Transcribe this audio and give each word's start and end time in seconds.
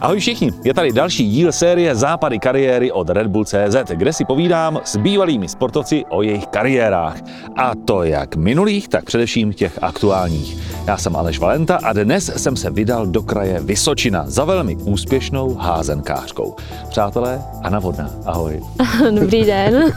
Ahoj 0.00 0.20
všichni, 0.20 0.50
je 0.64 0.74
tady 0.74 0.92
další 0.92 1.28
díl 1.28 1.52
série 1.52 1.94
Západy 1.94 2.38
kariéry 2.38 2.92
od 2.92 3.10
Red 3.10 3.26
Bull 3.26 3.44
CZ, 3.44 3.76
kde 3.94 4.12
si 4.12 4.24
povídám 4.24 4.80
s 4.84 4.96
bývalými 4.96 5.48
sportovci 5.48 6.04
o 6.10 6.22
jejich 6.22 6.46
kariérách. 6.46 7.16
A 7.56 7.72
to 7.74 8.02
jak 8.02 8.36
minulých, 8.36 8.88
tak 8.88 9.04
především 9.04 9.52
těch 9.52 9.78
aktuálních. 9.82 10.56
Já 10.86 10.96
jsem 10.96 11.16
Aleš 11.16 11.38
Valenta 11.38 11.78
a 11.82 11.92
dnes 11.92 12.30
jsem 12.36 12.56
se 12.56 12.70
vydal 12.70 13.06
do 13.06 13.22
kraje 13.22 13.60
Vysočina 13.60 14.24
za 14.26 14.44
velmi 14.44 14.76
úspěšnou 14.76 15.54
házenkářkou. 15.54 16.56
Přátelé, 16.88 17.42
Anna 17.62 17.78
Vodná, 17.78 18.10
ahoj. 18.26 18.60
Dobrý 19.20 19.44
den. 19.44 19.92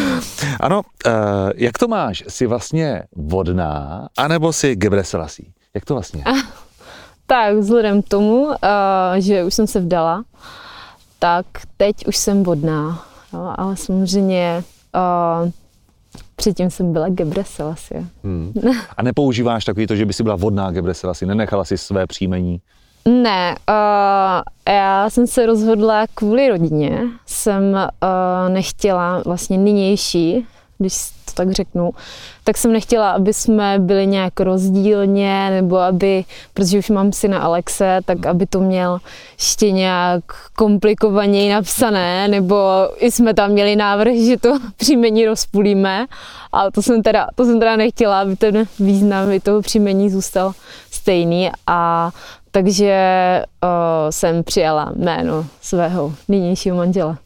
ano, 0.60 0.82
uh, 1.06 1.12
jak 1.54 1.78
to 1.78 1.88
máš? 1.88 2.24
Jsi 2.28 2.46
vlastně 2.46 3.02
vodná, 3.16 4.08
anebo 4.16 4.52
jsi 4.52 4.76
Gebreselassie? 4.76 5.48
Jak 5.74 5.84
to 5.84 5.94
vlastně? 5.94 6.24
Tak 7.30 7.56
vzhledem 7.56 8.02
k 8.02 8.08
tomu, 8.08 8.42
uh, 8.42 8.54
že 9.18 9.44
už 9.44 9.54
jsem 9.54 9.66
se 9.66 9.80
vdala, 9.80 10.24
tak 11.18 11.46
teď 11.76 12.06
už 12.06 12.16
jsem 12.16 12.42
vodná. 12.42 13.04
No, 13.32 13.60
ale 13.60 13.76
samozřejmě 13.76 14.64
uh, 15.42 15.50
předtím 16.36 16.70
jsem 16.70 16.92
byla 16.92 17.08
Gebre 17.08 17.44
Selassie. 17.44 18.04
Hmm. 18.24 18.52
A 18.96 19.02
nepoužíváš 19.02 19.64
takový 19.64 19.86
to, 19.86 19.96
že 19.96 20.06
by 20.06 20.12
si 20.12 20.22
byla 20.22 20.36
vodná 20.36 20.70
Gebre 20.70 20.94
Selassie, 20.94 21.28
nenechala 21.28 21.64
si 21.64 21.78
své 21.78 22.06
příjmení? 22.06 22.60
Ne, 23.04 23.56
uh, 23.68 24.74
já 24.74 25.10
jsem 25.10 25.26
se 25.26 25.46
rozhodla 25.46 26.04
kvůli 26.14 26.48
rodině. 26.48 27.02
Jsem 27.26 27.62
uh, 27.72 28.48
nechtěla 28.48 29.22
vlastně 29.26 29.58
nynější 29.58 30.46
když 30.80 30.94
to 31.24 31.32
tak 31.34 31.50
řeknu, 31.50 31.90
tak 32.44 32.58
jsem 32.58 32.72
nechtěla, 32.72 33.10
aby 33.10 33.34
jsme 33.34 33.78
byli 33.78 34.06
nějak 34.06 34.40
rozdílně, 34.40 35.50
nebo 35.50 35.78
aby, 35.78 36.24
protože 36.54 36.78
už 36.78 36.90
mám 36.90 37.12
syna 37.12 37.38
Alexe, 37.38 38.00
tak 38.04 38.26
aby 38.26 38.46
to 38.46 38.60
měl 38.60 38.98
ještě 39.38 39.70
nějak 39.70 40.24
komplikovaněji 40.56 41.52
napsané, 41.52 42.28
nebo 42.28 42.56
i 42.96 43.10
jsme 43.10 43.34
tam 43.34 43.50
měli 43.50 43.76
návrh, 43.76 44.14
že 44.14 44.36
to 44.36 44.58
příjmení 44.76 45.26
rozpůlíme, 45.26 46.06
ale 46.52 46.70
to 46.70 46.82
jsem 46.82 47.02
teda, 47.02 47.26
to 47.34 47.44
jsem 47.44 47.60
teda 47.60 47.76
nechtěla, 47.76 48.20
aby 48.20 48.36
ten 48.36 48.64
význam 48.78 49.32
i 49.32 49.40
toho 49.40 49.62
příjmení 49.62 50.10
zůstal 50.10 50.52
stejný. 50.90 51.50
A 51.66 52.10
takže 52.50 52.94
uh, 53.64 53.70
jsem 54.10 54.44
přijala 54.44 54.92
jméno 54.96 55.46
svého 55.60 56.12
nynějšího 56.28 56.76
manžela. 56.76 57.18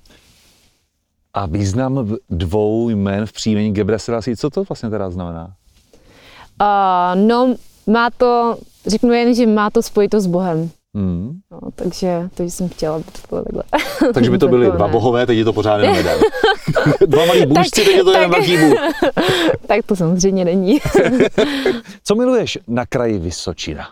A 1.35 1.47
význam 1.47 2.17
dvou 2.31 2.89
jmen 2.89 3.27
v 3.27 3.33
příjmení 3.33 3.73
Gebreselassie, 3.73 4.37
co 4.37 4.51
to 4.51 4.65
vlastně 4.65 4.91
teda 4.91 5.11
znamená? 5.11 5.55
Uh, 6.61 7.21
no, 7.21 7.55
má 7.87 8.11
to, 8.11 8.59
řeknu 8.87 9.13
jen, 9.13 9.35
že 9.35 9.47
má 9.47 9.71
to 9.71 9.83
spojitost 9.83 10.25
s 10.25 10.27
Bohem. 10.27 10.71
Hmm. 10.97 11.41
No, 11.51 11.59
takže, 11.75 12.29
takže 12.35 12.51
jsem 12.51 12.69
chtěla, 12.69 12.95
aby 12.95 13.05
to 13.05 13.21
bylo 13.29 13.43
takhle. 13.45 13.63
Takže 14.15 14.31
by 14.31 14.39
to 14.39 14.49
byly 14.49 14.71
dva 14.71 14.89
bohové, 14.89 15.27
teď 15.27 15.39
je 15.39 15.45
to 15.45 15.53
pořád 15.53 15.79
jenom 15.79 15.95
jeden. 15.97 16.21
dva 17.07 17.27
malí 17.27 17.47
bůžci, 17.47 17.85
teď 17.85 17.97
je 17.97 18.05
to 18.05 18.11
jeden 18.11 18.31
velký 18.31 18.59
bůh. 18.59 18.79
tak 19.67 19.87
to 19.87 19.97
samozřejmě 19.97 20.45
není. 20.45 20.79
Co 22.05 22.15
miluješ 22.15 22.59
na 22.69 22.87
kraji 22.87 23.19
Vysočina? 23.19 23.89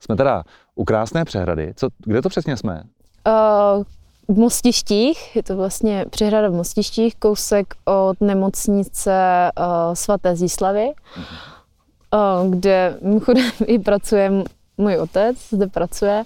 Jsme 0.00 0.16
teda 0.16 0.42
u 0.74 0.84
krásné 0.84 1.24
přehrady. 1.24 1.72
Co, 1.76 1.88
kde 2.04 2.22
to 2.22 2.28
přesně 2.28 2.56
jsme? 2.56 2.82
Uh, 3.26 3.84
v 4.30 4.38
Mostištích, 4.38 5.36
je 5.36 5.42
to 5.42 5.56
vlastně 5.56 6.04
přehrada 6.10 6.48
v 6.48 6.52
Mostištích, 6.52 7.16
kousek 7.16 7.74
od 7.84 8.20
nemocnice 8.20 9.12
uh, 9.58 9.94
svaté 9.94 10.36
Zíslavy, 10.36 10.86
uh, 10.86 12.50
kde 12.50 12.98
mimochodem 13.02 13.50
i 13.66 13.78
pracuje 13.78 14.32
můj 14.78 14.96
otec, 14.96 15.36
zde 15.50 15.66
pracuje, 15.66 16.24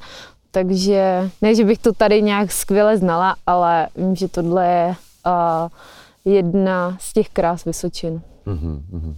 takže 0.51 1.31
ne, 1.43 1.55
že 1.55 1.65
bych 1.65 1.79
to 1.79 1.93
tady 1.93 2.23
nějak 2.23 2.53
skvěle 2.53 2.97
znala, 2.97 3.37
ale 3.47 3.89
vím, 3.97 4.17
že 4.17 4.29
tohle 4.29 4.67
je 4.67 4.95
uh, 5.27 5.69
jedna 6.33 6.97
z 7.01 7.13
těch 7.13 7.29
krás 7.29 7.65
Vysočin. 7.65 8.23
Mm-hmm. 8.47 9.15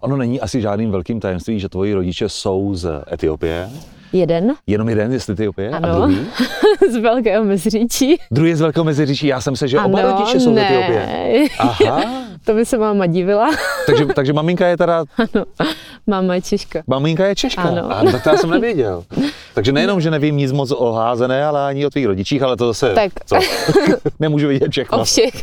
Ono 0.00 0.16
není 0.16 0.40
asi 0.40 0.60
žádným 0.60 0.90
velkým 0.90 1.20
tajemství, 1.20 1.60
že 1.60 1.68
tvoji 1.68 1.94
rodiče 1.94 2.28
jsou 2.28 2.74
z 2.74 3.04
Etiopie. 3.12 3.70
Jeden. 4.12 4.54
Jenom 4.66 4.88
jeden 4.88 5.12
je 5.12 5.20
z 5.20 5.28
Etiopie? 5.28 5.70
Ano, 5.70 5.88
a 5.88 5.92
druhý? 5.92 6.26
z 6.92 6.96
Velkého 6.96 7.44
Meziříčí. 7.44 8.16
Druhý 8.30 8.50
je 8.50 8.56
z 8.56 8.60
Velkého 8.60 8.84
Meziříčí, 8.84 9.26
já 9.26 9.40
jsem 9.40 9.56
se, 9.56 9.68
že 9.68 9.78
ano, 9.78 9.88
oba 9.88 10.02
rodiče 10.02 10.40
jsou 10.40 10.52
ne. 10.52 10.60
z 10.60 10.64
Etiopie. 10.64 11.46
Aha. 11.58 12.02
to 12.44 12.54
by 12.54 12.64
se 12.64 12.78
máma 12.78 13.06
divila. 13.06 13.50
takže, 13.86 14.06
takže 14.06 14.32
maminka 14.32 14.66
je 14.66 14.76
teda... 14.76 15.04
Ano, 15.16 15.44
máma 16.06 16.34
je 16.34 16.42
Češka. 16.42 16.82
Maminka 16.86 17.26
je 17.26 17.34
Češka? 17.34 17.62
Ano. 17.62 17.92
A, 17.92 18.02
tak 18.12 18.22
to 18.22 18.28
já 18.28 18.36
jsem 18.36 18.50
nevěděl. 18.50 19.04
Takže 19.54 19.72
nejenom, 19.72 20.00
že 20.00 20.10
nevím 20.10 20.36
nic 20.36 20.52
moc 20.52 20.70
o 20.70 20.92
házené, 20.92 21.44
ale 21.44 21.66
ani 21.66 21.86
o 21.86 21.90
tvých 21.90 22.06
rodičích, 22.06 22.42
ale 22.42 22.56
to 22.56 22.66
zase... 22.66 22.94
Tak. 22.94 23.12
Co? 23.26 23.36
Nemůžu 24.20 24.48
vidět 24.48 24.70
všechno. 24.70 24.98
O 24.98 25.04
všech 25.04 25.42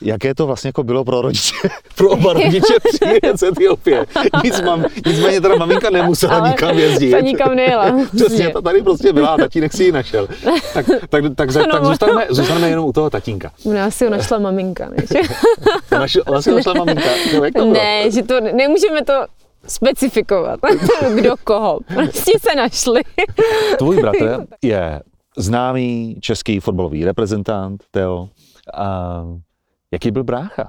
jaké 0.00 0.34
to 0.34 0.46
vlastně 0.46 0.68
jako 0.68 0.82
bylo 0.82 1.04
pro 1.04 1.22
rodiče, 1.22 1.54
pro 1.96 2.10
oba 2.10 2.32
rodiče 2.32 2.74
přijet 2.84 3.38
z 3.38 3.42
Etiopie. 3.42 4.06
Nic 4.44 4.60
mám, 4.60 4.84
nicméně 5.06 5.40
teda 5.40 5.56
maminka 5.56 5.90
nemusela 5.90 6.38
Ale 6.38 6.48
nikam 6.48 6.78
jezdit. 6.78 7.10
Ta 7.10 7.20
nikam 7.20 7.54
nejela. 7.54 7.96
Přesně, 8.16 8.48
ta 8.50 8.60
tady 8.60 8.82
prostě 8.82 9.12
byla, 9.12 9.36
tatínek 9.36 9.72
si 9.72 9.84
ji 9.84 9.92
našel. 9.92 10.28
Tak, 10.74 10.86
tak, 10.86 10.86
tak, 11.10 11.24
tak, 11.36 11.52
tak 11.72 11.84
zůstaneme, 11.84 12.26
zůstaneme 12.30 12.68
jenom 12.68 12.86
u 12.86 12.92
toho 12.92 13.10
tatínka. 13.10 13.50
U 13.64 13.72
nás 13.72 13.94
si 13.96 14.04
ho 14.04 14.10
našla 14.10 14.38
maminka, 14.38 14.88
než? 14.88 15.26
Naši, 15.90 16.22
ona 16.22 16.42
si 16.42 16.54
našla 16.54 16.74
maminka? 16.74 17.08
No, 17.34 17.44
jak 17.44 17.54
to 17.54 17.60
bylo? 17.60 17.72
Ne, 17.72 18.10
že 18.10 18.22
to, 18.22 18.40
nemůžeme 18.40 19.04
to 19.04 19.12
specifikovat, 19.66 20.60
kdo 21.14 21.34
koho. 21.44 21.78
Prostě 21.94 22.32
se 22.38 22.56
našli. 22.56 23.00
Tvůj 23.78 23.96
bratr 23.96 24.46
je 24.62 25.00
známý 25.36 26.16
český 26.20 26.60
fotbalový 26.60 27.04
reprezentant, 27.04 27.84
Teo. 27.90 28.28
A 28.74 29.22
Jaký 29.92 30.10
byl 30.10 30.24
brácha? 30.24 30.68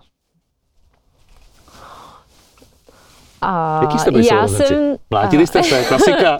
A 3.41 3.79
Jaký 3.81 3.99
jste 3.99 4.11
byli 4.11 4.27
já 4.27 4.47
jsem... 4.47 4.95
Mlátili 5.09 5.47
jste 5.47 5.63
se, 5.63 5.83
klasika. 5.87 6.39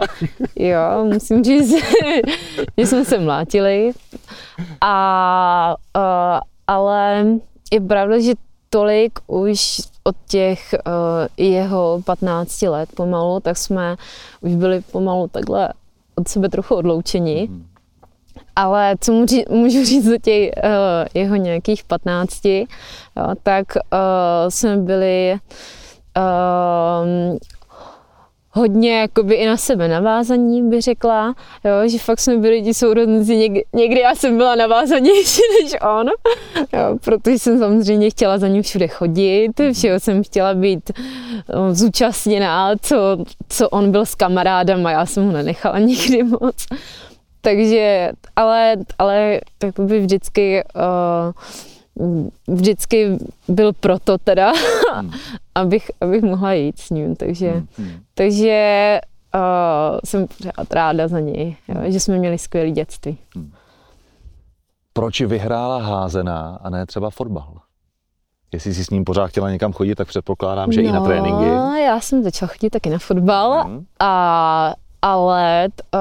jo, 0.56 1.06
musím 1.14 1.44
říct, 1.44 1.74
že 2.78 2.88
jsme 2.88 3.06
se 3.06 3.20
mlátili. 3.20 3.92
A, 4.82 5.76
a, 5.94 6.42
ale 6.68 7.26
je 7.72 7.82
pravda, 7.82 8.20
že 8.20 8.34
tolik 8.70 9.20
už 9.28 9.82
od 10.04 10.16
těch 10.28 10.76
uh, 10.88 11.46
jeho 11.46 12.02
15 12.06 12.62
let 12.62 12.90
pomalu, 12.96 13.40
tak 13.40 13.58
jsme 13.58 13.96
už 14.42 14.56
byli 14.56 14.82
pomalu 14.82 15.28
takhle 15.28 15.74
od 16.16 16.28
sebe 16.28 16.50
trochu 16.50 16.76
odloučeni. 16.76 17.48
Mm. 17.52 17.68
Ale 18.56 18.96
co 19.00 19.26
můžu 19.50 19.86
říct 19.86 20.06
do 20.06 20.18
těch 20.18 20.52
uh, 20.64 20.72
jeho 21.14 21.36
nějakých 21.36 21.84
15, 21.84 22.46
jo, 22.46 22.66
tak 23.44 23.66
uh, 23.76 24.50
jsme 24.50 24.78
byli 24.78 25.36
uh, 26.18 27.38
hodně 28.58 29.00
jakoby 29.00 29.36
i 29.36 29.46
na 29.46 29.58
sebe 29.58 29.88
navázaní, 29.88 30.70
by 30.70 30.82
řekla, 30.82 31.36
jo, 31.66 31.90
že 31.90 31.98
fakt 31.98 32.20
jsme 32.20 32.38
byli 32.38 32.62
ti 32.62 32.74
sourozenci, 32.74 33.36
někdy, 33.36 33.64
někdy 33.74 34.00
já 34.00 34.16
jsem 34.16 34.38
byla 34.38 34.56
navázanější 34.56 35.42
než 35.64 35.76
on, 35.98 36.08
jo, 36.74 36.98
protože 37.04 37.40
jsem 37.40 37.60
samozřejmě 37.60 38.10
chtěla 38.10 38.38
za 38.38 38.48
ním 38.48 38.64
všude 38.64 38.88
chodit, 38.88 39.52
všeho 39.74 40.00
jsem 40.00 40.24
chtěla 40.24 40.54
být 40.54 40.92
no, 41.56 41.76
zúčastněná, 41.76 42.76
co, 42.82 42.96
co 43.50 43.70
on 43.70 43.92
byl 43.92 44.06
s 44.06 44.16
kamarádem 44.16 44.86
a 44.86 44.92
já 44.92 45.06
jsem 45.06 45.26
ho 45.26 45.32
nenechala 45.32 45.80
nikdy 45.90 46.24
moc. 46.24 46.66
Takže, 47.48 48.12
ale, 48.36 48.76
ale 49.00 49.42
tak 49.58 49.80
by 49.80 50.00
vždycky 50.00 50.64
uh, 51.96 52.32
vždycky 52.48 53.18
byl 53.48 53.74
proto 53.74 54.18
teda, 54.18 54.52
hmm. 54.96 55.12
abych, 55.56 55.92
abych 56.02 56.24
mohla 56.24 56.54
jít 56.54 56.80
s 56.80 56.90
ním, 56.90 57.16
takže, 57.16 57.52
hmm. 57.52 57.68
hmm. 57.78 58.00
takže 58.14 59.00
uh, 59.36 60.00
jsem 60.06 60.28
pořád 60.28 60.74
ráda 60.74 61.08
za 61.08 61.20
něj, 61.20 61.56
jo, 61.68 61.76
hmm. 61.82 61.92
že 61.92 62.00
jsme 62.00 62.18
měli 62.18 62.38
skvělé 62.38 62.72
dětství. 62.72 63.18
Hmm. 63.36 63.52
Proč 64.94 65.22
vyhrála 65.22 65.78
házená 65.78 66.60
a 66.62 66.70
ne 66.70 66.86
třeba 66.86 67.10
fotbal? 67.10 67.54
Jestli 68.54 68.74
jsi 68.74 68.86
s 68.86 68.90
ním 68.90 69.04
pořád 69.04 69.28
chtěla 69.28 69.52
někam 69.52 69.74
chodit, 69.74 69.96
tak 69.96 70.08
předpokládám, 70.08 70.72
že 70.72 70.82
no, 70.82 70.90
i 70.90 70.92
na 70.92 71.00
no, 71.00 71.06
tréninky. 71.06 71.46
já 71.84 72.00
jsem 72.00 72.24
začala 72.24 72.52
chodit 72.54 72.70
taky 72.70 72.90
na 72.90 72.98
fotbal 73.00 73.64
hmm. 73.64 73.86
a 74.00 74.74
ale 75.02 75.68
uh, 75.94 76.00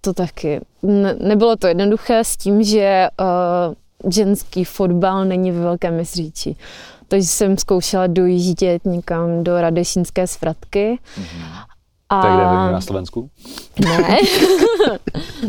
to 0.00 0.12
taky 0.12 0.60
ne, 0.82 1.14
nebylo 1.20 1.56
to 1.56 1.66
jednoduché 1.66 2.24
s 2.24 2.36
tím, 2.36 2.62
že 2.62 3.08
uh, 3.20 4.12
ženský 4.12 4.64
fotbal 4.64 5.24
není 5.24 5.52
ve 5.52 5.60
velkém 5.60 5.94
městříčí. 5.94 6.56
Takže 7.08 7.28
jsem 7.28 7.58
zkoušela 7.58 8.06
dojíždět 8.06 8.84
někam 8.84 9.44
do 9.44 9.60
Radešínské 9.60 10.26
svratky. 10.26 10.98
Mm-hmm. 11.20 11.66
A... 12.08 12.26
Je 12.26 12.34
kde 12.34 12.72
na 12.72 12.80
Slovensku? 12.80 13.30
Ne, 13.84 14.18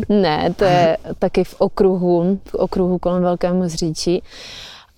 ne, 0.20 0.54
to 0.56 0.64
je 0.64 0.96
taky 1.18 1.44
v 1.44 1.54
okruhu, 1.58 2.40
v 2.44 2.54
okruhu 2.54 2.98
kolem 2.98 3.22
Velkého 3.22 3.68
Zříčí. 3.68 4.22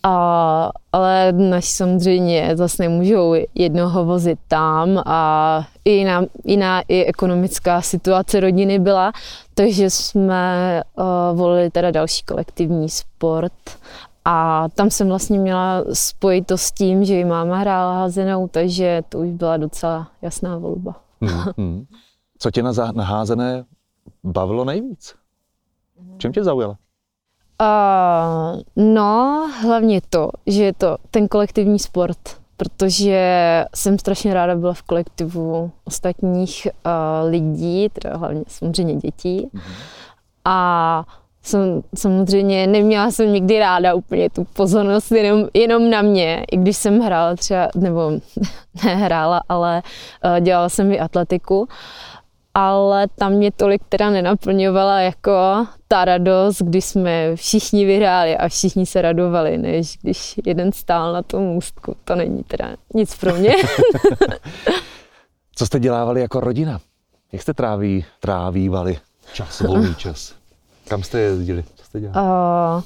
A, 0.02 0.70
ale 0.92 1.32
naši 1.32 1.72
samozřejmě 1.72 2.56
zase 2.56 2.82
nemůžou 2.82 3.34
jednoho 3.54 4.04
vozit 4.04 4.38
tam 4.48 5.02
a 5.06 5.66
i 5.84 5.90
jiná, 5.90 6.22
jiná 6.44 6.82
i 6.88 7.04
ekonomická 7.04 7.82
situace 7.82 8.40
rodiny 8.40 8.78
byla, 8.78 9.12
takže 9.54 9.90
jsme 9.90 10.82
uh, 10.96 11.38
volili 11.38 11.70
teda 11.70 11.90
další 11.90 12.24
kolektivní 12.24 12.88
sport 12.88 13.52
a 14.24 14.68
tam 14.68 14.90
jsem 14.90 15.08
vlastně 15.08 15.38
měla 15.38 15.84
spojitost 15.92 16.64
s 16.64 16.72
tím, 16.72 17.04
že 17.04 17.20
i 17.20 17.24
máma 17.24 17.56
hrála 17.56 17.94
házenou, 17.94 18.48
takže 18.48 19.02
to 19.08 19.18
už 19.18 19.28
byla 19.28 19.56
docela 19.56 20.10
jasná 20.22 20.58
volba. 20.58 20.94
Hmm, 21.20 21.44
hmm. 21.58 21.86
Co 22.38 22.50
tě 22.50 22.62
na, 22.62 22.72
na 22.94 23.04
házené 23.04 23.64
bavilo 24.24 24.64
nejvíc? 24.64 25.14
Čím 26.18 26.32
tě 26.32 26.44
zaujalo? 26.44 26.76
Uh, 27.60 28.60
no, 28.76 29.50
hlavně 29.62 30.00
to, 30.10 30.30
že 30.46 30.64
je 30.64 30.72
to 30.72 30.96
ten 31.10 31.28
kolektivní 31.28 31.78
sport, 31.78 32.18
protože 32.56 33.64
jsem 33.74 33.98
strašně 33.98 34.34
ráda 34.34 34.56
byla 34.56 34.72
v 34.72 34.82
kolektivu 34.82 35.70
ostatních 35.84 36.68
uh, 36.86 37.30
lidí, 37.30 37.88
teda 37.88 38.16
hlavně 38.16 38.42
samozřejmě 38.48 38.94
dětí. 38.94 39.48
Mm-hmm. 39.54 39.72
A 40.44 41.04
jsem, 41.42 41.82
samozřejmě 41.94 42.66
neměla 42.66 43.10
jsem 43.10 43.32
nikdy 43.32 43.58
ráda 43.58 43.94
úplně 43.94 44.30
tu 44.30 44.44
pozornost 44.44 45.12
jenom, 45.12 45.48
jenom 45.54 45.90
na 45.90 46.02
mě, 46.02 46.44
i 46.52 46.56
když 46.56 46.76
jsem 46.76 47.00
hrála 47.00 47.36
třeba, 47.36 47.68
nebo 47.74 48.10
nehrála, 48.84 49.40
ale 49.48 49.82
uh, 50.24 50.40
dělala 50.40 50.68
jsem 50.68 50.92
i 50.92 51.00
atletiku. 51.00 51.68
Ale 52.54 53.08
tam 53.08 53.32
mě 53.32 53.50
tolik 53.52 53.82
teda 53.88 54.10
nenaplňovala 54.10 55.00
jako 55.00 55.66
ta 55.88 56.04
radost, 56.04 56.62
když 56.62 56.84
jsme 56.84 57.36
všichni 57.36 57.84
vyhráli 57.84 58.36
a 58.36 58.48
všichni 58.48 58.86
se 58.86 59.02
radovali, 59.02 59.58
než 59.58 59.98
když 60.02 60.40
jeden 60.46 60.72
stál 60.72 61.12
na 61.12 61.22
tom 61.22 61.56
ústku. 61.56 61.96
To 62.04 62.14
není 62.14 62.44
teda 62.44 62.68
nic 62.94 63.16
pro 63.16 63.34
mě. 63.34 63.54
Co 65.54 65.66
jste 65.66 65.80
dělávali 65.80 66.20
jako 66.20 66.40
rodina? 66.40 66.80
Jak 67.32 67.42
jste 67.42 67.54
tráví, 67.54 68.04
trávívali 68.20 68.98
čas, 69.32 69.60
volný 69.60 69.94
čas? 69.94 70.34
Kam 70.88 71.02
jste 71.02 71.20
jezdili? 71.20 71.64
Co 71.76 71.84
jste 71.84 72.00
dělali? 72.00 72.28
Uh, 72.28 72.82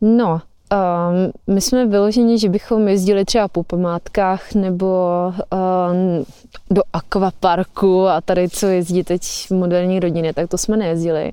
no, 0.00 0.40
Um, 0.72 1.32
my 1.54 1.60
jsme 1.60 1.86
vyloženi, 1.86 2.38
že 2.38 2.48
bychom 2.48 2.88
jezdili 2.88 3.24
třeba 3.24 3.48
po 3.48 3.62
památkách 3.62 4.54
nebo 4.54 5.08
um, 5.52 6.24
do 6.70 6.82
akvaparku 6.92 8.08
a 8.08 8.20
tady, 8.20 8.48
co 8.48 8.66
jezdí 8.66 9.04
teď 9.04 9.22
moderní 9.50 10.00
rodině, 10.00 10.34
tak 10.34 10.50
to 10.50 10.58
jsme 10.58 10.76
nejezdili. 10.76 11.32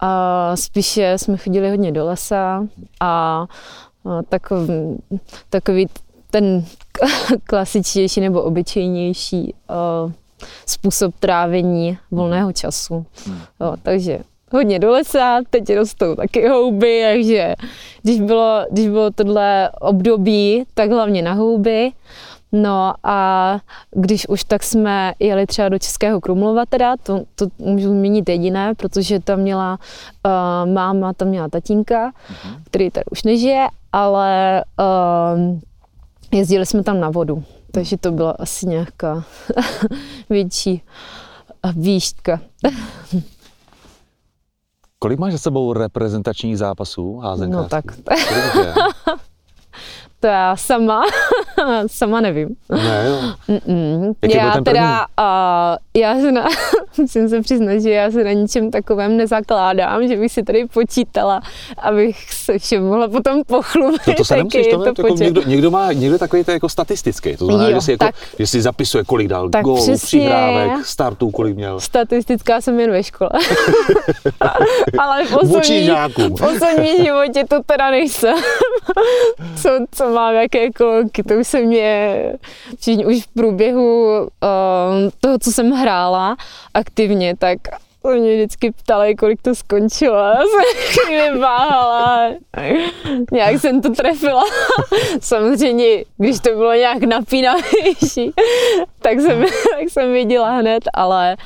A 0.00 0.56
spíše 0.56 1.18
jsme 1.18 1.36
chodili 1.36 1.70
hodně 1.70 1.92
do 1.92 2.04
lesa 2.04 2.66
a, 3.00 3.46
takový, 4.28 4.98
takový 5.50 5.86
ten 6.30 6.64
klasičtější 7.44 8.20
nebo 8.20 8.42
obyčejnější 8.42 9.54
způsob 10.66 11.14
trávení 11.20 11.98
volného 12.10 12.52
času. 12.52 13.06
Jo, 13.60 13.74
takže 13.82 14.18
hodně 14.52 14.78
do 14.78 14.90
lesa, 14.90 15.40
teď 15.50 15.74
rostou 15.74 16.14
taky 16.14 16.48
houby, 16.48 17.02
takže 17.12 17.54
když 18.02 18.20
bylo, 18.20 18.66
když 18.70 18.88
bylo 18.88 19.10
tohle 19.10 19.70
období, 19.80 20.64
tak 20.74 20.90
hlavně 20.90 21.22
na 21.22 21.32
houby. 21.32 21.90
No 22.52 22.94
a 23.02 23.58
když 23.90 24.28
už 24.28 24.44
tak 24.44 24.62
jsme 24.62 25.12
jeli 25.18 25.46
třeba 25.46 25.68
do 25.68 25.78
Českého 25.78 26.20
Krumlova 26.20 26.66
teda, 26.68 26.96
to, 27.02 27.22
to 27.34 27.46
můžu 27.58 27.88
zmínit 27.88 28.28
jediné, 28.28 28.74
protože 28.74 29.20
tam 29.20 29.38
měla 29.38 29.78
uh, 30.26 30.72
máma, 30.72 31.12
tam 31.12 31.28
měla 31.28 31.48
tatínka, 31.48 32.10
uh-huh. 32.10 32.58
který 32.64 32.90
tady 32.90 33.04
už 33.10 33.22
nežije, 33.22 33.66
ale 33.92 34.62
uh, 34.78 35.58
jezdili 36.32 36.66
jsme 36.66 36.82
tam 36.82 37.00
na 37.00 37.10
vodu, 37.10 37.44
takže 37.70 37.96
to 37.96 38.12
byla 38.12 38.30
asi 38.30 38.66
nějaká 38.66 39.24
větší 40.30 40.82
výštka. 41.76 42.40
Kolik 44.98 45.18
máš 45.18 45.32
za 45.32 45.38
sebou 45.38 45.72
reprezentačních 45.72 46.58
zápasů 46.58 47.16
házenkářů? 47.16 47.62
No 47.62 47.68
tak. 47.68 47.84
to 50.20 50.26
já 50.26 50.56
sama, 50.56 51.02
sama 51.86 52.20
nevím. 52.20 52.48
Ne, 52.68 53.04
jo. 53.06 53.18
Jaký 54.22 54.36
já 54.36 54.60
teda, 54.64 55.06
uh, 55.20 55.76
já 55.96 56.14
se 56.20 56.32
na, 56.32 56.48
musím 56.98 57.28
se 57.28 57.40
přiznat, 57.40 57.78
že 57.78 57.90
já 57.90 58.10
se 58.10 58.24
na 58.24 58.32
ničem 58.32 58.70
takovém 58.70 59.16
nezakládám, 59.16 60.08
že 60.08 60.16
bych 60.16 60.32
si 60.32 60.42
tady 60.42 60.66
počítala, 60.66 61.40
abych 61.78 62.32
se 62.32 62.58
všem 62.58 62.86
mohla 62.86 63.08
potom 63.08 63.42
pochlubit. 63.46 64.00
No 64.06 64.14
to 64.14 64.24
se 64.24 64.36
nemusíš, 64.36 64.66
to, 64.66 64.92
to 64.92 65.06
jako 65.06 65.14
někdo, 65.14 65.42
někdo, 65.46 65.70
má 65.70 65.92
někdo 65.92 66.18
takový 66.18 66.44
to 66.44 66.50
jako 66.50 66.68
statistický, 66.68 67.36
to 67.36 67.46
znamená, 67.46 67.68
jo, 67.68 67.74
že, 67.74 67.80
si 67.80 67.90
jako, 67.90 68.06
že 68.38 68.46
si 68.46 68.62
zapisuje, 68.62 69.04
kolik 69.04 69.28
dal 69.28 69.50
tak 69.50 69.64
gólů, 69.64 69.96
přihrávek, 69.96 70.86
startů, 70.86 71.30
kolik 71.30 71.56
měl. 71.56 71.80
Statistická 71.80 72.60
jsem 72.60 72.80
jen 72.80 72.90
ve 72.90 73.02
škole. 73.02 73.30
Ale 74.98 75.24
v 75.24 75.36
osobní, 75.36 75.88
v 76.36 76.42
osobní 76.42 77.04
životě 77.04 77.44
to 77.48 77.62
teda 77.66 77.90
nejsem. 77.90 78.34
co, 79.62 79.68
co 79.90 80.08
mám, 80.08 80.34
jaké 80.34 80.70
kolonky, 80.72 81.22
to 81.22 81.34
už 81.34 81.43
se 81.44 81.60
mě 81.60 82.16
všichni 82.80 83.06
už 83.06 83.22
v 83.22 83.28
průběhu 83.34 84.04
uh, 84.20 84.28
toho, 85.20 85.38
co 85.38 85.52
jsem 85.52 85.70
hrála 85.70 86.36
aktivně, 86.74 87.36
tak 87.36 87.58
mě 88.12 88.34
vždycky 88.34 88.70
ptali, 88.70 89.14
kolik 89.14 89.42
to 89.42 89.54
skončilo. 89.54 90.16
Já 90.16 90.34
jsem 90.34 90.60
chvíli 91.04 91.38
váhala. 91.38 92.30
Nějak 93.32 93.60
jsem 93.60 93.82
to 93.82 93.90
trefila. 93.90 94.42
Samozřejmě, 95.20 96.04
když 96.18 96.40
to 96.40 96.50
bylo 96.50 96.74
nějak 96.74 97.02
napínavější, 97.02 98.32
tak 99.02 99.20
jsem, 99.20 99.40
tak 99.78 99.90
jsem 99.90 100.12
viděla 100.12 100.50
hned, 100.50 100.82
ale 100.94 101.36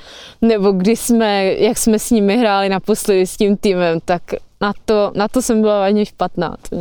nebo 0.43 0.73
když 0.73 1.01
jsme, 1.01 1.55
jak 1.55 1.79
jsme 1.79 1.99
s 1.99 2.11
nimi 2.11 2.37
hráli 2.37 2.69
naposledy 2.69 3.27
s 3.27 3.37
tím 3.37 3.57
týmem, 3.57 3.99
tak 4.05 4.23
na 4.61 4.73
to, 4.85 5.13
na 5.15 5.29
to 5.29 5.43
jsem 5.43 5.61
byla 5.61 5.79
vážně 5.79 6.07
špatná. 6.07 6.57
To 6.71 6.77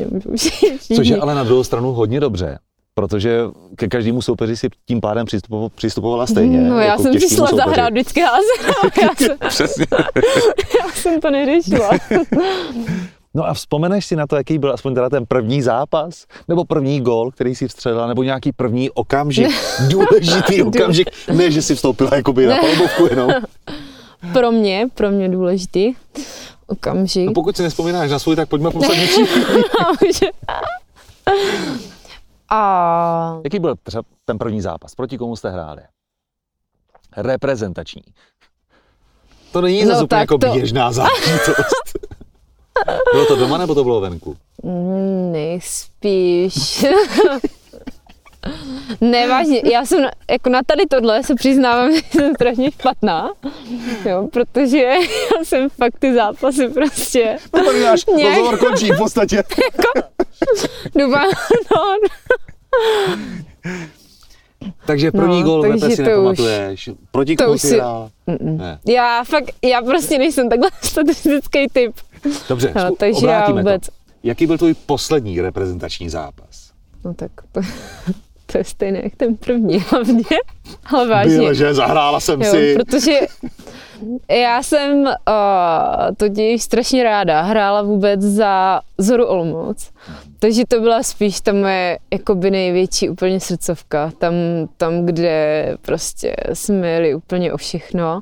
Což 0.95 1.07
je 1.07 1.17
ale 1.17 1.35
na 1.35 1.43
druhou 1.43 1.63
stranu 1.63 1.93
hodně 1.93 2.19
dobře, 2.19 2.57
protože 2.97 3.41
ke 3.75 3.88
každému 3.88 4.21
soupeři 4.21 4.57
si 4.57 4.67
tím 4.85 5.01
pádem 5.01 5.25
přistupovala, 5.25 5.69
přistupovala 5.75 6.27
stejně. 6.27 6.61
No 6.61 6.79
já 6.79 6.85
jako 6.85 7.03
jsem 7.03 7.19
si 7.19 7.35
šla 7.35 7.47
zahrát 7.55 7.89
vždycky 7.89 8.21
házenou. 8.21 9.38
Přesně. 9.47 9.85
já 10.79 10.91
jsem 10.94 11.21
to 11.21 11.31
neřešila. 11.31 11.89
No 13.33 13.47
a 13.47 13.53
vzpomeneš 13.53 14.05
si 14.05 14.15
na 14.15 14.27
to, 14.27 14.35
jaký 14.35 14.57
byl 14.57 14.73
aspoň 14.73 14.95
teda 14.95 15.09
ten 15.09 15.25
první 15.25 15.61
zápas, 15.61 16.25
nebo 16.47 16.65
první 16.65 17.01
gol, 17.01 17.31
který 17.31 17.55
si 17.55 17.67
vstřelila, 17.67 18.07
nebo 18.07 18.23
nějaký 18.23 18.51
první 18.51 18.89
okamžik, 18.89 19.50
důležitý 19.89 20.63
okamžik, 20.63 21.09
ne, 21.33 21.51
že 21.51 21.61
si 21.61 21.75
vstoupila 21.75 22.15
jakoby 22.15 22.45
na 22.45 22.57
palbovku 22.57 23.07
jenom. 23.09 23.31
Pro 24.33 24.51
mě, 24.51 24.88
pro 24.93 25.11
mě 25.11 25.29
důležitý 25.29 25.93
okamžik. 26.67 27.25
No 27.25 27.33
pokud 27.33 27.57
si 27.57 27.63
nespomínáš 27.63 28.12
na 28.12 28.19
svůj, 28.19 28.36
tak 28.36 28.50
pojďme 28.50 28.72
poslat 28.72 28.98
něčí. 28.98 29.22
A... 32.50 33.39
Jaký 33.44 33.60
byl 33.60 33.75
třeba 33.84 34.04
ten 34.25 34.38
první 34.38 34.62
zápas? 34.62 34.96
Proti 34.96 35.18
komu 35.18 35.36
jste 35.36 35.50
hráli? 35.50 35.82
Reprezentační. 37.18 38.01
To 39.51 39.62
není 39.62 39.82
no, 39.86 39.88
zase 39.92 40.04
úplně 40.04 40.20
jako 40.20 40.38
to... 40.38 40.54
běžná 40.54 40.92
záležitost. 40.92 41.75
bylo 43.12 43.25
to 43.25 43.36
doma 43.36 43.58
nebo 43.58 43.75
to 43.75 43.84
bylo 43.84 44.01
venku? 44.01 44.38
Mm, 44.63 45.32
nejspíš. 45.32 46.86
Ne, 49.01 49.27
vážně, 49.27 49.62
já 49.72 49.86
jsem, 49.86 50.06
jako 50.32 50.50
na 50.50 50.62
tady 50.66 50.86
tohle 50.86 51.24
se 51.24 51.36
přiznávám, 51.36 51.92
že 51.96 52.01
jsem 52.12 52.34
strašně 52.36 52.72
špatná, 52.72 53.32
jo, 54.06 54.27
protože 54.34 54.77
já 55.38 55.44
jsem 55.44 55.70
fakt 55.70 56.00
ty 56.00 56.13
zápasy 56.13 56.70
prostě... 56.70 57.38
To 57.51 57.66
tady 57.66 57.84
náš 57.84 58.06
nějak... 58.16 58.38
rozhovor 58.38 58.60
končí 58.60 58.92
v 58.92 58.98
podstatě. 58.98 59.36
jako, 59.36 60.10
duba, 60.96 61.24
no. 61.75 61.98
Takže 64.86 65.12
první 65.12 65.44
no, 65.44 65.46
gól 65.46 65.62
v 65.62 65.80
si 65.96 66.04
nepamatuješ. 66.04 66.89
Proti 67.12 67.36
komu 67.36 67.58
si 67.58 67.80
ne. 68.42 68.80
Já 68.88 69.24
fakt, 69.24 69.51
já 69.63 69.82
prostě 69.82 70.18
nejsem 70.18 70.50
takhle 70.50 70.70
statistický 70.82 71.68
typ. 71.74 71.96
Dobře, 72.50 72.74
no, 72.75 72.96
takže 72.96 73.27
já 73.27 73.51
vůbec... 73.51 73.86
To. 73.86 73.92
Jaký 74.24 74.48
byl 74.48 74.58
tvůj 74.58 74.74
poslední 74.74 75.42
reprezentační 75.42 76.10
zápas? 76.10 76.72
No 77.06 77.13
tak 77.13 77.32
to, 77.51 77.62
to 78.51 78.58
je 78.58 78.63
stejné 78.63 79.00
jak 79.04 79.16
ten 79.16 79.36
první 79.36 79.80
hlavně, 79.89 80.24
ale 80.86 81.08
vážně. 81.08 81.38
Byl, 81.38 81.54
že 81.54 81.74
zahrála 81.74 82.20
jsem 82.20 82.42
jo, 82.42 82.51
si. 82.51 82.75
Protože 82.75 83.20
já 84.30 84.63
jsem 84.63 85.04
uh, 85.04 85.13
totiž 86.18 86.63
strašně 86.63 87.04
ráda 87.04 87.42
hrála 87.42 87.82
vůbec 87.82 88.22
za 88.22 88.82
Zoru 88.98 89.25
Olmouc, 89.25 89.92
takže 90.39 90.63
to 90.68 90.80
byla 90.80 91.04
spíš 91.04 91.42
ta 91.42 91.54
moje 91.54 92.00
jakoby 92.13 92.51
největší 92.51 93.10
úplně 93.10 93.39
srdcovka, 93.39 94.12
tam, 94.18 94.34
tam, 94.77 95.06
kde 95.06 95.77
prostě 95.82 96.36
jsme 96.54 96.88
jeli 96.89 97.16
úplně 97.16 97.54
o 97.54 97.58
všechno 97.58 98.22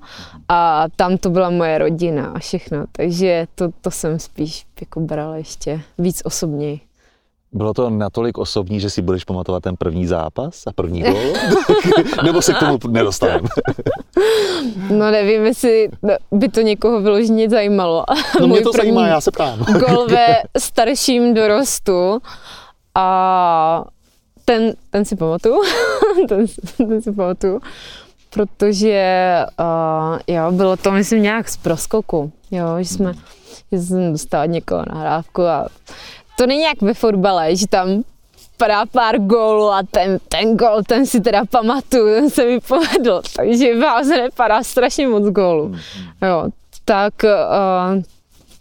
a 0.50 0.86
tam 0.96 1.17
to 1.17 1.29
byla 1.29 1.50
moje 1.50 1.77
rodina 1.77 2.32
a 2.36 2.39
všechno, 2.39 2.86
takže 2.91 3.48
to, 3.55 3.70
to 3.82 3.91
jsem 3.91 4.20
spíš 4.20 4.65
jako 4.82 5.00
brala 5.00 5.38
ještě 5.38 5.82
víc 5.98 6.22
osobněji. 6.25 6.79
Bylo 7.55 7.74
to 7.74 7.89
natolik 7.89 8.38
osobní, 8.38 8.79
že 8.79 8.89
si 8.89 9.01
budeš 9.01 9.24
pamatovat 9.24 9.63
ten 9.63 9.75
první 9.75 10.05
zápas 10.05 10.62
a 10.67 10.71
první 10.75 11.01
gol? 11.03 11.33
Nebo 12.24 12.41
se 12.41 12.53
k 12.53 12.59
tomu 12.59 12.79
nedostaneme? 12.88 13.47
no 14.89 15.12
nevím, 15.12 15.45
jestli 15.45 15.89
by 16.31 16.50
to 16.50 16.62
někoho 16.62 17.01
vyloženě 17.01 17.50
zajímalo. 17.50 18.03
No 18.41 18.47
mě 18.47 18.62
to 18.62 18.71
zajímá, 18.71 19.07
já 19.07 19.21
se 19.21 19.31
ptám. 19.31 19.59
gol 19.59 20.07
ve 20.07 20.27
starším 20.57 21.33
dorostu 21.33 22.21
a 22.95 23.85
ten, 24.45 24.74
ten 24.89 25.05
si 25.05 25.15
pamatuju, 25.15 25.62
ten, 26.29 26.45
ten 26.77 27.01
si 27.01 27.12
pamatuju, 27.12 27.62
protože 28.29 29.35
uh, 29.59 30.19
jo, 30.27 30.51
bylo 30.51 30.77
to 30.77 30.91
myslím 30.91 31.21
nějak 31.21 31.50
z 31.50 31.57
proskoku, 31.57 32.31
jo, 32.51 32.65
že 32.79 32.85
jsme, 32.85 33.13
že 33.71 33.79
jsem 33.79 34.12
dostala 34.12 34.45
někoho 34.45 34.83
nahrávku 34.93 35.41
a 35.41 35.67
to 36.37 36.47
není 36.47 36.61
jak 36.61 36.81
ve 36.81 36.93
fotbale, 36.93 37.55
že 37.55 37.67
tam 37.67 38.03
padá 38.57 38.85
pár 38.85 39.19
gólů 39.19 39.71
a 39.71 39.83
ten, 39.91 40.17
ten 40.27 40.57
gól, 40.57 40.83
ten 40.87 41.05
si 41.05 41.21
teda 41.21 41.45
pamatuju, 41.45 42.15
ten 42.15 42.29
se 42.29 42.45
mi 42.45 42.59
povedl, 42.59 43.21
takže 43.35 43.75
v 43.75 43.81
Háze 43.81 44.17
nepadá 44.17 44.63
strašně 44.63 45.07
moc 45.07 45.23
gólů. 45.29 45.67
Mhm. 45.67 45.79
Jo, 46.21 46.45
tak, 46.85 47.13
uh, 47.23 48.03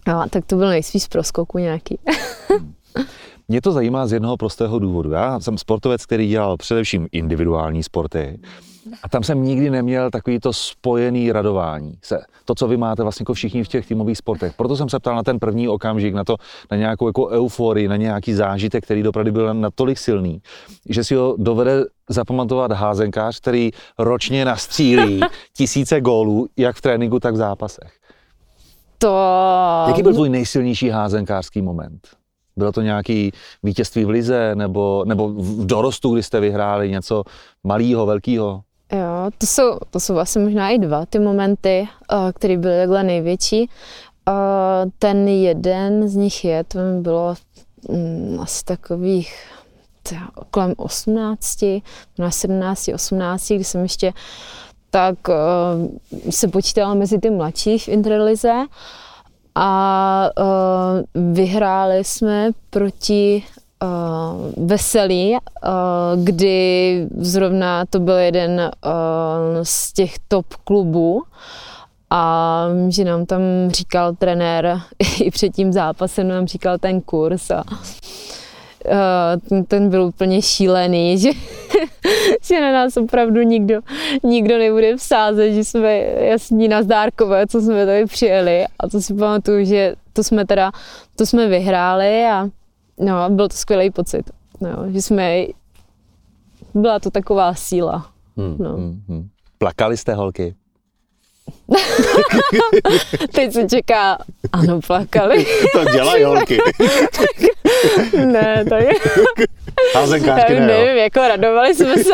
jo, 0.09 0.23
tak 0.31 0.45
to 0.47 0.57
byl 0.57 0.69
nejspíš 0.69 1.07
proskoku 1.07 1.59
nějaký. 1.59 1.99
Mě 3.49 3.61
to 3.61 3.73
zajímá 3.73 4.07
z 4.07 4.13
jednoho 4.13 4.37
prostého 4.37 4.79
důvodu. 4.79 5.11
Já 5.11 5.41
jsem 5.41 5.59
sportovec, 5.59 6.07
který 6.07 6.29
dělal 6.29 6.57
především 6.57 7.09
individuální 7.13 7.83
sporty. 7.83 8.39
A 9.03 9.09
tam 9.09 9.23
jsem 9.23 9.43
nikdy 9.43 9.71
neměl 9.71 10.11
takový 10.11 10.41
to 10.41 10.53
spojený 10.53 11.33
radování 11.33 11.95
se. 12.03 12.21
To, 12.45 12.55
co 12.55 12.69
vy 12.69 12.77
máte 12.77 13.03
vlastně 13.03 13.23
jako 13.23 13.35
všichni 13.35 13.65
v 13.65 13.69
těch 13.69 13.87
týmových 13.87 14.19
sportech. 14.19 14.55
Proto 14.57 14.77
jsem 14.77 14.89
se 14.89 14.99
ptal 14.99 15.17
na 15.17 15.23
ten 15.23 15.39
první 15.39 15.69
okamžik, 15.69 16.15
na 16.15 16.25
to, 16.25 16.37
na 16.71 16.77
nějakou 16.77 17.07
jako 17.07 17.27
euforii, 17.27 17.89
na 17.89 17.97
nějaký 17.97 18.33
zážitek, 18.33 18.85
který 18.85 19.03
dopravdy 19.03 19.33
byl 19.33 19.55
natolik 19.55 19.99
silný, 19.99 20.43
že 20.89 21.05
si 21.05 21.15
ho 21.15 21.37
dovede 21.39 21.85
zapamatovat 22.09 22.73
házenkář, 22.73 23.41
který 23.41 23.71
ročně 23.99 24.45
nastřílí 24.45 25.21
tisíce 25.57 26.01
gólů, 26.01 26.49
jak 26.57 26.77
v 26.77 26.81
tréninku, 26.81 27.21
tak 27.21 27.35
v 27.35 27.37
zápasech. 27.37 27.93
To... 28.99 29.19
Jaký 29.89 30.03
byl 30.03 30.15
tvůj 30.15 30.29
nejsilnější 30.29 30.89
házenkářský 30.89 31.63
moment? 31.63 32.09
Bylo 32.57 32.73
to 32.73 32.81
nějaký 32.81 33.33
vítězství 33.63 34.05
v 34.05 34.09
lize 34.09 34.55
nebo, 34.55 35.05
nebo 35.07 35.29
v 35.29 35.67
dorostu, 35.67 36.13
kdy 36.13 36.23
jste 36.23 36.41
vyhráli 36.41 36.91
něco 36.91 37.23
malého, 37.65 38.07
velkého? 38.07 38.63
Jo, 38.93 39.31
to 39.39 39.47
jsou, 39.47 39.79
to 39.91 40.01
jsou 40.01 40.19
asi 40.19 40.39
možná 40.39 40.71
i 40.71 40.79
dva 40.79 41.07
ty 41.07 41.19
momenty, 41.19 41.89
eh, 42.13 42.33
které 42.33 42.57
byly 42.57 42.79
takhle 42.79 43.03
největší. 43.03 43.71
Eh, 44.29 44.33
ten 44.99 45.29
jeden 45.29 46.09
z 46.09 46.17
nich 46.17 46.45
je, 46.45 46.65
to 46.65 46.79
mi 46.79 47.01
bylo 47.01 47.35
mm, 47.89 48.41
asi 48.41 48.65
takových 48.65 49.35
kolem 50.51 50.75
18, 50.77 51.65
na 52.19 52.31
17, 52.31 52.89
18, 52.95 53.53
kdy 53.53 53.65
jsem 53.65 53.83
ještě 53.83 54.13
tak 54.91 55.29
uh, 55.29 56.31
se 56.31 56.49
počítala 56.49 56.95
mezi 56.95 57.19
ty 57.19 57.31
mladší 57.31 57.79
v 57.79 57.89
Interlize 57.89 58.53
a 59.55 60.31
vyhráli 61.15 62.05
jsme 62.05 62.51
proti 62.71 63.45
uh, 63.85 64.67
Veselí, 64.67 65.33
uh, 65.33 65.39
kdy 66.25 67.07
zrovna 67.17 67.85
to 67.91 68.01
byl 68.01 68.17
jeden 68.17 68.71
uh, 68.85 68.91
z 69.63 69.93
těch 69.93 70.19
top 70.29 70.47
klubů 70.65 71.23
a 72.11 72.67
že 72.89 73.05
nám 73.05 73.27
tam 73.27 73.41
říkal 73.69 74.15
trenér 74.15 74.81
i 75.21 75.31
před 75.31 75.49
tím 75.49 75.73
zápasem 75.73 76.29
nám 76.29 76.47
říkal 76.47 76.79
ten 76.79 77.01
kurz 77.01 77.51
a 77.51 77.65
ten, 79.49 79.65
ten 79.65 79.91
byl 79.91 80.03
úplně 80.03 80.43
šílený, 80.43 81.19
že, 81.23 81.31
že 82.43 82.61
na 82.61 82.73
nás 82.73 82.97
opravdu 82.97 83.43
nikdo, 83.43 83.81
nikdo 84.23 84.59
nebude 84.59 84.97
vsázet, 84.97 85.53
že 85.53 85.65
jsme 85.65 85.97
jasní 86.21 86.69
na 86.69 86.83
zdárkové, 86.83 87.47
co 87.47 87.61
jsme 87.61 87.87
tady 87.87 88.07
přijeli 88.07 88.65
a 88.79 88.89
to 88.89 89.01
si 89.01 89.15
pamatuju, 89.15 89.65
že 89.65 89.95
to 90.13 90.25
jsme 90.25 90.47
teda, 90.47 90.73
to 91.17 91.27
jsme 91.27 91.49
vyhráli 91.49 92.25
a 92.25 92.49
no, 92.99 93.31
byl 93.31 93.49
to 93.49 93.57
skvělý 93.57 93.91
pocit, 93.91 94.31
no, 94.61 94.71
že 94.93 95.03
jsme, 95.03 95.37
byla 96.75 96.99
to 96.99 97.11
taková 97.11 97.55
síla. 97.55 98.11
Hmm, 98.37 98.57
no. 98.59 98.73
hmm, 98.77 99.03
hmm. 99.09 99.29
Plakali 99.59 99.97
jste 99.97 100.15
holky? 100.15 100.55
Teď 103.35 103.53
se 103.53 103.69
čeká, 103.69 104.19
ano, 104.53 104.81
plakali. 104.87 105.47
to 105.73 105.85
dělají 105.85 106.25
holky. 106.25 106.59
ne, 108.27 108.65
to 108.69 108.75
je... 108.75 108.91
Házenkářky 109.95 110.53
ne, 110.53 110.67
Nevím, 110.67 110.97
jako 110.97 111.21
radovali 111.21 111.75
jsme 111.75 111.97
se, 111.97 112.13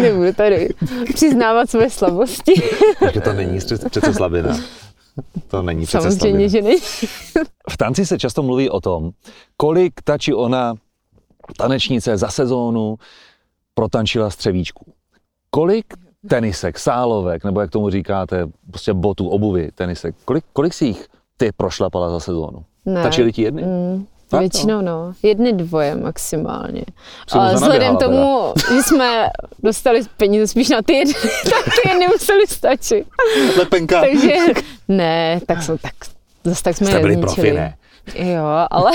nebudu 0.00 0.32
tady 0.32 0.68
přiznávat 1.14 1.70
své 1.70 1.90
slabosti. 1.90 2.52
Takže 3.00 3.20
to 3.20 3.32
není 3.32 3.58
přece 3.90 4.14
slabina. 4.14 4.58
To 5.48 5.62
není 5.62 5.86
přece 5.86 6.10
Samozřejmě, 6.10 6.48
že 6.48 6.62
není. 6.62 6.80
v 7.70 7.76
tanci 7.78 8.06
se 8.06 8.18
často 8.18 8.42
mluví 8.42 8.70
o 8.70 8.80
tom, 8.80 9.10
kolik 9.56 9.92
ta 10.04 10.18
či 10.18 10.34
ona 10.34 10.74
tanečnice 11.56 12.16
za 12.16 12.28
sezónu 12.28 12.96
protančila 13.74 14.30
střevíčků. 14.30 14.92
Kolik 15.50 15.94
tenisek, 16.28 16.78
sálovek, 16.78 17.44
nebo 17.44 17.60
jak 17.60 17.70
tomu 17.70 17.90
říkáte, 17.90 18.46
prostě 18.70 18.94
botů, 18.94 19.28
obuvy, 19.28 19.70
tenisek. 19.74 20.14
Kolik, 20.24 20.44
kolik 20.52 20.74
si 20.74 20.84
jich 20.84 21.06
ty 21.36 21.52
prošlapala 21.56 22.10
za 22.10 22.20
sezónu? 22.20 22.64
Ne. 22.84 23.02
Tačili 23.02 23.32
ti 23.32 23.42
jedny? 23.42 23.62
Mm, 23.62 24.06
tak, 24.28 24.40
většinou 24.40 24.80
no. 24.80 25.12
Jedny, 25.22 25.52
dvoje 25.52 25.94
maximálně. 25.94 26.84
Ale 27.32 27.54
vzhledem 27.54 27.96
tomu, 27.96 28.52
že 28.74 28.82
jsme 28.82 29.28
dostali 29.62 30.00
peníze 30.16 30.46
spíš 30.46 30.68
na 30.68 30.82
ty 30.82 30.92
jedny, 30.92 31.14
tak 31.44 31.64
ty 31.64 31.88
jedny 31.88 32.06
museli 32.06 32.46
stačit. 32.46 33.06
Lepenka. 33.58 34.00
Takže 34.00 34.34
ne, 34.88 35.40
tak 35.46 35.62
jsme 35.62 35.78
tak, 35.78 35.94
zase 36.44 36.62
tak 36.62 36.76
jsme 36.76 36.86
Jste 36.86 37.00
byli 37.00 37.16
profi, 37.16 37.52
ne? 37.52 37.76
Jo, 38.14 38.44
ale 38.70 38.90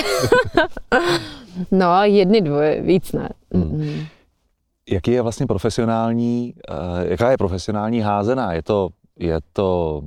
no 1.71 2.03
jedny, 2.03 2.41
dvoje, 2.41 2.81
víc 2.81 3.11
ne. 3.11 3.29
Mm 3.53 4.05
jaký 4.89 5.11
je 5.11 5.21
vlastně 5.21 5.45
profesionální, 5.45 6.53
uh, 6.71 7.11
jaká 7.11 7.31
je 7.31 7.37
profesionální 7.37 7.99
házená? 7.99 8.53
Je 8.53 8.63
to, 8.63 8.89
je 9.19 9.39
to 9.53 10.01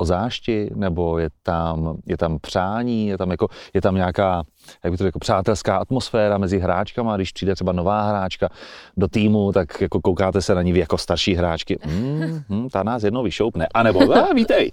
o 0.00 0.04
zášti, 0.04 0.70
nebo 0.74 1.18
je 1.18 1.28
tam, 1.42 1.96
je 2.06 2.16
tam 2.16 2.38
přání, 2.38 3.08
je 3.08 3.18
tam, 3.18 3.30
jako, 3.30 3.48
je 3.74 3.80
tam 3.80 3.94
nějaká 3.94 4.42
jak 4.84 4.92
by 4.92 4.96
to 4.96 5.04
jako 5.04 5.18
přátelská 5.18 5.76
atmosféra 5.76 6.38
mezi 6.38 6.58
hráčkama, 6.58 7.16
když 7.16 7.32
přijde 7.32 7.54
třeba 7.54 7.72
nová 7.72 8.02
hráčka 8.02 8.48
do 8.96 9.08
týmu, 9.08 9.52
tak 9.52 9.80
jako 9.80 10.00
koukáte 10.00 10.42
se 10.42 10.54
na 10.54 10.62
ní 10.62 10.78
jako 10.78 10.98
starší 10.98 11.34
hráčky. 11.34 11.78
Mm, 11.86 12.42
mm, 12.48 12.68
ta 12.68 12.82
nás 12.82 13.02
jednou 13.02 13.22
vyšoupne. 13.22 13.66
A 13.74 13.82
nebo, 13.82 14.16
a, 14.16 14.32
vítej. 14.32 14.70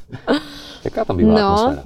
Jaká 0.84 1.04
tam 1.04 1.16
bývá 1.16 1.32
no, 1.32 1.46
atmosféra? 1.46 1.82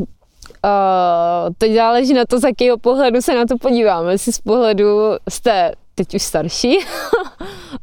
Uh, 0.64 1.54
teď 1.59 1.75
záleží 1.75 2.14
na 2.14 2.25
to, 2.25 2.38
z 2.38 2.44
jakého 2.44 2.78
pohledu 2.78 3.21
se 3.21 3.35
na 3.35 3.44
to 3.47 3.59
podíváme. 3.59 4.12
Jestli 4.12 4.33
z 4.33 4.38
pohledu 4.38 4.99
jste 5.28 5.73
teď 5.94 6.14
už 6.14 6.23
starší, 6.23 6.78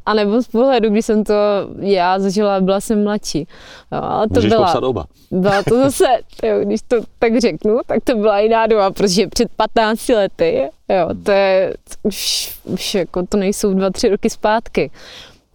a 0.05 0.13
nebo 0.13 0.41
z 0.41 0.48
pohledu, 0.48 0.89
když 0.89 1.05
jsem 1.05 1.24
to 1.24 1.34
já 1.79 2.20
zažila, 2.20 2.62
byla 2.62 2.79
jsem 2.79 3.03
mladší. 3.03 3.48
Jo, 3.91 4.00
ale 4.01 4.27
to 4.27 4.34
Můžeš 4.34 4.50
byla, 4.50 4.81
oba. 4.81 5.05
byla 5.31 5.63
to 5.63 5.77
zase, 5.77 6.05
jo, 6.43 6.60
když 6.63 6.81
to 6.88 6.98
tak 7.20 7.39
řeknu, 7.41 7.79
tak 7.88 8.03
to 8.03 8.15
byla 8.15 8.39
jiná 8.39 8.67
doba, 8.67 8.91
protože 8.91 9.27
před 9.27 9.48
15 9.55 10.10
lety, 10.10 10.70
jo, 10.89 11.10
to 11.24 11.31
je 11.31 11.74
už, 12.03 12.51
už 12.63 12.96
jako 12.96 13.25
to 13.25 13.38
nejsou 13.38 13.74
dva, 13.74 13.89
tři 13.89 14.10
roky 14.10 14.29
zpátky. 14.29 14.91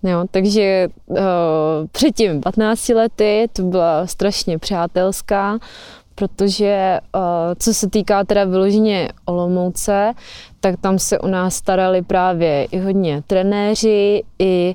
Jo, 0.02 0.24
takže 0.30 0.88
uh, 1.06 1.16
před 1.92 2.14
těmi 2.14 2.40
15 2.40 2.88
lety 2.88 3.48
to 3.52 3.62
byla 3.62 4.06
strašně 4.06 4.58
přátelská, 4.58 5.58
protože 6.16 7.00
uh, 7.14 7.20
co 7.58 7.74
se 7.74 7.90
týká 7.90 8.24
teda 8.24 8.44
vyloženě 8.44 9.12
Olomouce, 9.24 10.12
tak 10.60 10.80
tam 10.80 10.98
se 10.98 11.18
o 11.18 11.28
nás 11.28 11.54
starali 11.54 12.02
právě 12.02 12.64
i 12.64 12.78
hodně 12.78 13.22
trenéři, 13.26 14.22
i 14.38 14.74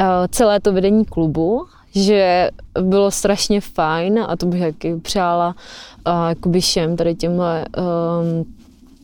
uh, 0.00 0.06
celé 0.30 0.60
to 0.60 0.72
vedení 0.72 1.04
klubu, 1.04 1.66
že 1.94 2.50
bylo 2.80 3.10
strašně 3.10 3.60
fajn 3.60 4.24
a 4.28 4.36
to 4.36 4.46
bych 4.46 4.60
taky 4.60 4.96
přála 4.96 5.54
uh, 6.06 6.28
jakoby 6.28 6.60
všem 6.60 6.96
tady 6.96 7.14
těmhle 7.14 7.64
um, 7.76 8.44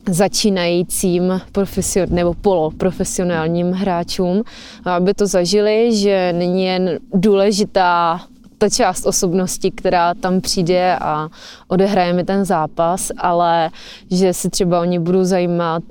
začínajícím 0.09 1.41
profesion, 1.51 2.07
nebo 2.09 2.33
poloprofesionálním 2.33 3.71
hráčům, 3.71 4.43
aby 4.85 5.13
to 5.13 5.27
zažili, 5.27 5.95
že 5.95 6.33
není 6.33 6.65
jen 6.65 6.99
důležitá 7.13 8.21
ta 8.59 8.69
část 8.69 9.05
osobnosti, 9.05 9.71
která 9.71 10.13
tam 10.13 10.41
přijde 10.41 10.97
a 11.01 11.29
odehraje 11.67 12.13
mi 12.13 12.23
ten 12.23 12.45
zápas, 12.45 13.11
ale 13.17 13.69
že 14.11 14.33
si 14.33 14.49
třeba 14.49 14.81
oni 14.81 14.99
budou 14.99 15.23
zajímat, 15.23 15.83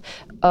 uh, 0.44 0.50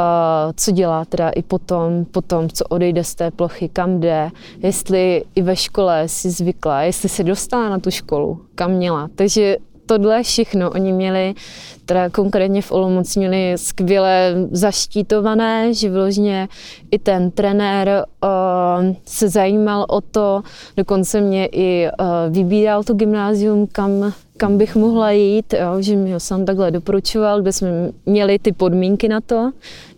co 0.56 0.70
dělá 0.70 1.04
teda 1.04 1.30
i 1.30 1.42
potom, 1.42 2.04
potom, 2.04 2.48
co 2.48 2.64
odejde 2.64 3.04
z 3.04 3.14
té 3.14 3.30
plochy, 3.30 3.68
kam 3.68 4.00
jde, 4.00 4.30
jestli 4.58 5.24
i 5.34 5.42
ve 5.42 5.56
škole 5.56 6.08
si 6.08 6.30
zvykla, 6.30 6.82
jestli 6.82 7.08
se 7.08 7.24
dostala 7.24 7.68
na 7.68 7.78
tu 7.78 7.90
školu, 7.90 8.40
kam 8.54 8.70
měla. 8.70 9.08
Takže 9.14 9.56
tohle 9.88 10.22
všechno. 10.22 10.70
Oni 10.70 10.92
měli, 10.92 11.34
teda 11.86 12.10
konkrétně 12.10 12.62
v 12.62 12.72
Olomouci, 12.72 13.18
měli 13.18 13.52
skvěle 13.56 14.34
zaštítované, 14.50 15.74
že 15.74 15.90
vyloženě 15.90 16.48
i 16.90 16.98
ten 16.98 17.30
trenér 17.30 18.04
uh, 18.22 18.94
se 19.06 19.28
zajímal 19.28 19.86
o 19.88 20.00
to, 20.00 20.42
dokonce 20.76 21.20
mě 21.20 21.46
i 21.46 21.88
uh, 22.00 22.06
vybíral 22.34 22.84
to 22.84 22.94
gymnázium, 22.94 23.66
kam 23.66 24.12
kam 24.38 24.58
bych 24.58 24.76
mohla 24.76 25.10
jít, 25.10 25.52
jo, 25.52 25.82
že 25.82 25.96
mi 25.96 26.12
ho 26.12 26.20
sám 26.20 26.44
takhle 26.44 26.70
doporučoval, 26.70 27.42
kde 27.42 27.52
jsme 27.52 27.68
měli 28.06 28.38
ty 28.38 28.52
podmínky 28.52 29.08
na 29.08 29.20
to, 29.20 29.50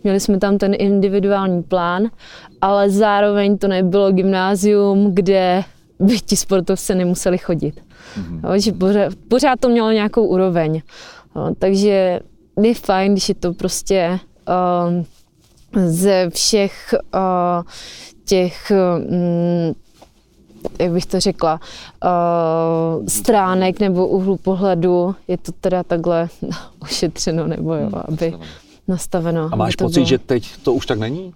měli 0.03 0.19
jsme 0.19 0.39
tam 0.39 0.57
ten 0.57 0.73
individuální 0.77 1.63
plán, 1.63 2.09
ale 2.61 2.89
zároveň 2.89 3.57
to 3.57 3.67
nebylo 3.67 4.11
gymnázium, 4.11 5.11
kde 5.13 5.63
by 6.01 6.19
ti 6.19 6.35
sportovci 6.35 6.95
nemuseli 6.95 7.37
chodit. 7.37 7.81
Mm-hmm. 8.17 8.49
Jo, 8.49 8.59
že 8.59 8.71
pořád, 8.71 9.13
pořád 9.27 9.59
to 9.59 9.69
mělo 9.69 9.91
nějakou 9.91 10.25
úroveň. 10.25 10.81
Jo, 11.35 11.53
takže 11.59 12.19
je 12.61 12.75
fajn, 12.75 13.11
když 13.11 13.29
je 13.29 13.35
to 13.35 13.53
prostě 13.53 14.19
uh, 14.47 15.03
ze 15.85 16.29
všech 16.29 16.95
uh, 17.13 17.63
těch 18.25 18.71
um, 18.71 19.75
jak 20.79 20.91
bych 20.91 21.05
to 21.05 21.19
řekla, 21.19 21.59
uh, 22.03 23.05
stránek 23.07 23.79
nebo 23.79 24.07
úhlu 24.07 24.37
pohledu 24.37 25.15
je 25.27 25.37
to 25.37 25.51
teda 25.51 25.83
takhle 25.83 26.29
ošetřeno 26.79 27.47
nebo 27.47 27.73
jo, 27.73 27.81
hmm, 27.81 28.01
aby 28.07 28.33
nastaveno. 28.87 29.49
A 29.51 29.55
máš 29.55 29.75
pocit, 29.75 29.95
bylo. 29.95 30.05
že 30.05 30.17
teď 30.17 30.57
to 30.63 30.73
už 30.73 30.85
tak 30.85 30.99
není? 30.99 31.33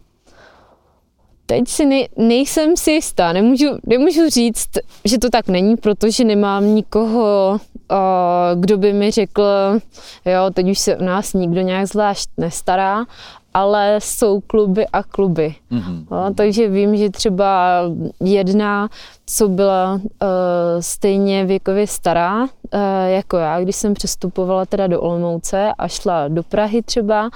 Teď 1.46 1.68
si 1.68 1.86
nej, 1.86 2.08
nejsem 2.18 2.78
si 2.78 2.92
jistá, 2.92 3.34
nemůžu, 3.34 3.66
nemůžu 3.88 4.30
říct, 4.30 4.70
že 5.06 5.18
to 5.18 5.30
tak 5.30 5.48
není, 5.48 5.78
protože 5.78 6.24
nemám 6.24 6.76
nikoho, 6.76 7.58
kdo 8.56 8.78
by 8.78 8.94
mi 8.94 9.12
řekl, 9.12 9.44
jo, 10.26 10.50
teď 10.54 10.70
už 10.70 10.80
se 10.80 10.98
o 10.98 11.04
nás 11.04 11.34
nikdo 11.34 11.62
nějak 11.62 11.88
zvlášť 11.88 12.30
nestará, 12.38 13.06
ale 13.54 14.00
jsou 14.02 14.42
kluby 14.42 14.88
a 14.88 15.04
kluby. 15.04 15.56
Mm-hmm. 15.72 16.06
No, 16.12 16.34
takže 16.34 16.70
vím, 16.70 16.98
že 16.98 17.10
třeba 17.10 17.82
jedna, 18.20 18.90
co 19.26 19.48
byla 19.48 19.94
uh, 19.94 20.00
stejně 20.80 21.46
věkově 21.46 21.88
stará 21.88 22.42
uh, 22.42 22.50
jako 23.08 23.38
já, 23.38 23.62
když 23.62 23.76
jsem 23.76 23.94
přestupovala 23.94 24.66
teda 24.66 24.88
do 24.88 25.02
Olomouce 25.02 25.72
a 25.78 25.88
šla 25.88 26.28
do 26.28 26.44
Prahy 26.44 26.82
třeba, 26.82 27.30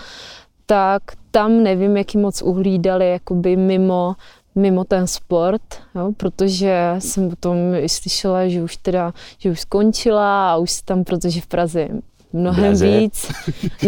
tak 0.70 1.04
tam 1.32 1.64
nevím, 1.64 1.98
jaký 1.98 2.18
moc 2.18 2.42
uhlídali 2.42 3.10
jakoby 3.10 3.56
mimo 3.56 4.16
mimo 4.56 4.84
ten 4.84 5.08
sport, 5.08 5.62
jo, 5.96 6.12
protože 6.18 6.96
jsem 7.00 7.30
potom 7.30 7.58
i 7.80 7.90
slyšela, 7.90 8.48
že 8.48 8.64
už 8.64 8.78
teda, 8.78 9.14
že 9.38 9.52
už 9.52 9.60
skončila 9.60 10.54
a 10.54 10.58
už 10.58 10.82
tam, 10.82 11.04
protože 11.04 11.42
v 11.42 11.48
Praze 11.48 11.88
mnohem 12.34 12.64
Blaze. 12.64 12.88
víc 12.88 13.32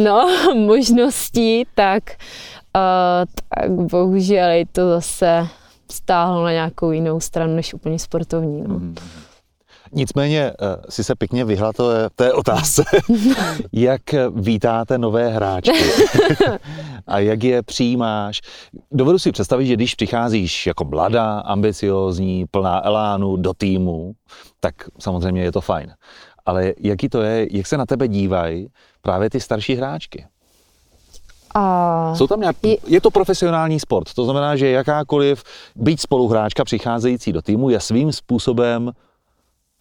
no, 0.04 0.28
možností, 0.56 1.66
tak, 1.76 2.04
uh, 2.76 3.26
tak 3.50 3.72
bohužel 3.72 4.50
je 4.50 4.66
to 4.66 4.90
zase 4.90 5.48
stáhlo 5.92 6.44
na 6.44 6.52
nějakou 6.52 6.92
jinou 6.92 7.20
stranu 7.20 7.56
než 7.56 7.74
úplně 7.74 8.00
sportovní. 8.00 8.62
No. 8.68 8.80
Mm. 8.80 8.96
Nicméně 9.93 10.51
uh, 10.62 10.67
si 10.89 11.03
se 11.03 11.15
pěkně 11.15 11.45
vyhla 11.45 11.74
to, 11.74 11.89
té 12.15 12.33
otázce, 12.33 12.83
jak 13.74 14.01
vítáte 14.36 14.98
nové 14.98 15.29
hráčky 15.29 15.83
a 17.07 17.19
jak 17.19 17.43
je 17.43 17.63
přijímáš. 17.63 18.41
Dovedu 18.91 19.19
si 19.19 19.31
představit, 19.31 19.65
že 19.65 19.74
když 19.74 19.95
přicházíš 19.95 20.67
jako 20.67 20.86
mladá, 20.86 21.39
ambiciozní, 21.39 22.45
plná 22.51 22.86
elánu 22.86 23.38
do 23.38 23.53
týmu, 23.53 24.13
tak 24.60 24.75
samozřejmě 25.00 25.43
je 25.43 25.51
to 25.51 25.62
fajn 25.62 25.93
ale 26.45 26.74
jaký 26.79 27.10
to 27.10 27.21
je, 27.21 27.48
jak 27.51 27.67
se 27.67 27.77
na 27.77 27.86
tebe 27.86 28.07
dívají 28.07 28.67
právě 29.01 29.29
ty 29.29 29.39
starší 29.39 29.75
hráčky? 29.75 30.25
A... 31.55 32.15
Jsou 32.15 32.27
tam 32.27 32.39
nějak, 32.39 32.55
je 32.88 33.01
to 33.01 33.12
profesionální 33.12 33.79
sport, 33.79 34.13
to 34.13 34.24
znamená, 34.24 34.55
že 34.55 34.69
jakákoliv 34.69 35.43
být 35.75 36.01
spoluhráčka 36.01 36.63
přicházející 36.63 37.33
do 37.33 37.41
týmu 37.41 37.69
je 37.69 37.79
svým 37.79 38.12
způsobem 38.12 38.91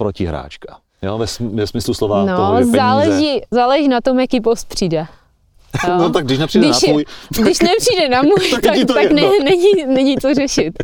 protihráčka. 0.00 0.78
Jo, 1.02 1.18
ve, 1.18 1.26
ve 1.40 1.66
smyslu 1.66 1.94
slova 1.94 2.24
no, 2.24 2.36
toho, 2.36 2.52
že 2.58 2.60
peníze... 2.64 2.76
záleží, 2.76 3.40
záleží 3.50 3.88
na 3.88 4.00
tom, 4.00 4.20
jaký 4.20 4.40
post 4.40 4.68
přijde. 4.68 5.06
Jo? 5.88 5.96
No 5.98 6.10
tak 6.10 6.24
když 6.24 6.38
nepřijde 6.38 6.66
když, 6.66 6.82
na 6.82 6.88
tvůj... 6.88 7.04
Když 7.42 7.60
nepřijde 7.60 8.08
na 8.08 8.22
můj, 8.30 8.50
tak, 8.50 8.60
tak, 8.62 8.76
tak 8.94 9.10
ne, 9.12 9.22
není, 9.44 9.72
není 9.86 10.16
to 10.16 10.34
řešit. 10.34 10.74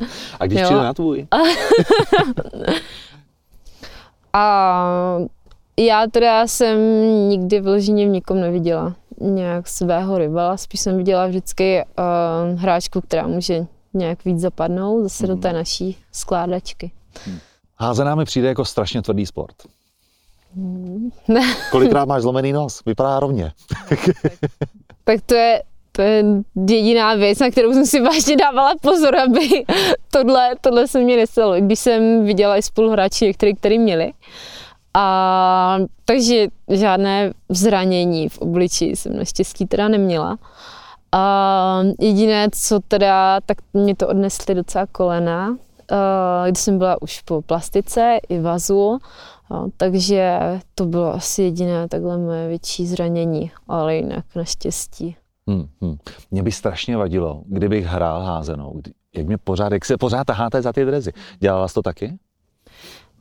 A 0.40 0.46
když 0.46 0.60
jo? 0.60 0.64
přijde 0.64 0.82
na 0.82 0.94
tvůj? 0.94 1.26
a 4.32 5.18
já 5.78 6.06
teda 6.10 6.46
jsem 6.46 6.78
nikdy 7.28 7.60
vloženě 7.60 8.06
v 8.06 8.08
nikom 8.08 8.40
neviděla 8.40 8.94
nějak 9.20 9.68
svého 9.68 10.18
rivala, 10.18 10.56
spíš 10.56 10.80
jsem 10.80 10.96
viděla 10.96 11.26
vždycky 11.26 11.84
uh, 11.98 12.60
hráčku, 12.60 13.00
která 13.00 13.26
může 13.26 13.66
nějak 13.94 14.24
víc 14.24 14.40
zapadnout 14.40 15.02
zase 15.02 15.26
mm. 15.26 15.34
do 15.34 15.36
té 15.36 15.48
mhm. 15.48 15.56
naší 15.56 15.96
skládačky. 16.12 16.90
Hmm. 17.24 17.38
Házená 17.78 18.14
mi 18.14 18.24
přijde 18.24 18.48
jako 18.48 18.64
strašně 18.64 19.02
tvrdý 19.02 19.26
sport. 19.26 19.54
Kolikrát 21.70 22.04
máš 22.04 22.22
zlomený 22.22 22.52
nos? 22.52 22.82
Vypadá 22.86 23.20
rovně. 23.20 23.52
tak 25.04 25.20
to 25.26 25.34
je, 25.34 25.62
to 25.92 26.02
je 26.02 26.24
jediná 26.68 27.14
věc, 27.14 27.38
na 27.38 27.50
kterou 27.50 27.72
jsem 27.72 27.86
si 27.86 28.00
vážně 28.00 28.36
dávala 28.36 28.74
pozor, 28.82 29.16
aby 29.16 29.64
tohle, 30.10 30.50
tohle 30.60 30.88
se 30.88 31.00
mě 31.00 31.16
nestalo. 31.16 31.60
Když 31.60 31.78
jsem 31.78 32.24
viděla 32.24 32.56
i 32.56 32.62
spoluhráči 32.62 33.24
některý, 33.24 33.54
který 33.54 33.78
měli, 33.78 34.12
a 34.98 35.78
takže 36.04 36.46
žádné 36.68 37.32
zranění 37.48 38.28
v 38.28 38.38
obliči 38.38 38.84
jsem 38.84 39.16
naštěstí 39.16 39.66
teda 39.66 39.88
neměla. 39.88 40.38
A 41.12 41.82
jediné, 42.00 42.48
co 42.52 42.80
teda, 42.88 43.40
tak 43.46 43.58
mě 43.72 43.96
to 43.96 44.08
odnesly 44.08 44.54
docela 44.54 44.86
kolena, 44.92 45.56
když 46.46 46.58
jsem 46.58 46.78
byla 46.78 47.02
už 47.02 47.20
po 47.20 47.42
plastice 47.42 48.18
i 48.28 48.40
vazu, 48.40 48.98
takže 49.76 50.38
to 50.74 50.86
bylo 50.86 51.14
asi 51.14 51.42
jediné 51.42 51.88
takhle 51.88 52.18
moje 52.18 52.48
větší 52.48 52.86
zranění, 52.86 53.50
ale 53.68 53.96
jinak 53.96 54.24
naštěstí. 54.34 55.16
Hmm, 55.48 55.68
hmm. 55.80 55.96
Mě 56.30 56.42
by 56.42 56.52
strašně 56.52 56.96
vadilo, 56.96 57.42
kdybych 57.46 57.86
hrál 57.86 58.22
házenou. 58.22 58.80
Jak 59.16 59.26
mě 59.26 59.38
pořád, 59.38 59.72
jak 59.72 59.84
se 59.84 59.96
pořád 59.96 60.24
taháte 60.24 60.62
za 60.62 60.72
ty 60.72 60.84
drezy. 60.84 61.12
Dělala 61.38 61.68
jsi 61.68 61.74
to 61.74 61.82
taky? 61.82 62.18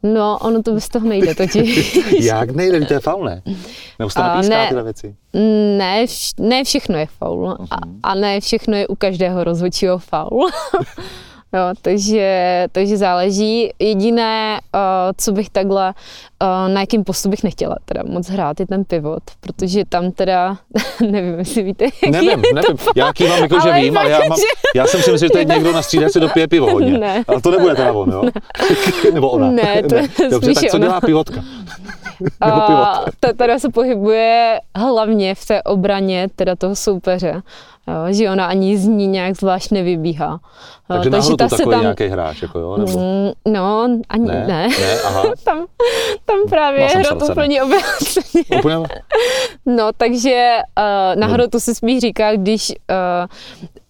No, 0.04 0.38
ono 0.42 0.64
to 0.64 0.74
bez 0.74 0.90
toho 0.90 1.08
nejde 1.08 1.36
totiž. 1.36 2.00
Jak 2.22 2.52
nejde? 2.52 2.86
To 2.86 2.94
je 2.94 3.00
faul, 3.00 3.26
ne? 3.26 3.42
Nebo 4.00 4.10
jste 4.10 4.22
ne, 4.50 4.68
tyhle 4.68 4.84
věci? 4.84 5.16
Ne, 5.78 6.06
ne 6.40 6.64
všechno 6.64 6.98
je 6.98 7.06
faul. 7.06 7.46
Uh-huh. 7.46 7.68
A, 7.72 8.10
a 8.10 8.16
ne 8.16 8.42
všechno 8.42 8.78
je 8.78 8.88
u 8.88 8.96
každého 8.96 9.44
rozhodčího 9.44 9.98
faul. 9.98 10.50
Jo, 11.54 11.74
takže, 11.82 12.66
takže 12.72 12.98
záleží. 12.98 13.70
Jediné, 13.80 14.60
uh, 14.76 14.82
co 15.18 15.32
bych 15.32 15.50
takhle, 15.50 15.94
uh, 16.42 16.74
na 16.74 16.82
jakým 16.82 17.04
postu 17.04 17.30
bych 17.30 17.44
nechtěla 17.44 17.76
teda 17.86 18.04
moc 18.06 18.30
hrát, 18.30 18.60
je 18.60 18.68
ten 18.68 18.86
pivot, 18.86 19.24
protože 19.40 19.86
tam 19.90 20.12
teda, 20.12 20.58
nevím, 21.12 21.40
jestli 21.40 21.64
víte, 21.64 21.84
jaký 21.86 22.12
Nevím, 22.12 22.30
je 22.30 22.54
nevím. 22.54 22.78
To 22.78 22.92
já 22.96 23.14
kývám 23.14 23.42
jako, 23.42 23.60
že 23.60 23.74
vím, 23.74 23.98
ale 23.98 24.10
já, 24.10 24.20
mám, 24.30 24.38
já 24.76 24.88
jsem 24.88 25.02
si 25.02 25.12
myslel, 25.12 25.18
že 25.18 25.34
teď 25.34 25.48
někdo 25.48 25.72
na 25.72 25.82
střídačce 25.82 26.20
dopije 26.20 26.48
pivo 26.48 26.72
hodně. 26.72 26.98
Ne. 27.06 27.24
Ale 27.28 27.42
to 27.42 27.52
nebude 27.52 27.76
teda 27.76 27.92
on, 27.94 28.12
jo? 28.12 28.22
Ne. 28.24 28.32
Nebo 29.14 29.30
ona. 29.30 29.52
Ne, 29.52 29.84
to 29.84 29.96
ne. 29.96 30.08
Dobře, 30.30 30.54
tak 30.54 30.64
co 30.72 30.80
dělá 30.80 31.02
pivotka? 31.02 31.44
A 32.42 33.02
ta 33.20 33.34
teda 33.34 33.60
se 33.60 33.70
pohybuje 33.70 34.60
hlavně 34.76 35.36
v 35.36 35.46
té 35.46 35.64
obraně 35.64 36.28
teda 36.36 36.56
toho 36.56 36.76
soupeře. 36.76 37.42
Jo, 37.88 38.14
že 38.14 38.30
ona 38.30 38.46
ani 38.46 38.78
z 38.78 38.86
ní 38.86 39.08
nějak 39.08 39.36
zvlášť 39.36 39.72
nevybíhá. 39.72 40.40
Takže, 40.88 41.10
Takže 41.10 41.36
ta 41.38 41.48
takový 41.48 41.72
tam... 41.72 41.82
nějaký 41.82 42.08
hráč, 42.08 42.42
jako 42.42 42.60
jo? 42.60 42.78
Nebo... 42.78 43.00
Mm, 43.00 43.54
no, 43.54 43.88
ani 44.10 44.28
ne. 44.28 44.46
ne. 44.48 44.68
ne 44.68 45.02
aha. 45.06 45.24
tam, 45.44 45.66
tam 46.26 46.38
právě 46.50 46.82
je 46.82 46.88
hrot 46.88 47.30
úplně 47.30 47.64
obráceně. 47.64 48.44
no, 49.66 49.90
takže 49.98 50.58
uh, 50.78 51.20
na 51.20 51.28
hrotu 51.28 51.60
se 51.60 51.76
spíš 51.76 52.00
říká, 52.00 52.36
když 52.36 52.70
uh, 52.70 52.76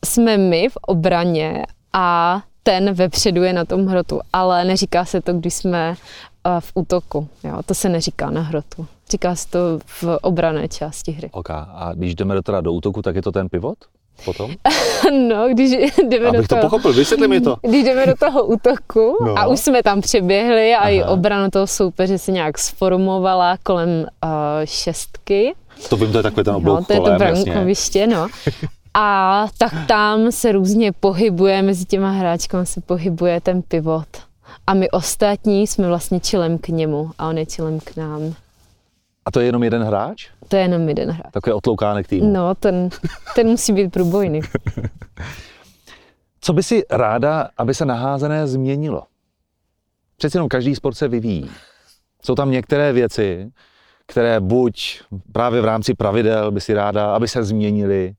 jsme 0.05 0.37
my 0.37 0.69
v 0.69 0.77
obraně 0.87 1.65
a 1.93 2.41
ten 2.63 2.93
vepředu 2.93 3.43
je 3.43 3.53
na 3.53 3.65
tom 3.65 3.85
hrotu, 3.85 4.19
ale 4.33 4.65
neříká 4.65 5.05
se 5.05 5.21
to, 5.21 5.33
když 5.33 5.53
jsme 5.53 5.95
v 6.59 6.71
útoku. 6.73 7.27
Jo, 7.43 7.59
to 7.65 7.73
se 7.73 7.89
neříká 7.89 8.29
na 8.29 8.41
hrotu. 8.41 8.87
Říká 9.09 9.35
se 9.35 9.47
to 9.47 9.59
v 9.85 10.03
obrané 10.21 10.67
části 10.67 11.11
hry. 11.11 11.29
Ok, 11.31 11.49
a 11.49 11.91
když 11.93 12.15
jdeme 12.15 12.35
do, 12.35 12.41
teda 12.41 12.61
do 12.61 12.73
útoku, 12.73 13.01
tak 13.01 13.15
je 13.15 13.21
to 13.21 13.31
ten 13.31 13.49
pivot? 13.49 13.77
Potom? 14.25 14.51
no, 15.29 15.49
když 15.49 15.71
jdeme 16.07 16.27
Abych 16.27 16.41
do 16.41 16.47
toho... 16.47 16.61
to 16.61 16.67
pochopil, 16.67 16.93
vysvětli 16.93 17.27
mi 17.27 17.41
to. 17.41 17.55
Když 17.67 17.83
jdeme 17.83 18.05
do 18.05 18.13
toho 18.19 18.45
útoku 18.45 19.17
no. 19.25 19.39
a 19.39 19.47
už 19.47 19.59
jsme 19.59 19.83
tam 19.83 20.01
přeběhli 20.01 20.73
a 20.73 20.77
Aha. 20.77 20.89
i 20.89 21.03
obrana 21.03 21.49
toho 21.49 21.67
soupeře 21.67 22.17
se 22.17 22.31
nějak 22.31 22.57
sformovala 22.57 23.57
kolem 23.63 23.89
uh, 23.89 24.29
šestky. 24.65 25.55
To 25.89 25.97
vím, 25.97 26.11
to 26.11 26.17
je 26.17 26.23
takové 26.23 26.43
ten 26.43 26.55
oblouk 26.55 26.79
no, 26.79 26.85
to 26.85 26.93
je 26.93 26.99
to 26.99 27.11
brankoviště, 27.17 28.07
no. 28.07 28.27
A 28.93 29.47
tak 29.57 29.73
tam 29.87 30.31
se 30.31 30.51
různě 30.51 30.91
pohybuje, 30.91 31.61
mezi 31.61 31.85
těma 31.85 32.11
hráčkami 32.11 32.65
se 32.65 32.81
pohybuje 32.81 33.41
ten 33.41 33.61
pivot. 33.61 34.07
A 34.67 34.73
my 34.73 34.91
ostatní 34.91 35.67
jsme 35.67 35.87
vlastně 35.87 36.19
čilem 36.19 36.57
k 36.57 36.67
němu 36.67 37.11
a 37.17 37.27
on 37.29 37.37
je 37.37 37.45
čilem 37.45 37.79
k 37.79 37.95
nám. 37.95 38.35
A 39.25 39.31
to 39.31 39.39
je 39.39 39.45
jenom 39.45 39.63
jeden 39.63 39.83
hráč? 39.83 40.29
To 40.47 40.55
je 40.55 40.61
jenom 40.61 40.89
jeden 40.89 41.11
hráč. 41.11 41.31
Takový 41.31 41.53
otloukánek 41.53 42.07
týmu. 42.07 42.33
No, 42.33 42.55
ten, 42.55 42.89
ten 43.35 43.47
musí 43.47 43.73
být 43.73 43.91
průbojný. 43.91 44.41
Co 46.41 46.53
by 46.53 46.63
si 46.63 46.83
ráda, 46.91 47.49
aby 47.57 47.73
se 47.73 47.85
naházené 47.85 48.47
změnilo? 48.47 49.03
Přeci 50.17 50.37
jenom 50.37 50.49
každý 50.49 50.75
sport 50.75 50.95
se 50.95 51.07
vyvíjí. 51.07 51.51
Jsou 52.23 52.35
tam 52.35 52.51
některé 52.51 52.93
věci, 52.93 53.51
které 54.05 54.39
buď 54.39 55.01
právě 55.31 55.61
v 55.61 55.65
rámci 55.65 55.93
pravidel 55.93 56.51
by 56.51 56.61
si 56.61 56.73
ráda, 56.73 57.15
aby 57.15 57.27
se 57.27 57.43
změnily, 57.43 58.13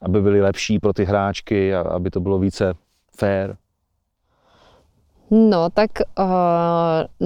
aby 0.00 0.22
byly 0.22 0.40
lepší 0.40 0.78
pro 0.78 0.92
ty 0.92 1.04
hráčky 1.04 1.74
a 1.74 1.80
aby 1.80 2.10
to 2.10 2.20
bylo 2.20 2.38
více 2.38 2.74
fair. 3.16 3.56
No, 5.34 5.70
tak 5.70 5.90
uh, 6.18 6.24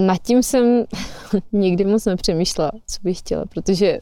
nad 0.07 0.19
tím 0.23 0.43
jsem 0.43 0.85
nikdy 1.53 1.85
moc 1.85 2.05
nepřemýšlela, 2.05 2.71
co 2.87 2.99
bych 3.03 3.19
chtěla, 3.19 3.45
protože 3.47 3.99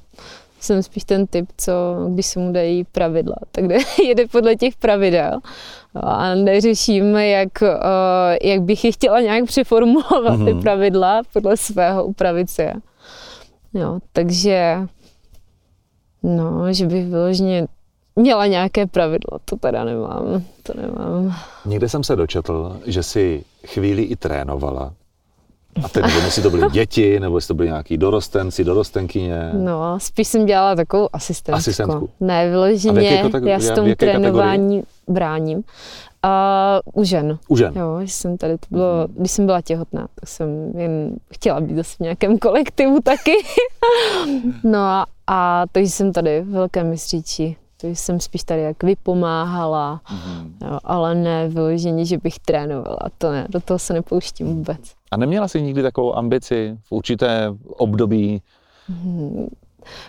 jsem 0.60 0.82
spíš 0.82 1.04
ten 1.04 1.26
typ, 1.26 1.48
co 1.56 1.72
když 2.08 2.26
se 2.26 2.40
mu 2.40 2.52
dají 2.52 2.84
pravidla, 2.84 3.36
tak 3.52 3.64
jede 4.08 4.28
podle 4.28 4.56
těch 4.56 4.76
pravidel 4.76 5.40
a 5.94 6.34
neřeším, 6.34 7.16
jak, 7.16 7.62
uh, 7.62 7.68
jak 8.42 8.62
bych 8.62 8.84
je 8.84 8.92
chtěla 8.92 9.20
nějak 9.20 9.44
přeformulovat, 9.44 10.38
mm-hmm. 10.38 10.44
ty 10.44 10.52
mhm. 10.52 10.62
pravidla, 10.62 11.22
podle 11.32 11.56
svého 11.56 12.04
upravit 12.04 12.50
se. 12.50 12.72
Jo, 13.74 13.98
takže 14.12 14.78
no, 16.22 16.72
že 16.72 16.86
bych 16.86 17.06
vyloženě 17.06 17.66
měla 18.16 18.46
nějaké 18.46 18.86
pravidlo, 18.86 19.38
to 19.44 19.56
teda 19.56 19.84
nemám, 19.84 20.42
to 20.62 20.72
nemám. 20.80 21.36
Někde 21.66 21.88
jsem 21.88 22.04
se 22.04 22.16
dočetl, 22.16 22.80
že 22.86 23.02
si 23.02 23.44
chvíli 23.66 24.02
i 24.02 24.16
trénovala. 24.16 24.92
A 25.82 25.88
teď 25.88 26.04
nevím, 26.04 26.24
jestli 26.24 26.42
to 26.42 26.50
byly 26.50 26.70
děti, 26.70 27.20
nebo 27.20 27.36
jestli 27.36 27.48
to 27.48 27.54
byly 27.54 27.68
nějaký 27.68 27.96
dorostenci, 27.98 28.64
dorostenkyně. 28.64 29.50
No, 29.52 30.00
spíš 30.00 30.28
jsem 30.28 30.46
dělala 30.46 30.74
takovou 30.74 31.08
asistentku. 31.12 31.58
Asistentku. 31.58 32.10
Ne, 32.20 32.50
vyloženě, 32.50 33.30
já 33.44 33.60
s 33.60 33.70
tomu 33.70 33.94
trénování 33.94 34.82
kategorii? 34.82 34.84
bráním. 35.08 35.62
A 36.22 36.80
u 36.94 37.04
žen. 37.04 37.38
U 37.48 37.56
žen. 37.56 37.72
Jo, 37.76 38.00
jsem 38.04 38.36
tady, 38.36 38.58
to 38.58 38.66
bylo, 38.70 39.08
když 39.16 39.30
jsem 39.30 39.46
byla 39.46 39.60
těhotná, 39.60 40.06
tak 40.14 40.28
jsem 40.28 40.72
jen 40.78 41.16
chtěla 41.32 41.60
být 41.60 41.76
zase 41.76 41.96
v 41.96 42.00
nějakém 42.00 42.38
kolektivu 42.38 43.00
taky. 43.00 43.34
no 44.64 44.78
a, 44.78 45.06
a 45.26 45.64
takže 45.72 45.90
jsem 45.90 46.12
tady 46.12 46.40
v 46.40 46.48
Velkém 46.48 46.90
mistříči 46.90 47.56
to 47.84 47.90
jsem 47.90 48.20
spíš 48.20 48.44
tady 48.44 48.62
jak 48.62 48.82
vypomáhala, 48.82 50.00
mm-hmm. 50.06 50.70
jo, 50.70 50.78
ale 50.84 51.14
ne 51.14 51.48
vyloženě, 51.48 52.04
že 52.04 52.18
bych 52.18 52.38
trénovala, 52.38 52.98
to 53.18 53.32
ne, 53.32 53.46
do 53.50 53.60
toho 53.60 53.78
se 53.78 53.92
nepouštím 53.92 54.46
vůbec. 54.46 54.80
A 55.10 55.16
neměla 55.16 55.48
jsi 55.48 55.62
nikdy 55.62 55.82
takovou 55.82 56.16
ambici 56.16 56.78
v 56.82 56.92
určité 56.92 57.54
období? 57.66 58.42
Mm-hmm. 58.90 59.48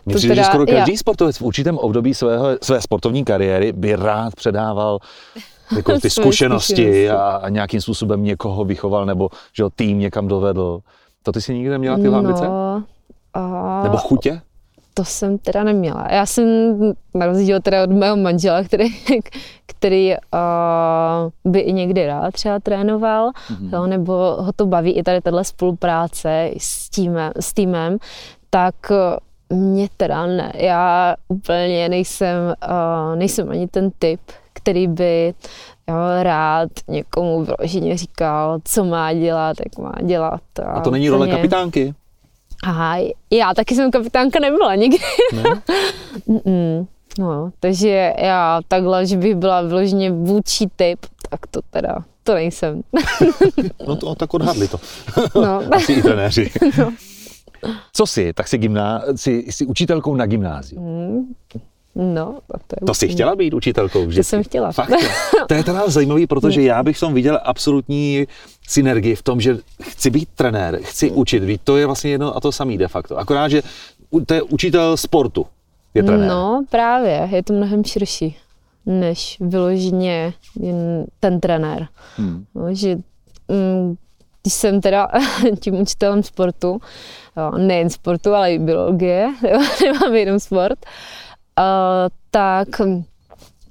Mně 0.06 0.16
přijde, 0.16 0.36
že 0.36 0.44
skoro 0.44 0.66
každý 0.66 0.92
já... 0.92 0.98
sportovec 0.98 1.38
v 1.38 1.42
určitém 1.42 1.78
období 1.78 2.14
svého, 2.14 2.48
své 2.62 2.82
sportovní 2.82 3.26
kariéry 3.26 3.72
by 3.72 3.96
rád 3.96 4.36
předával 4.36 5.00
jako 5.76 6.00
ty 6.00 6.10
zkušenosti 6.10 7.10
a, 7.10 7.22
a 7.22 7.50
nějakým 7.50 7.82
způsobem 7.82 8.24
někoho 8.24 8.66
vychoval 8.66 9.06
nebo 9.06 9.30
že 9.54 9.64
ho 9.64 9.70
tým 9.70 10.00
někam 10.00 10.28
dovedl. 10.28 10.80
To 11.24 11.32
ty 11.32 11.42
si 11.42 11.54
nikdy 11.54 11.70
neměla 11.70 11.96
tyhle 11.96 12.12
no, 12.12 12.18
ambice? 12.18 12.48
A... 13.34 13.84
Nebo 13.84 13.98
chutě? 13.98 14.42
To 14.98 15.06
jsem 15.06 15.38
teda 15.38 15.64
neměla. 15.64 16.08
Já 16.12 16.26
jsem, 16.26 16.46
na 17.14 17.26
rozdíl 17.26 17.62
teda 17.62 17.84
od 17.84 17.92
mého 17.92 18.18
manžela, 18.18 18.64
který, 18.64 18.86
který 19.66 20.14
uh, 20.14 21.52
by 21.52 21.60
i 21.60 21.74
někdy 21.74 22.08
rád 22.08 22.34
třeba 22.34 22.60
trénoval, 22.60 23.30
mm-hmm. 23.30 23.74
jo, 23.74 23.88
nebo 23.88 24.14
ho 24.40 24.52
to 24.56 24.66
baví 24.66 24.92
i 24.92 25.04
tady 25.04 25.22
tahle 25.22 25.44
spolupráce 25.44 26.52
s 26.58 26.90
týmem, 26.90 27.32
s 27.40 27.54
týmem 27.54 27.98
tak 28.50 28.76
mě 29.50 29.88
teda 29.98 30.26
ne. 30.26 30.52
Já 30.56 31.16
úplně 31.28 31.90
nejsem, 31.90 32.54
uh, 32.70 33.16
nejsem 33.16 33.50
ani 33.50 33.68
ten 33.68 33.92
typ, 34.00 34.20
který 34.54 34.88
by 34.88 35.34
jo, 35.90 35.96
rád 36.24 36.70
někomu 36.88 37.46
vyloženě 37.46 37.98
říkal, 37.98 38.60
co 38.64 38.86
má 38.86 39.14
dělat, 39.14 39.58
jak 39.60 39.78
má 39.78 39.94
dělat. 40.02 40.42
A, 40.66 40.72
a 40.72 40.82
to 40.82 40.92
není 40.92 41.10
role 41.10 41.28
kapitánky? 41.28 41.94
Aha, 42.64 42.98
já 43.32 43.54
taky 43.54 43.76
jsem 43.76 43.92
kapitánka 43.92 44.40
nebyla 44.40 44.76
nikdy. 44.76 44.98
Ne? 45.34 45.44
no, 47.20 47.52
takže 47.60 48.14
já 48.18 48.62
takhle, 48.68 49.06
že 49.06 49.18
bych 49.18 49.36
byla 49.36 49.62
vyloženě 49.62 50.12
vůči 50.12 50.68
typ, 50.76 51.00
tak 51.30 51.48
to 51.48 51.60
teda, 51.70 51.96
to 52.24 52.34
nejsem. 52.34 52.82
no 53.88 53.96
to, 53.96 54.16
tak 54.16 54.34
odhadli 54.34 54.68
to. 54.68 54.80
No. 55.42 55.62
Asi 55.72 55.94
i 55.94 56.02
trenéři. 56.02 56.52
no. 56.78 56.94
Co 57.94 58.06
jsi? 58.06 58.34
Tak 58.34 58.48
jsi, 58.48 58.58
gymná, 58.58 59.04
jsi, 59.16 59.46
jsi 59.50 59.66
učitelkou 59.66 60.16
na 60.16 60.26
gymnáziu. 60.26 60.82
Mm. 60.82 61.34
No, 61.96 62.40
to, 62.48 62.76
je 62.82 62.86
to 62.86 62.94
jsi 62.94 63.08
chtěla 63.08 63.36
být 63.36 63.54
učitelkou 63.54 64.06
vždycky? 64.06 64.20
To 64.20 64.24
jsem 64.24 64.44
chtěla. 64.44 64.72
Fakt, 64.72 64.92
to 65.48 65.54
je 65.54 65.64
teda 65.64 65.90
zajímavý, 65.90 66.28
protože 66.28 66.62
já 66.62 66.84
bych 66.84 67.00
tom 67.00 67.14
viděl 67.14 67.40
absolutní 67.44 68.28
synergii 68.68 69.16
v 69.16 69.24
tom, 69.24 69.42
že 69.42 69.58
chci 69.82 70.10
být 70.10 70.30
trenér, 70.36 70.80
chci 70.84 71.12
učit. 71.12 71.44
Víš, 71.44 71.60
to 71.64 71.78
je 71.78 71.86
vlastně 71.86 72.12
jedno 72.12 72.38
a 72.38 72.40
to 72.40 72.52
samý 72.52 72.78
de 72.78 72.88
facto. 72.88 73.18
Akorát, 73.18 73.48
že 73.48 73.62
to 74.26 74.34
je 74.34 74.42
učitel 74.42 74.98
sportu, 74.98 75.46
je 75.94 76.04
trenér. 76.04 76.30
No, 76.30 76.66
právě, 76.70 77.30
je 77.32 77.44
to 77.44 77.54
mnohem 77.54 77.84
širší 77.84 78.38
než 78.86 79.38
vyloženě 79.40 80.34
jen 80.60 81.06
ten 81.20 81.40
trenér. 81.40 81.88
Hmm. 82.18 82.46
No, 82.56 82.76
že 82.76 82.96
mm, 83.48 83.96
když 84.42 84.54
jsem 84.54 84.82
teda 84.82 85.08
tím 85.60 85.82
učitelem 85.82 86.24
sportu, 86.24 86.82
nejen 87.58 87.90
sportu, 87.90 88.34
ale 88.34 88.54
i 88.54 88.60
biologie, 88.60 89.34
nemám 89.84 90.16
jenom 90.16 90.40
sport, 90.40 90.80
tak 92.32 92.68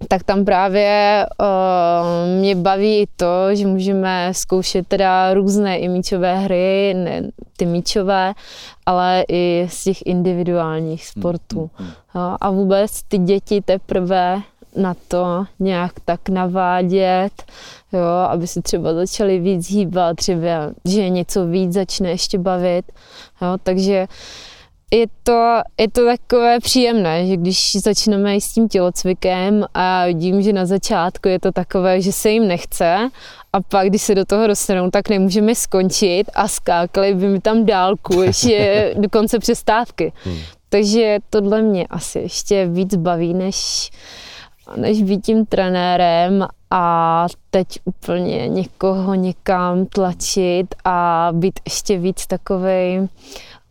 tak 0.09 0.23
tam 0.23 0.45
právě 0.45 1.27
uh, 1.41 2.39
mě 2.41 2.57
baví 2.57 3.09
to, 3.17 3.55
že 3.55 3.67
můžeme 3.67 4.29
zkoušet 4.35 4.87
teda 4.87 5.35
různé 5.35 5.79
i 5.79 5.89
míčové 5.89 6.39
hry, 6.39 6.95
ne 6.97 7.23
ty 7.57 7.67
míčové, 7.67 8.35
ale 8.87 9.25
i 9.29 9.67
z 9.71 9.85
těch 9.85 10.07
individuálních 10.07 11.07
sportů. 11.07 11.71
Mm, 11.79 11.87
mm, 11.87 11.87
mm. 11.87 11.93
Uh, 12.15 12.37
a 12.41 12.51
vůbec 12.51 13.03
ty 13.03 13.19
děti 13.19 13.61
teprve 13.61 14.41
na 14.77 14.95
to 15.09 15.45
nějak 15.61 15.93
tak 16.05 16.29
navádět, 16.29 17.43
jo, 17.93 18.01
aby 18.29 18.47
si 18.47 18.63
třeba 18.63 18.95
začali 18.95 19.39
víc 19.39 19.71
hýbat, 19.71 20.17
třeba, 20.17 20.71
že 20.85 21.09
něco 21.09 21.47
víc 21.47 21.73
začne 21.73 22.11
ještě 22.11 22.39
bavit. 22.39 22.93
Jo, 23.43 23.59
takže 23.63 24.01
uh, 24.01 24.15
je 24.93 25.07
to, 25.23 25.61
je 25.81 25.91
to 25.91 26.07
takové 26.07 26.61
příjemné, 26.61 27.27
že 27.27 27.37
když 27.37 27.77
začneme 27.77 28.41
s 28.41 28.53
tím 28.53 28.69
tělocvikem 28.69 29.65
a 29.75 30.07
vidím, 30.07 30.43
že 30.43 30.53
na 30.53 30.67
začátku 30.67 31.29
je 31.29 31.41
to 31.41 31.53
takové, 31.53 32.01
že 32.01 32.13
se 32.13 32.31
jim 32.31 32.49
nechce 32.49 33.09
a 33.53 33.61
pak, 33.61 33.89
když 33.89 34.03
se 34.03 34.15
do 34.15 34.25
toho 34.25 34.47
dostanou, 34.47 34.91
tak 34.91 35.09
nemůžeme 35.09 35.55
skončit 35.55 36.25
a 36.35 36.49
skákali 36.49 37.15
by 37.15 37.29
mi 37.29 37.41
tam 37.41 37.65
dálku 37.65 38.23
ještě 38.23 38.95
do 38.99 39.09
konce 39.09 39.39
přestávky. 39.39 40.13
Hmm. 40.25 40.39
Takže 40.69 41.19
tohle 41.31 41.63
mě 41.63 41.87
asi 41.87 42.19
ještě 42.19 42.67
víc 42.67 42.95
baví, 42.95 43.35
než, 43.35 43.91
než 44.77 45.03
být 45.03 45.25
tím 45.25 45.47
trenérem 45.47 46.47
a 46.71 47.27
teď 47.51 47.67
úplně 47.85 48.49
někoho 48.49 49.15
někam 49.15 49.87
tlačit 49.87 50.75
a 50.85 51.29
být 51.33 51.61
ještě 51.65 51.99
víc 51.99 52.27
takovej 52.27 53.09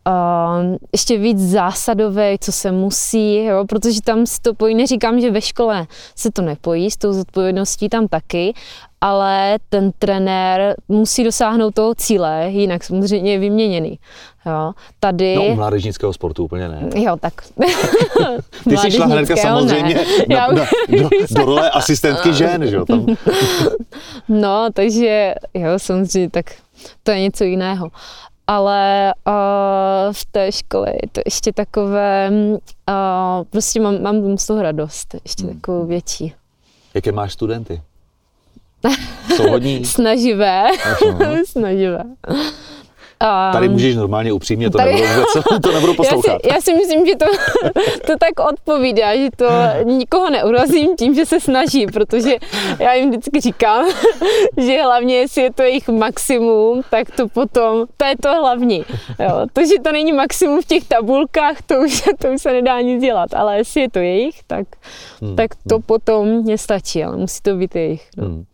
uh, 0.06 0.76
ještě 0.92 1.18
víc 1.18 1.38
zásadové, 1.38 2.36
co 2.40 2.52
se 2.52 2.72
musí, 2.72 3.44
jo, 3.44 3.64
protože 3.68 4.02
tam 4.02 4.26
si 4.26 4.40
to 4.40 4.54
pojí, 4.54 4.74
neříkám, 4.74 5.20
že 5.20 5.30
ve 5.30 5.40
škole 5.40 5.86
se 6.16 6.30
to 6.30 6.42
nepojí, 6.42 6.90
s 6.90 6.96
tou 6.96 7.12
zodpovědností 7.12 7.88
tam 7.88 8.08
taky, 8.08 8.54
ale 9.00 9.58
ten 9.68 9.92
trenér 9.98 10.74
musí 10.88 11.24
dosáhnout 11.24 11.74
toho 11.74 11.94
cíle, 11.94 12.46
jinak 12.50 12.84
samozřejmě 12.84 13.32
je 13.32 13.38
vyměněný. 13.38 13.98
Jo. 14.46 14.72
Tady... 15.00 15.36
No 15.36 15.44
u 15.44 15.54
mládežnického 15.54 16.12
sportu 16.12 16.44
úplně 16.44 16.68
ne. 16.68 16.88
Jo, 16.94 17.16
tak. 17.20 17.32
Ty 18.68 18.76
jsi 18.76 18.90
šla 18.90 19.06
hnedka 19.06 19.36
samozřejmě 19.36 19.94
na, 20.28 20.36
Já... 20.36 20.52
na, 20.52 20.64
do, 20.88 21.08
do 21.30 21.44
role 21.44 21.70
asistentky 21.70 22.32
žen, 22.32 22.66
že 22.66 22.76
jo? 22.76 22.84
Tam. 22.84 23.06
no, 24.28 24.68
takže 24.72 25.34
jo, 25.54 25.70
samozřejmě, 25.76 26.30
tak 26.30 26.46
to 27.02 27.10
je 27.10 27.20
něco 27.20 27.44
jiného 27.44 27.90
ale 28.46 29.12
uh, 29.26 30.12
v 30.12 30.24
té 30.24 30.52
škole 30.52 30.90
je 31.02 31.08
to 31.12 31.20
ještě 31.24 31.52
takové, 31.52 32.30
uh, 32.30 33.44
prostě 33.50 33.80
mám, 33.80 34.02
mám 34.02 34.38
z 34.38 34.46
toho 34.46 34.62
radost, 34.62 35.14
ještě 35.24 35.44
hmm. 35.44 35.54
takovou 35.54 35.86
větší. 35.86 36.34
Jaké 36.94 37.12
máš 37.12 37.32
studenty? 37.32 37.82
Jsou 39.36 39.50
hodní? 39.50 39.84
Snaživé. 39.84 40.66
Snaživé. 41.46 42.04
Tady 43.52 43.68
můžeš 43.68 43.96
normálně 43.96 44.32
upřímně, 44.32 44.70
to, 44.70 44.78
tady, 44.78 44.92
nebudu, 44.92 45.10
vůbec, 45.10 45.60
to 45.62 45.72
nebudu 45.72 45.94
poslouchat. 45.94 46.32
Já 46.32 46.38
si, 46.38 46.54
já 46.54 46.60
si 46.60 46.74
myslím, 46.74 47.06
že 47.06 47.16
to, 47.16 47.26
to 48.06 48.12
tak 48.20 48.48
odpovídá, 48.48 49.16
že 49.16 49.28
to 49.36 49.46
nikoho 49.84 50.30
neurazím 50.30 50.96
tím, 50.96 51.14
že 51.14 51.26
se 51.26 51.40
snaží, 51.40 51.86
protože 51.86 52.34
já 52.78 52.94
jim 52.94 53.10
vždycky 53.10 53.40
říkám, 53.40 53.86
že 54.56 54.82
hlavně, 54.82 55.16
jestli 55.16 55.42
je 55.42 55.52
to 55.52 55.62
jejich 55.62 55.88
maximum, 55.88 56.82
tak 56.90 57.10
to 57.10 57.28
potom, 57.28 57.86
to 57.96 58.04
je 58.04 58.14
to 58.22 58.28
hlavní. 58.28 58.84
Jo. 59.20 59.46
To, 59.52 59.60
že 59.60 59.74
to 59.84 59.92
není 59.92 60.12
maximum 60.12 60.62
v 60.62 60.66
těch 60.66 60.84
tabulkách, 60.84 61.62
to 61.62 61.80
už, 61.80 62.02
to 62.18 62.28
už 62.28 62.42
se 62.42 62.52
nedá 62.52 62.80
nic 62.80 63.02
dělat, 63.02 63.34
ale 63.34 63.56
jestli 63.56 63.80
je 63.80 63.90
to 63.90 63.98
jejich, 63.98 64.42
tak, 64.46 64.66
hmm. 65.22 65.36
tak 65.36 65.50
to 65.68 65.74
hmm. 65.74 65.82
potom 65.82 66.28
mě 66.28 66.58
stačí, 66.58 67.04
ale 67.04 67.16
musí 67.16 67.40
to 67.42 67.54
být 67.54 67.76
jejich. 67.76 68.08
No. 68.16 68.26
Hmm. 68.26 68.44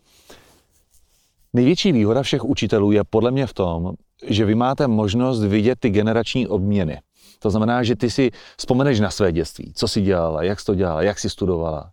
Největší 1.53 1.93
výhoda 1.93 2.23
všech 2.23 2.45
učitelů 2.45 2.93
je 2.93 3.05
podle 3.11 3.31
mě 3.31 3.47
v 3.47 3.53
tom, 3.53 3.95
že 4.27 4.45
vy 4.45 4.55
máte 4.55 4.87
možnost 4.87 5.45
vidět 5.45 5.79
ty 5.81 5.91
generační 5.91 6.47
obměny. 6.47 7.01
To 7.39 7.51
znamená, 7.51 7.83
že 7.83 7.97
ty 7.97 8.11
si 8.11 8.31
vzpomeneš 8.59 9.01
na 9.01 9.11
své 9.11 9.33
dětství, 9.33 9.73
co 9.75 9.89
jsi 9.89 10.01
dělala, 10.01 10.43
jak 10.43 10.61
jsi 10.61 10.67
to 10.67 10.75
dělala, 10.75 11.03
jak 11.03 11.19
jsi 11.19 11.31
studovala. 11.31 11.91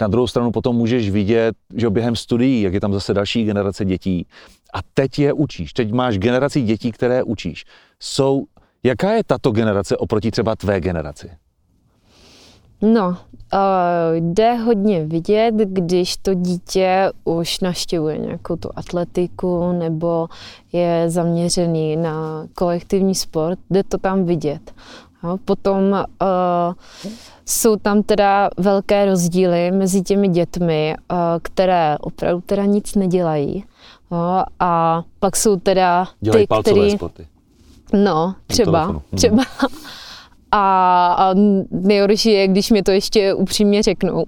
Na 0.00 0.08
druhou 0.08 0.26
stranu 0.26 0.50
potom 0.50 0.76
můžeš 0.76 1.10
vidět, 1.10 1.54
že 1.76 1.90
během 1.90 2.16
studií, 2.16 2.62
jak 2.62 2.74
je 2.74 2.80
tam 2.80 2.92
zase 2.92 3.14
další 3.14 3.44
generace 3.44 3.84
dětí, 3.84 4.26
a 4.74 4.78
teď 4.94 5.18
je 5.18 5.32
učíš. 5.32 5.72
Teď 5.72 5.92
máš 5.92 6.18
generaci 6.18 6.62
dětí, 6.62 6.92
které 6.92 7.22
učíš. 7.22 7.64
Jsou, 8.00 8.44
jaká 8.82 9.12
je 9.12 9.24
tato 9.24 9.50
generace 9.50 9.96
oproti 9.96 10.30
třeba 10.30 10.56
tvé 10.56 10.80
generaci? 10.80 11.30
No, 12.82 13.08
uh, 13.08 13.16
jde 14.12 14.54
hodně 14.54 15.04
vidět, 15.04 15.54
když 15.54 16.16
to 16.16 16.34
dítě 16.34 17.12
už 17.24 17.60
naštěvuje 17.60 18.18
nějakou 18.18 18.56
tu 18.56 18.70
atletiku 18.76 19.72
nebo 19.72 20.28
je 20.72 21.04
zaměřený 21.10 21.96
na 21.96 22.46
kolektivní 22.54 23.14
sport, 23.14 23.58
jde 23.70 23.82
to 23.82 23.98
tam 23.98 24.24
vidět. 24.24 24.72
No, 25.22 25.38
potom 25.38 25.82
uh, 25.92 26.74
jsou 27.46 27.76
tam 27.76 28.02
teda 28.02 28.50
velké 28.56 29.06
rozdíly 29.06 29.70
mezi 29.70 30.02
těmi 30.02 30.28
dětmi, 30.28 30.94
uh, 31.12 31.18
které 31.42 31.98
opravdu 32.00 32.42
teda 32.46 32.64
nic 32.64 32.94
nedělají. 32.94 33.64
No, 34.10 34.44
a 34.60 35.02
pak 35.18 35.36
jsou 35.36 35.56
teda 35.56 36.08
Dělají 36.20 36.46
ty, 36.46 36.54
který... 36.62 36.90
sporty. 36.90 37.26
No, 37.92 38.34
třeba, 38.46 38.86
mhm. 38.86 39.00
třeba. 39.14 39.42
A, 39.42 39.66
a 40.52 41.34
nejhorší 41.70 42.32
je, 42.32 42.48
když 42.48 42.70
mi 42.70 42.82
to 42.82 42.90
ještě 42.90 43.34
upřímně 43.34 43.82
řeknou. 43.82 44.24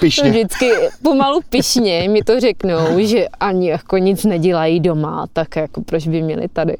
Pišně. 0.00 0.30
Vždycky 0.30 0.70
pomalu 1.02 1.40
pišně 1.48 2.08
mi 2.08 2.22
to 2.22 2.40
řeknou, 2.40 2.78
že 2.98 3.28
ani 3.28 3.68
jako 3.68 3.98
nic 3.98 4.24
nedělají 4.24 4.80
doma, 4.80 5.26
tak 5.32 5.56
jako 5.56 5.82
proč 5.82 6.08
by 6.08 6.22
měli 6.22 6.48
tady. 6.48 6.76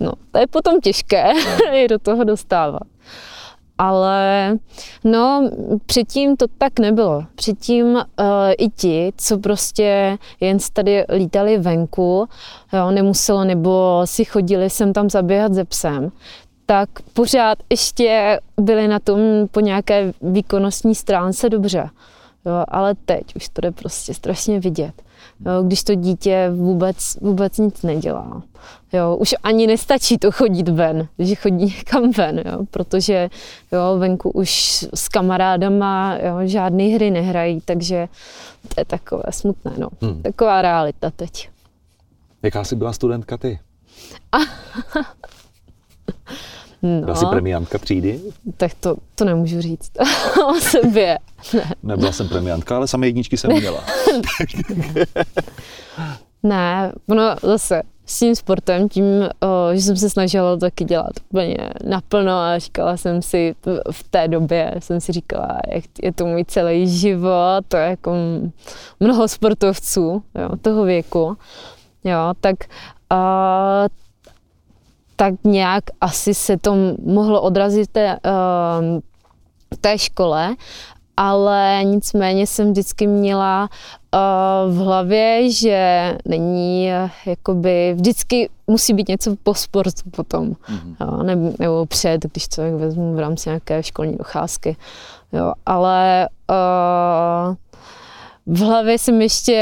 No, 0.00 0.12
to 0.30 0.38
je 0.38 0.46
potom 0.46 0.80
těžké 0.80 1.32
je 1.72 1.88
do 1.88 1.98
toho 1.98 2.24
dostávat. 2.24 2.82
Ale 3.78 4.56
no, 5.04 5.50
předtím 5.86 6.36
to 6.36 6.46
tak 6.58 6.78
nebylo. 6.78 7.24
Předtím 7.34 7.86
uh, 7.86 8.02
i 8.58 8.68
ti, 8.68 9.12
co 9.16 9.38
prostě 9.38 10.18
jen 10.40 10.58
tady 10.72 11.04
lítali 11.08 11.58
venku, 11.58 12.28
jo, 12.72 12.90
nemuselo, 12.90 13.44
nebo 13.44 14.02
si 14.04 14.24
chodili 14.24 14.70
sem 14.70 14.92
tam 14.92 15.10
zaběhat 15.10 15.54
ze 15.54 15.64
psem, 15.64 16.12
tak 16.66 16.88
pořád 17.12 17.58
ještě 17.70 18.40
byli 18.60 18.88
na 18.88 18.98
tom 18.98 19.18
po 19.50 19.60
nějaké 19.60 20.12
výkonnostní 20.22 20.94
stránce 20.94 21.48
dobře. 21.50 21.90
Jo, 22.46 22.64
ale 22.68 22.94
teď 23.04 23.36
už 23.36 23.48
to 23.48 23.60
jde 23.60 23.70
prostě 23.70 24.14
strašně 24.14 24.60
vidět. 24.60 25.02
Jo, 25.46 25.62
když 25.62 25.82
to 25.82 25.94
dítě 25.94 26.50
vůbec, 26.54 26.96
vůbec 27.20 27.58
nic 27.58 27.82
nedělá. 27.82 28.42
Jo, 28.92 29.16
už 29.16 29.34
ani 29.42 29.66
nestačí 29.66 30.18
to 30.18 30.32
chodit 30.32 30.68
ven, 30.68 31.08
že 31.18 31.34
chodí 31.34 31.64
někam 31.64 32.10
ven, 32.10 32.42
jo, 32.46 32.58
protože 32.70 33.30
jo, 33.72 33.98
venku 33.98 34.30
už 34.30 34.82
s 34.94 35.08
kamarádama 35.08 36.18
jo, 36.22 36.36
žádné 36.44 36.84
hry 36.84 37.10
nehrají, 37.10 37.60
takže 37.60 38.08
to 38.68 38.80
je 38.80 38.84
takové 38.84 39.22
smutné. 39.30 39.72
No. 39.78 39.88
Hmm. 40.02 40.22
Taková 40.22 40.62
realita 40.62 41.10
teď. 41.10 41.48
Jaká 42.42 42.64
jsi 42.64 42.76
byla 42.76 42.92
studentka 42.92 43.36
ty? 43.36 43.58
No. 46.82 47.00
Byla 47.00 47.16
jsi 47.16 47.26
premiantka 47.26 47.78
třídy? 47.78 48.20
Tak 48.56 48.74
to, 48.74 48.96
to 49.14 49.24
nemůžu 49.24 49.60
říct 49.60 49.90
o 50.48 50.60
sobě. 50.60 51.18
Ne. 51.54 51.74
Nebyla 51.82 52.12
jsem 52.12 52.28
premiantka, 52.28 52.76
ale 52.76 52.88
samé 52.88 53.06
jedničky 53.06 53.36
jsem 53.36 53.52
měla. 53.52 53.84
ne, 56.42 56.92
ono 57.08 57.36
zase 57.42 57.82
s 58.06 58.18
tím 58.18 58.36
sportem, 58.36 58.88
tím, 58.88 59.04
o, 59.40 59.74
že 59.74 59.82
jsem 59.82 59.96
se 59.96 60.10
snažila 60.10 60.56
taky 60.56 60.84
dělat 60.84 61.12
úplně 61.30 61.56
naplno 61.84 62.32
a 62.32 62.58
říkala 62.58 62.96
jsem 62.96 63.22
si 63.22 63.54
v 63.90 64.02
té 64.10 64.28
době, 64.28 64.74
jsem 64.78 65.00
si 65.00 65.12
říkala, 65.12 65.60
jak 65.68 65.84
je 66.02 66.12
to 66.12 66.26
můj 66.26 66.44
celý 66.44 66.88
život, 66.88 67.64
to 67.68 67.76
je 67.76 67.88
jako 67.90 68.14
mnoho 69.00 69.28
sportovců 69.28 70.22
jo, 70.34 70.56
toho 70.60 70.84
věku, 70.84 71.36
jo, 72.04 72.34
tak 72.40 72.56
a, 73.10 73.86
tak 75.22 75.34
nějak 75.44 75.84
asi 76.00 76.34
se 76.34 76.56
to 76.56 76.74
mohlo 77.06 77.42
odrazit 77.42 77.90
té, 77.90 78.18
uh, 78.26 79.00
té 79.80 79.98
škole, 79.98 80.54
ale 81.16 81.80
nicméně 81.84 82.46
jsem 82.46 82.70
vždycky 82.70 83.06
měla 83.06 83.68
uh, 83.68 84.74
v 84.74 84.78
hlavě, 84.78 85.50
že 85.50 86.12
není 86.24 86.88
uh, 87.04 87.10
jakoby, 87.26 87.94
vždycky 87.94 88.50
musí 88.66 88.94
být 88.94 89.08
něco 89.08 89.36
po 89.42 89.54
sportu 89.54 90.10
potom, 90.10 90.52
mm-hmm. 90.52 90.96
jo, 91.00 91.22
nebo, 91.22 91.52
nebo 91.58 91.86
před, 91.86 92.26
když 92.32 92.48
to 92.48 92.78
vezmu 92.78 93.14
v 93.14 93.18
rámci 93.18 93.48
nějaké 93.48 93.82
školní 93.82 94.16
docházky, 94.16 94.76
jo, 95.32 95.52
ale 95.66 96.28
uh, 96.50 97.54
v 98.56 98.60
hlavě 98.60 98.98
jsem 98.98 99.22
ještě 99.22 99.56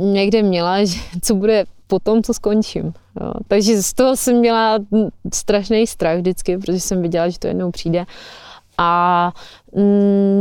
někde 0.00 0.42
měla, 0.42 0.84
že 0.84 1.00
co 1.22 1.34
bude 1.34 1.64
potom, 1.90 2.22
co 2.22 2.34
skončím. 2.34 2.92
Jo. 3.20 3.32
Takže 3.48 3.82
z 3.82 3.92
toho 3.92 4.16
jsem 4.16 4.36
měla 4.36 4.78
strašný 5.34 5.86
strach 5.86 6.16
vždycky, 6.16 6.58
protože 6.58 6.80
jsem 6.80 7.02
viděla, 7.02 7.28
že 7.28 7.38
to 7.38 7.46
jednou 7.46 7.70
přijde. 7.70 8.06
A 8.82 9.32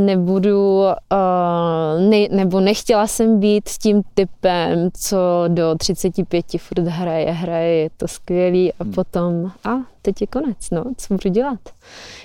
nebudu, 0.05 0.79
uh, 0.79 2.09
ne, 2.09 2.27
nebo 2.31 2.59
nechtěla 2.59 3.07
jsem 3.07 3.39
být 3.39 3.67
s 3.67 3.77
tím 3.77 4.01
typem, 4.13 4.89
co 4.93 5.17
do 5.47 5.75
35 5.77 6.45
furt 6.57 6.87
hraje, 6.87 7.31
hraje, 7.31 7.75
je 7.75 7.89
to 7.97 8.07
skvělý 8.07 8.73
a 8.73 8.83
hmm. 8.83 8.93
potom, 8.93 9.51
a 9.63 9.69
teď 10.01 10.21
je 10.21 10.27
konec, 10.27 10.69
no, 10.71 10.83
co 10.97 11.13
budu 11.13 11.29
dělat. 11.29 11.59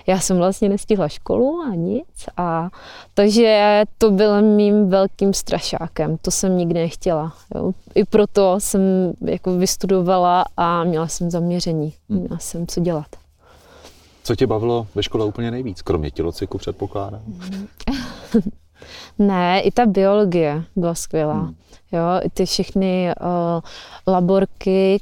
Já 0.07 0.21
jsem 0.21 0.37
vlastně 0.37 0.69
nestihla 0.69 1.09
školu 1.09 1.61
a 1.61 1.75
nic 1.75 2.29
a 2.37 2.71
takže 3.15 3.83
to 3.99 4.11
bylo 4.11 4.43
mým 4.43 4.89
velkým 4.89 5.35
strašákem, 5.35 6.17
to 6.23 6.31
jsem 6.31 6.57
nikdy 6.57 6.81
nechtěla. 6.81 7.33
Jo. 7.55 7.73
I 7.95 8.05
proto 8.05 8.55
jsem 8.59 8.81
jako 9.25 9.57
vystudovala 9.57 10.45
a 10.57 10.85
měla 10.85 11.09
jsem 11.09 11.31
zaměření, 11.31 11.93
hmm. 12.11 12.21
měla 12.21 12.39
jsem 12.39 12.67
co 12.67 12.81
dělat. 12.81 13.07
Co 14.27 14.37
tě 14.37 14.47
bavilo 14.47 14.87
ve 14.95 15.03
škole 15.03 15.25
úplně 15.25 15.51
nejvíc, 15.51 15.83
kromě 15.83 16.11
tělocviku 16.11 16.59
předpokládám? 16.59 17.23
ne, 19.19 19.61
i 19.61 19.71
ta 19.71 19.87
biologie 19.87 20.65
byla 20.77 20.95
skvělá. 20.95 21.35
Hmm. 21.35 21.55
Jo, 21.93 22.03
i 22.23 22.31
ty 22.31 22.47
všechny 22.47 23.15
uh, 23.21 23.61
laborky, 24.15 24.99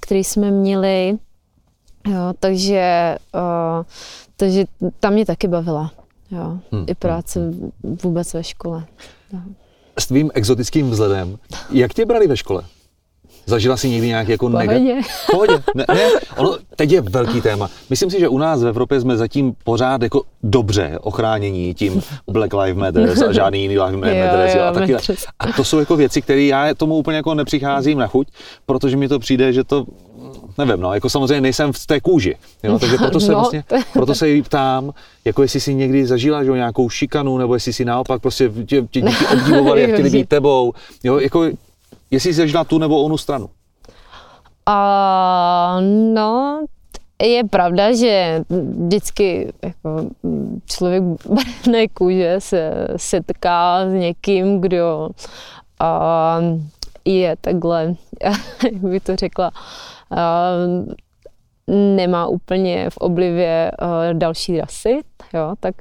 které 0.00 0.18
jsme 0.18 0.50
měli, 0.50 1.18
jo, 2.06 2.32
takže, 2.40 3.16
uh, 3.34 3.84
takže 4.36 4.64
tam 5.00 5.12
mě 5.12 5.26
taky 5.26 5.48
bavila. 5.48 5.92
Jo, 6.30 6.58
hmm. 6.72 6.84
I 6.86 6.94
práce 6.94 7.40
hmm. 7.40 7.70
vůbec 8.02 8.34
ve 8.34 8.44
škole. 8.44 8.86
Jo. 9.32 9.38
S 9.98 10.06
tvým 10.06 10.30
exotickým 10.34 10.90
vzhledem, 10.90 11.38
jak 11.70 11.94
tě 11.94 12.06
brali 12.06 12.26
ve 12.26 12.36
škole? 12.36 12.62
Zažila 13.46 13.76
si 13.76 13.88
někdy 13.88 14.06
nějaký 14.06 14.30
jako 14.30 14.48
negativní? 14.48 15.00
Pohodě. 15.30 15.52
Ne, 15.74 15.84
ne, 15.94 16.00
ono 16.36 16.56
teď 16.76 16.90
je 16.90 17.00
velký 17.00 17.40
téma. 17.40 17.68
Myslím 17.90 18.10
si, 18.10 18.20
že 18.20 18.28
u 18.28 18.38
nás 18.38 18.62
v 18.62 18.66
Evropě 18.66 19.00
jsme 19.00 19.16
zatím 19.16 19.54
pořád 19.64 20.02
jako 20.02 20.22
dobře 20.42 20.98
ochránění 21.00 21.74
tím 21.74 22.02
Black 22.30 22.54
Lives 22.54 22.76
Matter 22.76 23.10
a 23.28 23.32
žádný 23.32 23.62
jiný 23.62 23.78
Lives 23.78 24.00
Matter 24.00 24.60
a 24.60 24.72
taky. 24.72 24.94
A 25.38 25.52
to 25.56 25.64
jsou 25.64 25.78
jako 25.78 25.96
věci, 25.96 26.22
které 26.22 26.42
já 26.42 26.74
tomu 26.74 26.96
úplně 26.96 27.16
jako 27.16 27.34
nepřicházím 27.34 27.98
na 27.98 28.06
chuť, 28.06 28.28
protože 28.66 28.96
mi 28.96 29.08
to 29.08 29.18
přijde, 29.18 29.52
že 29.52 29.64
to 29.64 29.84
nevím, 30.58 30.80
no, 30.80 30.94
jako 30.94 31.10
samozřejmě 31.10 31.40
nejsem 31.40 31.72
v 31.72 31.86
té 31.86 32.00
kůži, 32.00 32.34
jo, 32.62 32.78
takže 32.78 32.98
proto 32.98 33.20
se, 33.20 33.32
no. 33.32 33.38
vlastně, 33.38 33.64
proto 33.92 34.14
se 34.14 34.28
jí 34.28 34.42
ptám, 34.42 34.92
jako 35.24 35.42
jestli 35.42 35.60
si 35.60 35.74
někdy 35.74 36.06
zažila 36.06 36.44
že, 36.44 36.50
nějakou 36.50 36.88
šikanu, 36.88 37.38
nebo 37.38 37.54
jestli 37.54 37.72
si 37.72 37.84
naopak 37.84 38.22
prostě 38.22 38.48
tě, 38.66 38.82
tě 38.90 39.00
děti 39.00 39.26
obdivovali, 39.32 39.82
jak 39.82 39.92
chtěli 39.92 40.10
být 40.10 40.28
tebou, 40.28 40.72
jo, 41.04 41.18
jako 41.18 41.46
Jestli 42.10 42.34
jsi 42.34 42.52
na 42.52 42.64
tu 42.64 42.78
nebo 42.78 43.02
onu 43.02 43.18
stranu? 43.18 43.50
Uh, 44.68 45.80
no, 46.14 46.64
je 47.22 47.44
pravda, 47.44 47.96
že 47.96 48.44
vždycky 48.48 49.52
jako 49.62 50.10
člověk 50.66 51.02
barevné 51.28 51.88
kůže 51.88 52.36
se 52.38 52.88
setká 52.96 53.90
s 53.90 53.92
někým, 53.92 54.60
kdo 54.60 55.08
uh, 55.80 56.60
je 57.04 57.36
takhle, 57.40 57.94
jak 58.64 58.74
by 58.74 59.00
to 59.00 59.16
řekla, 59.16 59.50
uh, 60.10 60.94
nemá 61.96 62.26
úplně 62.26 62.90
v 62.90 62.96
oblivě 62.96 63.72
další 64.12 64.60
rasy, 64.60 65.00
jo, 65.34 65.54
tak 65.60 65.74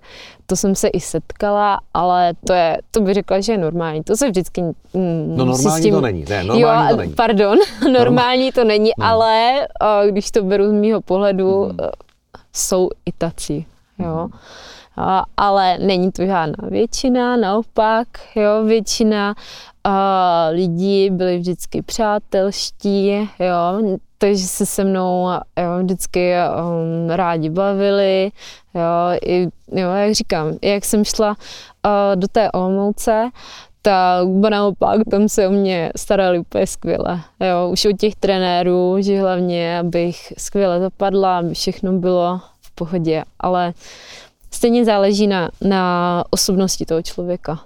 to 0.45 0.55
jsem 0.55 0.75
se 0.75 0.87
i 0.87 0.99
setkala, 0.99 1.79
ale 1.93 2.33
to 2.47 2.53
je, 2.53 2.77
to 2.91 3.01
by 3.01 3.13
řekla, 3.13 3.39
že 3.39 3.51
je 3.51 3.57
normální. 3.57 4.03
To 4.03 4.17
se 4.17 4.29
vždycky 4.29 4.61
mm, 4.61 5.33
No 5.35 5.45
normální 5.45 5.83
tím, 5.83 5.93
to 5.93 6.01
není, 6.01 6.25
ne, 6.29 6.43
normální 6.43 6.89
jo, 6.89 6.95
to 6.95 7.01
není. 7.01 7.13
Pardon, 7.13 7.57
normální 7.93 8.51
to 8.51 8.63
není, 8.63 8.91
no. 8.99 9.05
ale 9.05 9.67
uh, 9.81 10.11
když 10.11 10.31
to 10.31 10.43
beru 10.43 10.67
z 10.67 10.71
mýho 10.71 11.01
pohledu, 11.01 11.65
mm. 11.65 11.77
jsou 12.53 12.89
i 13.05 13.11
tací, 13.17 13.65
jo. 13.99 14.27
Mm. 14.27 14.33
Uh, 14.97 15.21
ale 15.37 15.77
není 15.77 16.11
to 16.11 16.25
žádná 16.25 16.69
většina, 16.69 17.37
naopak, 17.37 18.07
jo, 18.35 18.63
většina 18.65 19.35
uh, 19.87 19.93
lidí 20.51 21.09
byli 21.09 21.37
vždycky 21.37 21.81
přátelští, 21.81 23.29
jo, 23.39 23.97
takže 24.23 24.47
se 24.47 24.65
se 24.65 24.83
mnou 24.83 25.27
jo, 25.57 25.83
vždycky 25.83 26.33
um, 26.33 27.09
rádi 27.09 27.49
bavili, 27.49 28.31
jo, 28.73 29.19
i, 29.25 29.47
jo, 29.71 29.89
jak 29.89 30.15
říkám, 30.15 30.57
jak 30.61 30.85
jsem 30.85 31.05
šla 31.05 31.29
uh, 31.29 32.15
do 32.15 32.27
té 32.27 32.51
Olomouce, 32.51 33.29
tak 33.81 34.27
naopak 34.49 34.99
tam 35.11 35.29
se 35.29 35.47
o 35.47 35.51
mě 35.51 35.91
starali 35.95 36.39
úplně 36.39 36.67
skvěle. 36.67 37.21
Jo, 37.39 37.69
už 37.69 37.85
od 37.85 37.99
těch 37.99 38.15
trenérů, 38.15 38.95
že 38.99 39.21
hlavně, 39.21 39.79
abych 39.79 40.33
skvěle 40.37 40.79
zapadla, 40.79 41.37
aby 41.37 41.53
všechno 41.53 41.93
bylo 41.93 42.41
v 42.61 42.71
pohodě, 42.71 43.23
ale 43.39 43.73
stejně 44.51 44.85
záleží 44.85 45.27
na, 45.27 45.49
na 45.61 46.23
osobnosti 46.29 46.85
toho 46.85 47.01
člověka. 47.01 47.59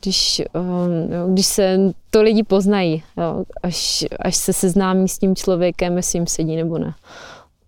Když, 0.00 0.42
um, 0.52 1.12
jo, 1.12 1.28
když 1.28 1.46
se 1.46 1.78
to 2.10 2.22
lidi 2.22 2.42
poznají, 2.42 3.02
jo, 3.16 3.44
až, 3.62 4.04
až 4.20 4.36
se 4.36 4.52
seznámí 4.52 5.08
s 5.08 5.18
tím 5.18 5.36
člověkem, 5.36 5.96
jestli 5.96 6.16
jim 6.16 6.26
sedí 6.26 6.56
nebo 6.56 6.78
ne. 6.78 6.94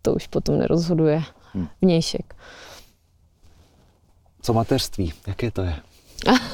To 0.03 0.15
už 0.15 0.27
potom 0.27 0.59
nerozhoduje 0.59 1.23
hmm. 1.53 1.69
vnějšek. 1.83 2.35
Co 4.43 4.53
mateřství? 4.53 5.13
Jaké 5.27 5.51
to 5.51 5.63
je? 5.63 5.77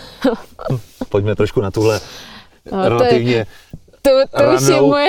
Pojďme 1.09 1.37
trošku 1.37 1.61
na 1.61 1.71
tuhle 1.71 2.01
no, 2.73 2.89
relativně 2.89 3.47
to, 4.03 4.11
to 4.37 4.55
už 4.55 4.69
je 4.69 4.81
moje... 4.81 5.07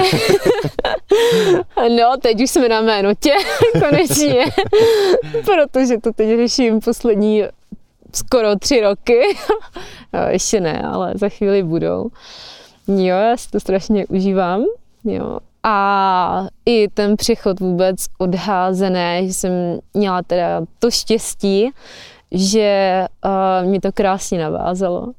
no, 1.98 2.18
teď 2.22 2.42
už 2.42 2.50
jsme 2.50 2.70
na 2.70 2.82
mé 2.82 3.04
notě, 3.04 3.34
konečně. 3.80 4.46
Protože 5.46 5.98
to 5.98 6.14
teď 6.14 6.38
řeším 6.38 6.80
poslední 6.80 7.44
skoro 8.16 8.56
tři 8.56 8.82
roky. 8.82 9.22
no, 10.14 10.20
ještě 10.20 10.62
ne, 10.62 10.82
ale 10.82 11.14
za 11.16 11.30
chvíli 11.30 11.64
budou. 11.64 12.10
Jo, 12.88 13.18
já 13.18 13.38
si 13.38 13.52
to 13.52 13.60
strašně 13.60 14.06
užívám. 14.08 14.64
Jo. 15.04 15.40
A 15.64 16.48
i 16.66 16.88
ten 16.88 17.18
přechod 17.18 17.60
vůbec 17.60 17.98
odházené, 18.18 19.28
že 19.28 19.34
jsem 19.34 19.52
měla 19.94 20.22
teda 20.22 20.62
to 20.80 20.92
štěstí, 20.92 21.70
že 22.32 23.06
uh, 23.26 23.70
mě 23.70 23.82
to 23.82 23.92
krásně 23.92 24.40
navázalo. 24.40 25.12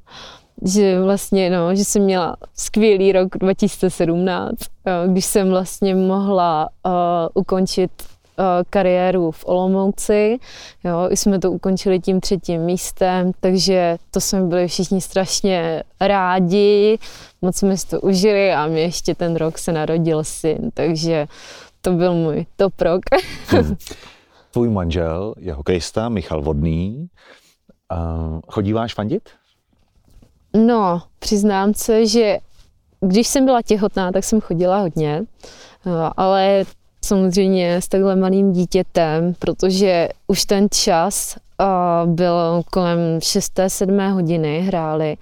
Že 0.65 1.01
vlastně, 1.01 1.49
no, 1.49 1.75
že 1.75 1.85
jsem 1.85 2.01
měla 2.01 2.35
skvělý 2.53 3.11
rok 3.11 3.37
2017, 3.37 4.51
uh, 4.51 5.11
když 5.11 5.25
jsem 5.25 5.49
vlastně 5.49 5.95
mohla 5.95 6.69
uh, 6.85 6.91
ukončit 7.33 7.91
kariéru 8.69 9.31
v 9.31 9.45
Olomouci. 9.47 10.39
Jo, 10.83 11.09
jsme 11.11 11.39
to 11.39 11.51
ukončili 11.51 11.99
tím 11.99 12.19
třetím 12.19 12.61
místem, 12.61 13.31
takže 13.39 13.97
to 14.11 14.21
jsme 14.21 14.41
byli 14.41 14.67
všichni 14.67 15.01
strašně 15.01 15.83
rádi, 15.99 16.99
moc 17.41 17.55
jsme 17.57 17.77
si 17.77 17.87
to 17.87 18.01
užili 18.01 18.53
a 18.53 18.67
mě 18.67 18.81
ještě 18.81 19.15
ten 19.15 19.35
rok 19.35 19.57
se 19.57 19.71
narodil 19.71 20.23
syn, 20.23 20.69
takže 20.73 21.27
to 21.81 21.91
byl 21.91 22.13
můj 22.13 22.45
top 22.55 22.81
rok. 22.81 23.01
Hmm. 23.47 23.75
Tvůj 24.51 24.69
manžel 24.69 25.33
je 25.37 25.53
hokejista 25.53 26.09
Michal 26.09 26.41
Vodný. 26.41 27.07
Uh, 27.91 28.39
chodíváš 28.47 28.93
fandit? 28.93 29.29
No, 30.55 31.01
přiznám 31.19 31.73
se, 31.73 32.05
že 32.05 32.37
když 32.99 33.27
jsem 33.27 33.45
byla 33.45 33.61
těhotná, 33.61 34.11
tak 34.11 34.23
jsem 34.23 34.41
chodila 34.41 34.79
hodně, 34.79 35.23
ale 36.17 36.63
samozřejmě 37.05 37.75
s 37.75 37.87
takhle 37.87 38.15
malým 38.15 38.53
dítětem, 38.53 39.33
protože 39.39 40.09
už 40.27 40.45
ten 40.45 40.67
čas 40.71 41.37
byl 42.05 42.61
kolem 42.71 42.99
6. 43.23 43.59
7. 43.67 43.99
hodiny 43.99 44.61
hráli, 44.61 45.17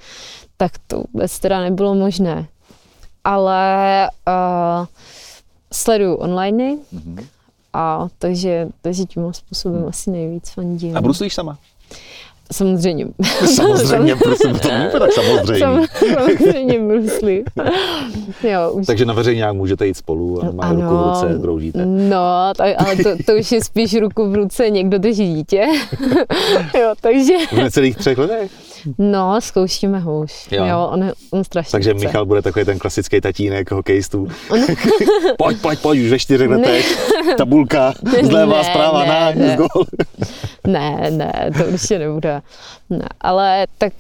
tak 0.58 0.72
to 0.88 1.04
vůbec 1.14 1.40
teda 1.40 1.62
nebylo 1.62 1.96
možné. 1.96 2.48
Ale 3.24 4.10
uh, 4.28 4.86
sleduju 5.74 6.16
online, 6.16 6.76
mm-hmm. 6.94 7.26
a 7.74 8.08
takže, 8.20 8.68
takže 8.82 9.06
tím 9.06 9.34
způsobem 9.34 9.82
mm. 9.82 9.88
asi 9.88 10.12
nejvíc 10.12 10.50
fandím. 10.50 10.98
A 10.98 11.02
bruslíš 11.02 11.34
sama? 11.34 11.58
Samozřejmě. 12.52 13.06
Samozřejmě, 13.56 14.16
prosím, 14.24 14.60
to 14.60 14.68
není 14.68 14.86
tak 14.92 15.12
samozřejmě. 15.12 15.88
samozřejmě 16.14 16.80
brusli. 16.80 17.44
Jo, 18.44 18.72
už... 18.72 18.86
Takže 18.86 19.06
na 19.06 19.14
veřejňák 19.14 19.56
můžete 19.56 19.88
jít 19.88 19.98
spolu 19.98 20.44
a 20.44 20.52
má 20.52 20.64
ano, 20.64 20.82
ruku 20.82 20.96
v 20.96 21.14
ruce, 21.14 21.40
broužíte. 21.40 21.86
No, 21.86 22.18
ale 22.78 22.96
to, 23.04 23.10
to 23.26 23.36
už 23.36 23.52
je 23.52 23.64
spíš 23.64 23.96
ruku 23.96 24.30
v 24.30 24.36
ruce, 24.36 24.70
někdo 24.70 24.98
drží 24.98 25.34
dítě. 25.34 25.68
jo, 26.80 26.94
takže... 27.02 27.34
V 27.52 27.58
necelých 27.58 27.98
třech 27.98 28.18
letech? 28.18 28.52
No, 28.98 29.42
zkoušíme 29.42 30.00
ho 30.00 30.20
už. 30.20 30.48
Jo. 30.52 30.66
jo 30.66 30.90
on, 30.92 31.12
on 31.32 31.44
strašně 31.44 31.72
Takže 31.72 31.94
chce. 31.94 32.06
Michal 32.06 32.26
bude 32.26 32.42
takový 32.42 32.66
ten 32.66 32.80
klasický 32.80 33.22
tatínek 33.22 33.72
hokejistů. 33.72 34.28
On... 34.50 34.60
pojď, 35.38 35.62
pojď, 35.62 35.80
pojď, 35.80 36.00
už 36.00 36.10
ve 36.10 36.20
čtyřech 36.20 36.50
letech. 36.50 37.14
Tabulka, 37.38 37.94
zleva, 38.24 38.64
zpráva, 38.64 39.06
na, 39.06 39.56
gol. 39.56 39.86
Ne, 40.68 41.12
ne, 41.12 41.52
to 41.58 41.66
určitě 41.66 42.00
nebude. 42.00 42.42
Ne, 42.90 43.08
ale 43.22 43.68
tak 43.78 43.94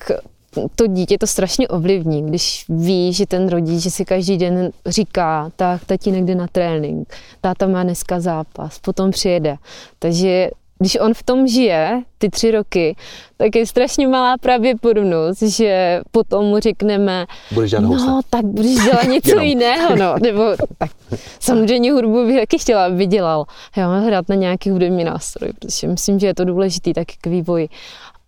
to 0.75 0.87
dítě 0.87 1.17
to 1.17 1.27
strašně 1.27 1.67
ovlivní, 1.67 2.27
když 2.27 2.65
ví, 2.69 3.13
že 3.13 3.25
ten 3.25 3.49
rodič, 3.49 3.83
že 3.83 3.91
si 3.91 4.05
každý 4.05 4.37
den 4.37 4.71
říká, 4.85 5.51
tak 5.55 5.85
tatínek 5.85 6.25
jde 6.25 6.35
na 6.35 6.47
trénink, 6.47 7.13
táta 7.41 7.67
má 7.67 7.83
dneska 7.83 8.19
zápas, 8.19 8.79
potom 8.79 9.11
přijede. 9.11 9.55
Takže 9.99 10.49
když 10.83 10.97
on 11.01 11.13
v 11.13 11.23
tom 11.23 11.47
žije 11.47 12.03
ty 12.17 12.29
tři 12.29 12.51
roky, 12.51 12.95
tak 13.37 13.55
je 13.55 13.65
strašně 13.65 14.07
malá 14.07 14.37
pravděpodobnost, 14.37 15.41
že 15.41 16.01
potom 16.11 16.45
mu 16.45 16.59
řekneme, 16.59 17.25
budeš 17.51 17.71
dělat 17.71 17.83
no, 17.83 18.21
tak 18.29 18.45
budeš 18.45 18.75
dělat 18.75 19.03
něco 19.13 19.39
jiného, 19.39 19.95
no, 19.95 20.15
nebo 20.21 20.43
tak 20.77 20.91
samozřejmě 21.39 21.91
hudbu 21.91 22.25
bych 22.25 22.39
taky 22.39 22.59
chtěla, 22.59 22.85
aby 22.85 23.05
dělal, 23.05 23.45
jo, 23.77 23.89
hrát 23.89 24.29
na 24.29 24.35
nějaký 24.35 24.69
hudební 24.69 25.03
nástroj, 25.03 25.51
protože 25.59 25.87
myslím, 25.87 26.19
že 26.19 26.27
je 26.27 26.33
to 26.33 26.45
důležitý 26.45 26.93
taky 26.93 27.15
k 27.21 27.27
vývoji, 27.27 27.69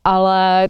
ale 0.03 0.69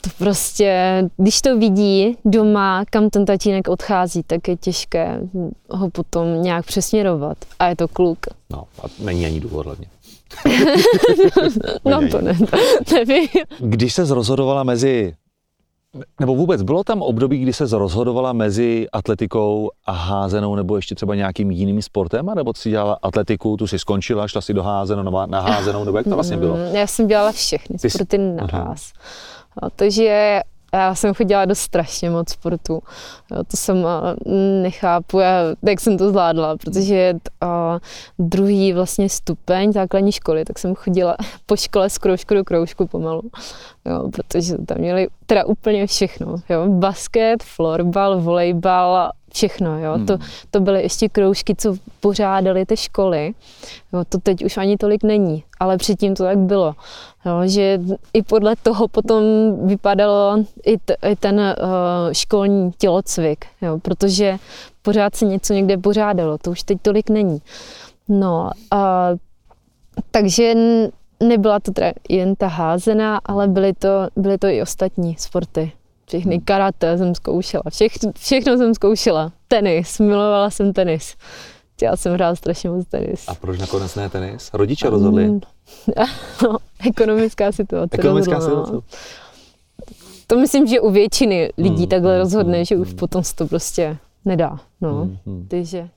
to 0.00 0.10
prostě, 0.18 1.02
když 1.16 1.40
to 1.40 1.58
vidí 1.58 2.16
doma, 2.24 2.84
kam 2.90 3.10
ten 3.10 3.24
tatínek 3.24 3.68
odchází, 3.68 4.22
tak 4.22 4.48
je 4.48 4.56
těžké 4.56 5.20
ho 5.70 5.90
potom 5.90 6.42
nějak 6.42 6.66
přesměrovat. 6.66 7.38
A 7.58 7.66
je 7.66 7.76
to 7.76 7.88
kluk. 7.88 8.18
No, 8.50 8.64
a 8.82 8.86
není 8.98 9.26
ani 9.26 9.40
důvod 9.40 9.66
hlavně. 9.66 9.86
no 11.84 12.08
to 12.10 12.20
ne, 12.20 12.38
nevím. 12.92 13.28
Když 13.58 13.94
se 13.94 14.14
rozhodovala 14.14 14.62
mezi 14.62 15.14
nebo 16.20 16.34
vůbec 16.34 16.62
bylo 16.62 16.84
tam 16.84 17.02
období, 17.02 17.38
kdy 17.38 17.52
se 17.52 17.78
rozhodovala 17.78 18.32
mezi 18.32 18.86
atletikou 18.92 19.70
a 19.86 19.92
házenou, 19.92 20.54
nebo 20.54 20.76
ještě 20.76 20.94
třeba 20.94 21.14
nějakým 21.14 21.50
jiným 21.50 21.82
sportem, 21.82 22.26
nebo 22.34 22.52
si 22.56 22.70
dělala 22.70 22.98
atletiku, 23.02 23.56
tu 23.56 23.66
si 23.66 23.78
skončila, 23.78 24.28
šla 24.28 24.40
si 24.40 24.54
do 24.54 24.62
házenou, 24.62 25.26
na 25.26 25.40
házenou, 25.40 25.84
nebo 25.84 25.96
jak 25.98 26.06
to 26.06 26.14
vlastně 26.14 26.36
bylo? 26.36 26.56
Já 26.56 26.86
jsem 26.86 27.06
dělala 27.06 27.32
všechny 27.32 27.78
sporty 27.78 28.18
naraz. 28.18 28.92
No, 29.62 29.68
takže 29.76 30.40
já 30.74 30.94
jsem 30.94 31.14
chodila 31.14 31.44
do 31.44 31.54
strašně 31.54 32.10
moc 32.10 32.30
sportu. 32.30 32.82
To 33.28 33.56
jsem 33.56 33.86
nechápu, 34.62 35.20
jak 35.66 35.80
jsem 35.80 35.98
to 35.98 36.08
zvládla, 36.08 36.56
protože 36.56 37.14
druhý 38.18 38.72
vlastně 38.72 39.08
stupeň 39.08 39.72
základní 39.72 40.12
školy, 40.12 40.44
tak 40.44 40.58
jsem 40.58 40.74
chodila 40.74 41.16
po 41.46 41.56
škole 41.56 41.90
z 41.90 41.98
kroužku 41.98 42.34
do 42.34 42.44
kroužku 42.44 42.86
pomalu. 42.86 43.22
Jo, 43.84 44.10
protože 44.12 44.58
tam 44.58 44.78
měli 44.78 45.08
teda 45.26 45.44
úplně 45.44 45.86
všechno. 45.86 46.36
Jo. 46.48 46.68
Basket, 46.68 47.42
florbal, 47.42 48.20
volejbal, 48.20 49.10
všechno. 49.34 49.78
Jo. 49.78 49.92
Hmm. 49.94 50.06
To, 50.06 50.18
to 50.50 50.60
byly 50.60 50.82
ještě 50.82 51.08
kroužky, 51.08 51.54
co 51.54 51.76
pořádaly 52.00 52.66
ty 52.66 52.76
školy. 52.76 53.34
Jo, 53.92 54.04
to 54.08 54.18
teď 54.18 54.44
už 54.44 54.56
ani 54.56 54.76
tolik 54.76 55.02
není, 55.02 55.44
ale 55.60 55.76
předtím 55.76 56.14
to 56.14 56.24
tak 56.24 56.38
bylo. 56.38 56.74
Jo, 57.26 57.32
že 57.44 57.80
i 58.12 58.22
podle 58.22 58.56
toho 58.56 58.88
potom 58.88 59.22
vypadalo 59.66 60.44
i, 60.64 60.78
t, 60.78 60.96
i 61.10 61.16
ten 61.16 61.40
uh, 61.40 62.12
školní 62.12 62.72
tělocvik, 62.78 63.46
jo, 63.62 63.78
protože 63.78 64.38
pořád 64.82 65.14
se 65.14 65.24
něco 65.24 65.52
někde 65.52 65.78
pořádalo, 65.78 66.38
to 66.38 66.50
už 66.50 66.62
teď 66.62 66.78
tolik 66.82 67.10
není. 67.10 67.42
No, 68.08 68.50
uh, 68.72 69.18
takže 70.10 70.54
nebyla 71.20 71.60
to 71.60 71.72
teda 71.72 71.92
jen 72.08 72.34
ta 72.36 72.46
házená, 72.46 73.20
ale 73.24 73.48
byly 73.48 73.72
to, 73.72 73.88
byly 74.16 74.38
to 74.38 74.46
i 74.46 74.62
ostatní 74.62 75.16
sporty. 75.18 75.72
Všechny 76.12 76.40
karate 76.40 76.98
jsem 76.98 77.14
zkoušela, 77.14 77.62
všech, 77.70 77.92
všechno 78.18 78.56
jsem 78.56 78.74
zkoušela. 78.74 79.32
Tenis, 79.48 79.98
milovala 79.98 80.50
jsem 80.50 80.72
tenis. 80.72 81.14
Chtěla 81.74 81.96
jsem 81.96 82.14
hrát 82.14 82.36
strašně 82.36 82.70
moc 82.70 82.86
tenis. 82.86 83.24
A 83.28 83.34
proč 83.34 83.58
nakonec 83.58 83.94
ne 83.94 84.08
tenis? 84.08 84.50
Rodiče 84.52 84.90
rozhodli? 84.90 85.28
Mm, 85.28 85.40
no, 86.42 86.56
ekonomická 86.88 87.52
situace. 87.52 87.96
Ekonomická 87.98 88.34
rozhodla, 88.34 88.58
no. 88.58 88.64
situace. 88.66 88.86
To 90.26 90.36
myslím, 90.36 90.66
že 90.66 90.80
u 90.80 90.90
většiny 90.90 91.52
lidí 91.58 91.82
Mm, 91.82 91.88
takhle 91.88 92.14
mm, 92.14 92.18
rozhodne, 92.20 92.58
mm, 92.58 92.64
že 92.64 92.76
už 92.76 92.88
mm. 92.88 92.96
potom 92.96 93.22
se 93.24 93.34
to 93.34 93.46
prostě 93.46 93.96
nedá. 94.24 94.58
No. 94.80 94.90
Hmm, 95.02 95.16
hmm. 95.26 95.46
Takže 95.48 95.88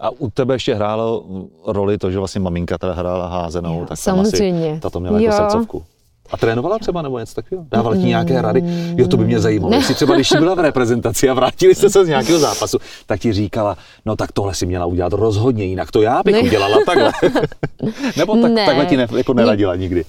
A 0.00 0.10
u 0.10 0.30
tebe 0.30 0.54
ještě 0.54 0.74
hrálo 0.74 1.24
roli 1.66 1.98
to, 1.98 2.10
že 2.10 2.18
vlastně 2.18 2.40
maminka 2.40 2.78
teda 2.78 2.92
hrála 2.92 3.26
házenou, 3.26 3.74
Jo, 3.80 3.86
tak 3.86 3.98
tam 4.04 4.20
asi 4.20 4.30
samozřejmě. 4.30 4.78
ta 4.82 4.90
to 4.90 5.00
měla 5.00 5.20
jako 5.20 5.34
Jo. 5.34 5.40
srdcovku. 5.50 5.84
A 6.32 6.36
trénovala 6.36 6.78
třeba 6.78 7.02
nebo 7.02 7.18
něco 7.18 7.34
takového? 7.34 7.66
Dávala 7.70 7.96
ti 7.96 8.02
nějaké 8.02 8.42
rady? 8.42 8.60
Mm. 8.60 8.94
Jo, 8.98 9.08
to 9.08 9.16
by 9.16 9.24
mě 9.24 9.40
zajímalo. 9.40 9.74
Jestli 9.74 9.94
třeba, 9.94 10.14
když 10.14 10.28
jsi 10.28 10.38
byla 10.38 10.54
v 10.54 10.58
reprezentaci 10.58 11.28
a 11.28 11.34
vrátili 11.34 11.74
jste 11.74 11.90
se 11.90 12.04
z 12.04 12.08
nějakého 12.08 12.38
zápasu, 12.48 12.78
tak 13.06 13.20
ti 13.20 13.32
říkala, 13.32 13.76
no 14.06 14.16
tak 14.16 14.32
tohle 14.32 14.54
si 14.54 14.66
měla 14.66 14.86
udělat 14.86 15.12
rozhodně, 15.12 15.64
jinak 15.64 15.90
to 15.90 16.02
já 16.02 16.22
bych 16.24 16.34
Ne. 16.34 16.40
udělala 16.40 16.76
takhle. 16.86 17.12
nebo 18.16 18.36
tak, 18.36 18.52
Ne. 18.52 18.66
takhle 18.66 18.86
ti 18.86 18.96
ne, 18.96 19.06
jako 19.16 19.34
neradila 19.34 19.76
nikdy. 19.76 20.04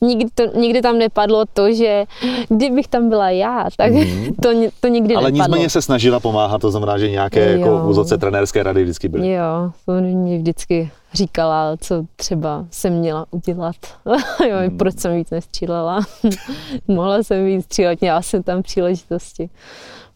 nikdy, 0.00 0.24
to, 0.34 0.58
nikdy 0.58 0.82
tam 0.82 0.98
nepadlo 0.98 1.44
to, 1.52 1.72
že 1.74 2.04
kdybych 2.48 2.88
tam 2.88 3.08
byla 3.08 3.30
já, 3.30 3.66
tak 3.76 3.92
Mhm. 3.92 4.34
to, 4.42 4.48
to 4.80 4.88
nikdy 4.88 5.14
Ale 5.14 5.30
nepadlo. 5.30 5.44
nicméně 5.46 5.70
se 5.70 5.82
snažila 5.82 6.20
pomáhat, 6.20 6.60
to 6.60 6.70
znamená, 6.70 6.98
že 6.98 7.10
nějaké 7.10 7.52
jako 7.52 7.68
Jo. 7.68 7.84
úzce 7.88 8.18
trenérské 8.18 8.62
rady 8.62 8.82
vždycky 8.82 9.08
byly. 9.08 9.30
Jo, 9.32 9.70
to 9.86 9.92
mě 9.92 10.38
vždycky 10.38 10.90
říkala, 11.12 11.76
co 11.76 12.04
třeba 12.16 12.66
jsem 12.70 12.92
měla 12.92 13.26
udělat. 13.30 13.76
jo, 14.48 14.56
Hmm. 14.68 14.78
proč 14.78 14.98
jsem 14.98 15.16
víc 15.16 15.30
nestřílela. 15.30 16.00
Mohla 16.88 17.22
jsem 17.22 17.46
víc 17.46 17.64
střílet, 17.64 18.00
měla 18.00 18.22
jsem 18.22 18.42
tam 18.42 18.62
příležitosti. 18.62 19.50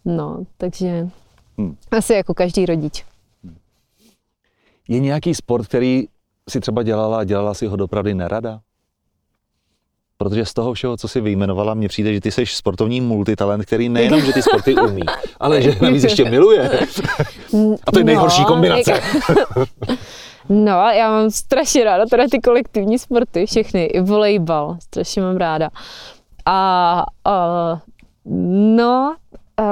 No, 0.04 0.38
takže 0.56 1.08
Hmm. 1.58 1.76
asi 1.90 2.12
jako 2.12 2.34
každý 2.34 2.66
rodič. 2.66 3.04
Je 4.88 5.00
nějaký 5.00 5.34
sport, 5.34 5.66
který 5.66 6.04
si 6.50 6.60
třeba 6.60 6.82
dělala 6.82 7.18
a 7.18 7.24
dělala 7.24 7.54
si 7.54 7.66
ho 7.66 7.76
dopravdy 7.76 8.14
nerada? 8.14 8.60
Protože 10.16 10.44
z 10.44 10.54
toho 10.54 10.74
všeho, 10.74 10.96
co 10.96 11.08
si 11.08 11.20
vyjmenovala, 11.20 11.74
mně 11.74 11.88
přijde, 11.88 12.14
že 12.14 12.20
ty 12.20 12.30
jsi 12.30 12.46
sportovní 12.46 13.00
multitalent, 13.00 13.64
který 13.66 13.88
nejenom, 13.88 14.20
že 14.20 14.32
ty 14.32 14.42
sporty 14.42 14.74
umí, 14.74 15.02
ale 15.40 15.62
že 15.62 15.76
navíc 15.82 16.04
ještě 16.04 16.30
miluje. 16.30 16.70
A 17.86 17.92
to 17.92 17.98
je 17.98 18.04
nejhorší 18.04 18.44
kombinace. 18.44 19.00
No, 20.48 20.72
já 20.72 21.10
mám 21.10 21.30
strašně 21.30 21.84
ráda 21.84 22.06
teda 22.06 22.24
ty 22.30 22.40
kolektivní 22.40 22.98
sporty, 22.98 23.46
všechny, 23.46 23.84
i 23.84 24.00
volejbal, 24.00 24.76
strašně 24.80 25.22
mám 25.22 25.36
ráda. 25.36 25.70
A, 26.46 27.04
a 27.24 27.80
no, 28.76 29.16
a, 29.56 29.64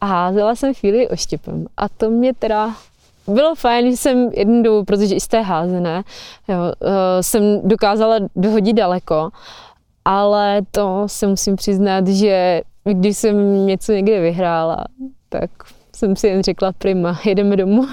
a 0.00 0.06
házela 0.06 0.54
jsem 0.54 0.74
chvíli 0.74 1.08
oštěpem 1.08 1.66
a 1.76 1.88
to 1.88 2.10
mě 2.10 2.34
teda 2.34 2.74
bylo 3.26 3.54
fajn, 3.54 3.90
že 3.90 3.96
jsem 3.96 4.30
jednu 4.32 4.62
dobu, 4.62 4.84
protože 4.84 5.14
i 5.14 5.20
z 5.20 5.28
té 5.28 5.40
házené, 5.40 6.02
jo, 6.48 6.56
eh, 6.82 7.22
jsem 7.22 7.60
dokázala 7.64 8.18
dohodit 8.36 8.76
daleko, 8.76 9.30
ale 10.04 10.62
to 10.70 11.02
se 11.06 11.26
musím 11.26 11.56
přiznat, 11.56 12.06
že 12.06 12.62
když 12.84 13.18
jsem 13.18 13.66
něco 13.66 13.92
někde 13.92 14.20
vyhrála, 14.20 14.84
tak 15.28 15.50
jsem 15.96 16.16
si 16.16 16.28
jen 16.28 16.42
řekla 16.42 16.72
prima, 16.72 17.20
jedeme 17.24 17.56
domů. 17.56 17.86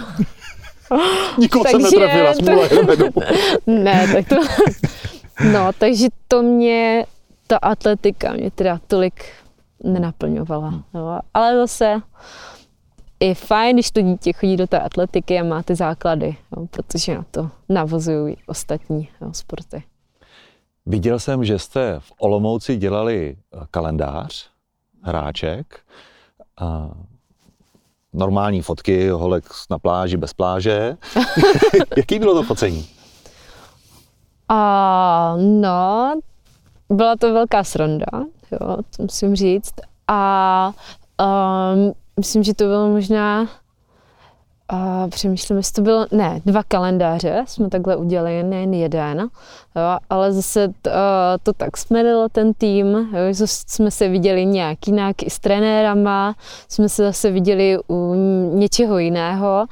Nikoho 1.38 1.66
jsem 1.66 1.82
Takže 1.82 2.00
netrefila, 2.00 2.34
to- 2.34 2.40
smůla, 2.40 2.68
jdeme 2.68 2.96
domů. 2.96 3.12
ne, 3.68 4.08
tak 4.14 4.28
to... 4.30 4.36
No, 5.54 5.70
takže 5.78 6.08
to 6.28 6.42
mě, 6.42 7.06
ta 7.48 7.58
atletika 7.58 8.34
mě 8.34 8.52
teda 8.52 8.80
tolik 8.88 9.26
nenaplňovala. 9.84 10.84
Jo. 10.94 11.20
Ale 11.34 11.56
zase 11.56 12.02
je 13.20 13.36
fajn, 13.36 13.76
když 13.76 13.92
to 13.92 14.02
dítě 14.02 14.34
chodí 14.34 14.58
do 14.58 14.68
té 14.68 14.80
atletiky 14.80 15.40
a 15.40 15.44
má 15.44 15.64
ty 15.64 15.76
základy, 15.76 16.36
jo, 16.58 16.68
protože 16.72 17.16
na 17.16 17.26
to 17.32 17.50
navozují 17.70 18.38
ostatní 18.48 19.10
jo, 19.22 19.34
sporty. 19.34 19.84
Viděl 20.86 21.20
jsem, 21.20 21.46
že 21.46 21.60
jste 21.60 21.96
v 22.00 22.12
Olomouci 22.20 22.78
dělali 22.78 23.38
kalendář 23.72 24.50
hráček. 25.02 25.80
A 26.62 26.90
normální 28.14 28.62
fotky, 28.62 29.10
holek 29.10 29.44
na 29.70 29.80
pláži, 29.80 30.18
bez 30.18 30.34
pláže. 30.34 30.98
Jaký 31.98 32.20
bylo 32.20 32.34
to 32.34 32.44
focení? 32.44 32.88
A 34.50 35.36
no, 35.40 36.14
byla 36.90 37.16
to 37.16 37.34
velká 37.34 37.64
sranda, 37.64 38.06
jo, 38.52 38.78
to 38.98 39.04
musím 39.04 39.36
říct. 39.36 39.74
A 40.08 40.72
um, 41.22 41.94
myslím, 42.18 42.44
že 42.44 42.54
to 42.54 42.64
bylo 42.64 42.90
možná, 42.90 43.48
a 44.70 45.08
přemýšlím, 45.08 45.58
jestli 45.58 45.74
to 45.74 45.82
bylo, 45.82 46.06
ne, 46.12 46.42
dva 46.46 46.64
kalendáře 46.64 47.44
jsme 47.48 47.70
takhle 47.70 47.96
udělali, 47.96 48.44
nejen 48.44 48.74
jeden, 48.74 49.20
jo, 49.76 49.98
ale 50.10 50.34
zase 50.34 50.68
t, 50.82 50.90
uh, 50.90 50.96
to 51.44 51.54
tak 51.54 51.78
smedilo 51.78 52.30
ten 52.30 52.54
tým, 52.54 52.88
jo, 52.88 53.34
že 53.34 53.48
jsme 53.48 53.92
se 53.92 54.08
viděli 54.08 54.46
nějak 54.46 54.88
jinak 54.88 55.24
i 55.24 55.30
s 55.30 55.40
trenérama, 55.40 56.36
jsme 56.68 56.90
se 56.90 57.04
zase 57.04 57.32
viděli 57.32 57.78
u 57.90 58.14
něčeho 58.54 58.98
jiného, 58.98 59.66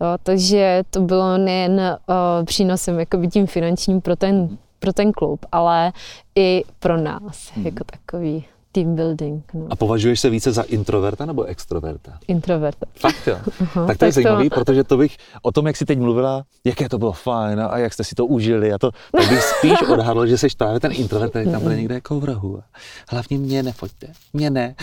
jo, 0.00 0.06
takže 0.22 0.82
to 0.90 1.00
bylo 1.00 1.38
nejen 1.38 1.80
uh, 1.80 2.44
přínosem 2.44 2.98
jakoby 3.00 3.28
tím 3.28 3.46
finančním 3.46 4.00
pro 4.00 4.16
ten, 4.16 4.58
pro 4.78 4.92
ten 4.92 5.12
klub, 5.12 5.46
ale 5.52 5.92
i 6.34 6.64
pro 6.78 6.96
nás, 6.96 7.50
Hmm. 7.54 7.66
jako 7.66 7.84
takový 7.84 8.44
team 8.72 8.94
building, 8.96 9.44
no, 9.54 9.66
A 9.70 9.76
považuješ 9.76 10.20
se 10.20 10.30
více 10.30 10.52
za 10.52 10.62
introverta 10.62 11.26
nebo 11.26 11.44
extroverta? 11.44 12.12
introverta. 12.28 12.86
Fakt 12.98 13.26
jo. 13.26 13.36
Aha, 13.60 13.86
tak 13.86 13.98
to 13.98 14.04
je 14.04 14.12
tak 14.12 14.24
to- 14.24 14.54
protože 14.54 14.84
to 14.84 14.96
bych, 14.96 15.16
o 15.42 15.52
tom, 15.52 15.66
jak 15.66 15.76
jsi 15.76 15.84
teď 15.84 15.98
mluvila, 15.98 16.42
jaké 16.64 16.88
to 16.88 16.98
bylo 16.98 17.12
fajn 17.12 17.60
a 17.70 17.78
jak 17.78 17.92
jste 17.92 18.04
si 18.04 18.14
to 18.14 18.26
užili 18.26 18.72
a 18.72 18.78
to, 18.78 18.90
tak 19.16 19.28
bych 19.28 19.42
spíš 19.42 19.82
odhadl, 19.92 20.26
že 20.26 20.38
jsi 20.38 20.46
právě 20.58 20.80
ten 20.80 20.92
introvert, 20.94 21.30
který 21.30 21.50
tam 21.50 21.62
bude 21.62 21.76
někde 21.76 21.94
jako 21.94 22.20
v 22.20 22.24
rohu. 22.24 22.62
Hlavně 23.10 23.38
mě 23.38 23.62
nefoďte, 23.62 24.06
mě 24.32 24.50
ne. 24.50 24.74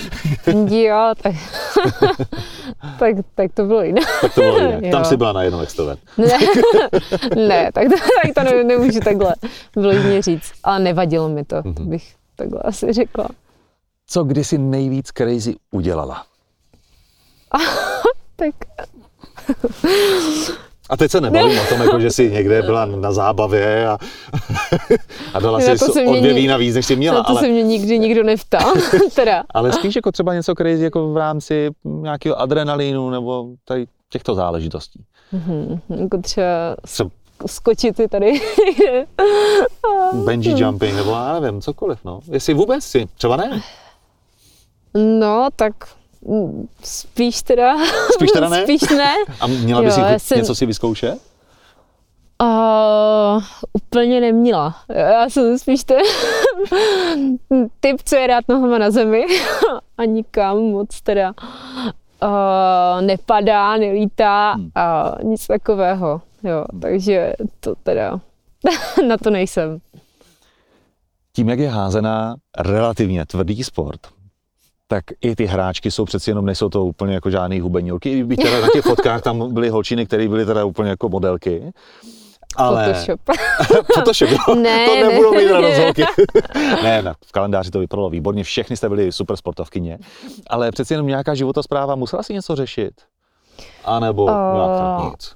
Jo, 0.70 1.14
tak, 1.24 1.36
tak, 3.00 3.16
tak 3.36 3.54
to 3.54 3.66
bylo 3.66 3.84
jiné. 3.84 4.02
Tak 4.22 4.34
to 4.36 4.42
bylo 4.42 4.58
jinak. 4.60 4.82
Tam 4.92 5.02
Jo. 5.02 5.06
si 5.06 5.18
byla 5.18 5.32
najednou 5.34 5.60
extrovert. 5.60 6.00
Ne, 6.18 6.28
ne 7.48 7.72
tak 7.74 7.88
to, 7.90 7.96
tak 8.24 8.34
to 8.36 8.56
ne, 8.56 8.64
nemůžu 8.64 9.00
takhle 9.00 9.36
vyloženě 9.76 10.22
říct. 10.22 10.52
Ale 10.64 10.80
nevadilo 10.80 11.30
mi 11.30 11.44
to, 11.46 11.56
Mhm. 11.66 11.90
bych 11.90 12.16
takhle 12.36 12.60
asi 12.62 12.94
řekla. 12.94 13.28
Co 14.10 14.24
kdysi 14.24 14.57
nejvíc 14.57 15.07
crazy 15.07 15.55
udělala? 15.72 16.26
Tak 18.36 18.55
A 20.89 20.97
teď 20.97 21.12
se 21.12 21.22
nebavím 21.22 21.60
o 21.60 21.66
tom, 21.70 21.82
jako, 21.82 21.99
že 21.99 22.12
jsi 22.12 22.32
někde 22.32 22.62
byla 22.62 22.86
na 22.86 23.12
zábavě 23.12 23.88
a, 23.88 23.97
a 25.34 25.39
dala 25.39 25.60
si 25.60 26.05
o 26.07 26.16
dvě 26.16 26.34
vína 26.34 26.57
víc, 26.57 26.76
než 26.76 26.86
jsi 26.86 26.95
měla. 26.95 27.18
na 27.18 27.24
to 27.24 27.30
Ale, 27.30 27.41
se 27.41 27.47
mě 27.47 27.64
nikdy 27.64 27.99
nikdo 27.99 28.24
neptal. 28.24 28.74
teda. 29.16 29.43
ale 29.49 29.74
spíš 29.74 29.95
jako 29.95 30.12
třeba 30.12 30.34
něco 30.34 30.55
crazy 30.55 30.84
jako 30.84 31.14
v 31.14 31.18
rámci 31.18 31.70
nějakého 31.84 32.39
adrenalinu 32.39 33.10
nebo 33.10 33.47
tady 33.66 33.88
těchto 34.10 34.36
záležitostí. 34.36 35.03
Mhm, 35.32 35.80
jako 35.89 36.18
třeba 36.18 36.76
Třeba 36.86 37.10
skočit 37.45 37.95
si 37.95 38.07
tady 38.07 38.41
bungee 40.14 40.60
jumping 40.60 40.95
nebo 40.95 41.12
já 41.12 41.39
nevím, 41.39 41.62
cokoliv. 41.62 41.99
No. 42.05 42.20
Jestli 42.32 42.53
vůbec 42.53 42.84
si, 42.84 43.07
třeba 43.18 43.36
ne. 43.36 43.62
No, 44.94 45.48
tak 45.56 45.74
spíš 46.84 47.42
teda... 47.42 47.74
Spíš 48.14 48.32
teda 48.32 48.50
ne? 48.56 48.64
Spíš 48.64 48.82
ne. 48.90 49.14
A 49.40 49.48
měla 49.48 49.82
bys 49.82 49.98
Jo, 49.98 50.04
jsem- 50.18 50.38
něco 50.38 50.56
si 50.56 50.66
vyzkoušet? 50.66 51.20
Uh, 52.44 53.44
úplně 53.74 54.22
neměla. 54.22 54.76
Já 54.90 55.30
jsem 55.30 55.60
spíš 55.60 55.84
ten 55.84 55.98
typ, 57.80 58.02
co 58.06 58.16
je 58.16 58.28
rád 58.28 58.46
nohama 58.48 58.78
na 58.78 58.92
zemi 58.92 59.26
a 59.98 60.06
nikam 60.06 60.58
moc 60.58 61.02
teda 61.02 61.34
uh, 62.24 63.02
nepadá, 63.02 63.78
nelítá 63.78 64.56
a 64.76 65.16
nic 65.24 65.48
takového. 65.48 66.22
Jo, 66.44 66.66
takže 66.82 67.34
to 67.60 67.76
teda 67.84 68.20
na 69.08 69.18
to 69.18 69.30
nejsem. 69.30 69.80
Tím, 71.36 71.50
jak 71.50 71.60
je 71.60 71.70
házená 71.70 72.36
relativně 72.60 73.26
tvrdý 73.26 73.64
sport, 73.64 74.00
tak 74.92 75.04
i 75.22 75.36
ty 75.36 75.46
hráčky 75.46 75.92
jsou 75.92 76.06
přeci 76.06 76.30
jenom, 76.30 76.46
nejsou 76.46 76.70
to 76.70 76.86
úplně 76.86 77.14
jako 77.14 77.30
žádný 77.30 77.60
hubenilky. 77.60 78.24
Byť 78.24 78.42
teda 78.42 78.62
na 78.62 78.68
těch 78.74 78.86
fotkách 78.86 79.22
tam 79.22 79.54
byly 79.54 79.70
holčiny, 79.70 80.06
které 80.06 80.28
byly 80.28 80.46
teda 80.46 80.66
úplně 80.66 80.90
jako 80.90 81.10
modelky. 81.10 81.72
Ale... 82.56 82.94
Photoshop. 82.94 83.20
Photoshop, 83.94 84.30
jo? 84.30 84.56
Ne, 84.56 84.86
to 84.86 84.96
ne. 84.96 85.04
nebudou 85.04 85.36
mít 85.36 85.52
radost 85.52 85.78
holky. 85.78 86.04
ne, 86.84 87.02
ne, 87.02 87.14
v 87.26 87.32
kalendáři 87.32 87.72
to 87.72 87.80
vypadalo 87.80 88.10
výborně, 88.10 88.44
všechny 88.44 88.78
jste 88.78 88.90
byli 88.90 89.12
super 89.12 89.38
sportovkyně, 89.38 89.98
ale 90.50 90.72
přeci 90.72 90.94
jenom 90.94 91.08
nějaká 91.08 91.36
životospráva, 91.36 91.96
musela 91.96 92.24
si 92.24 92.34
něco 92.34 92.56
řešit? 92.56 92.94
A 93.86 94.00
nebo 94.00 94.26
nějak 94.26 94.80
tak 94.80 95.12
nic? 95.12 95.36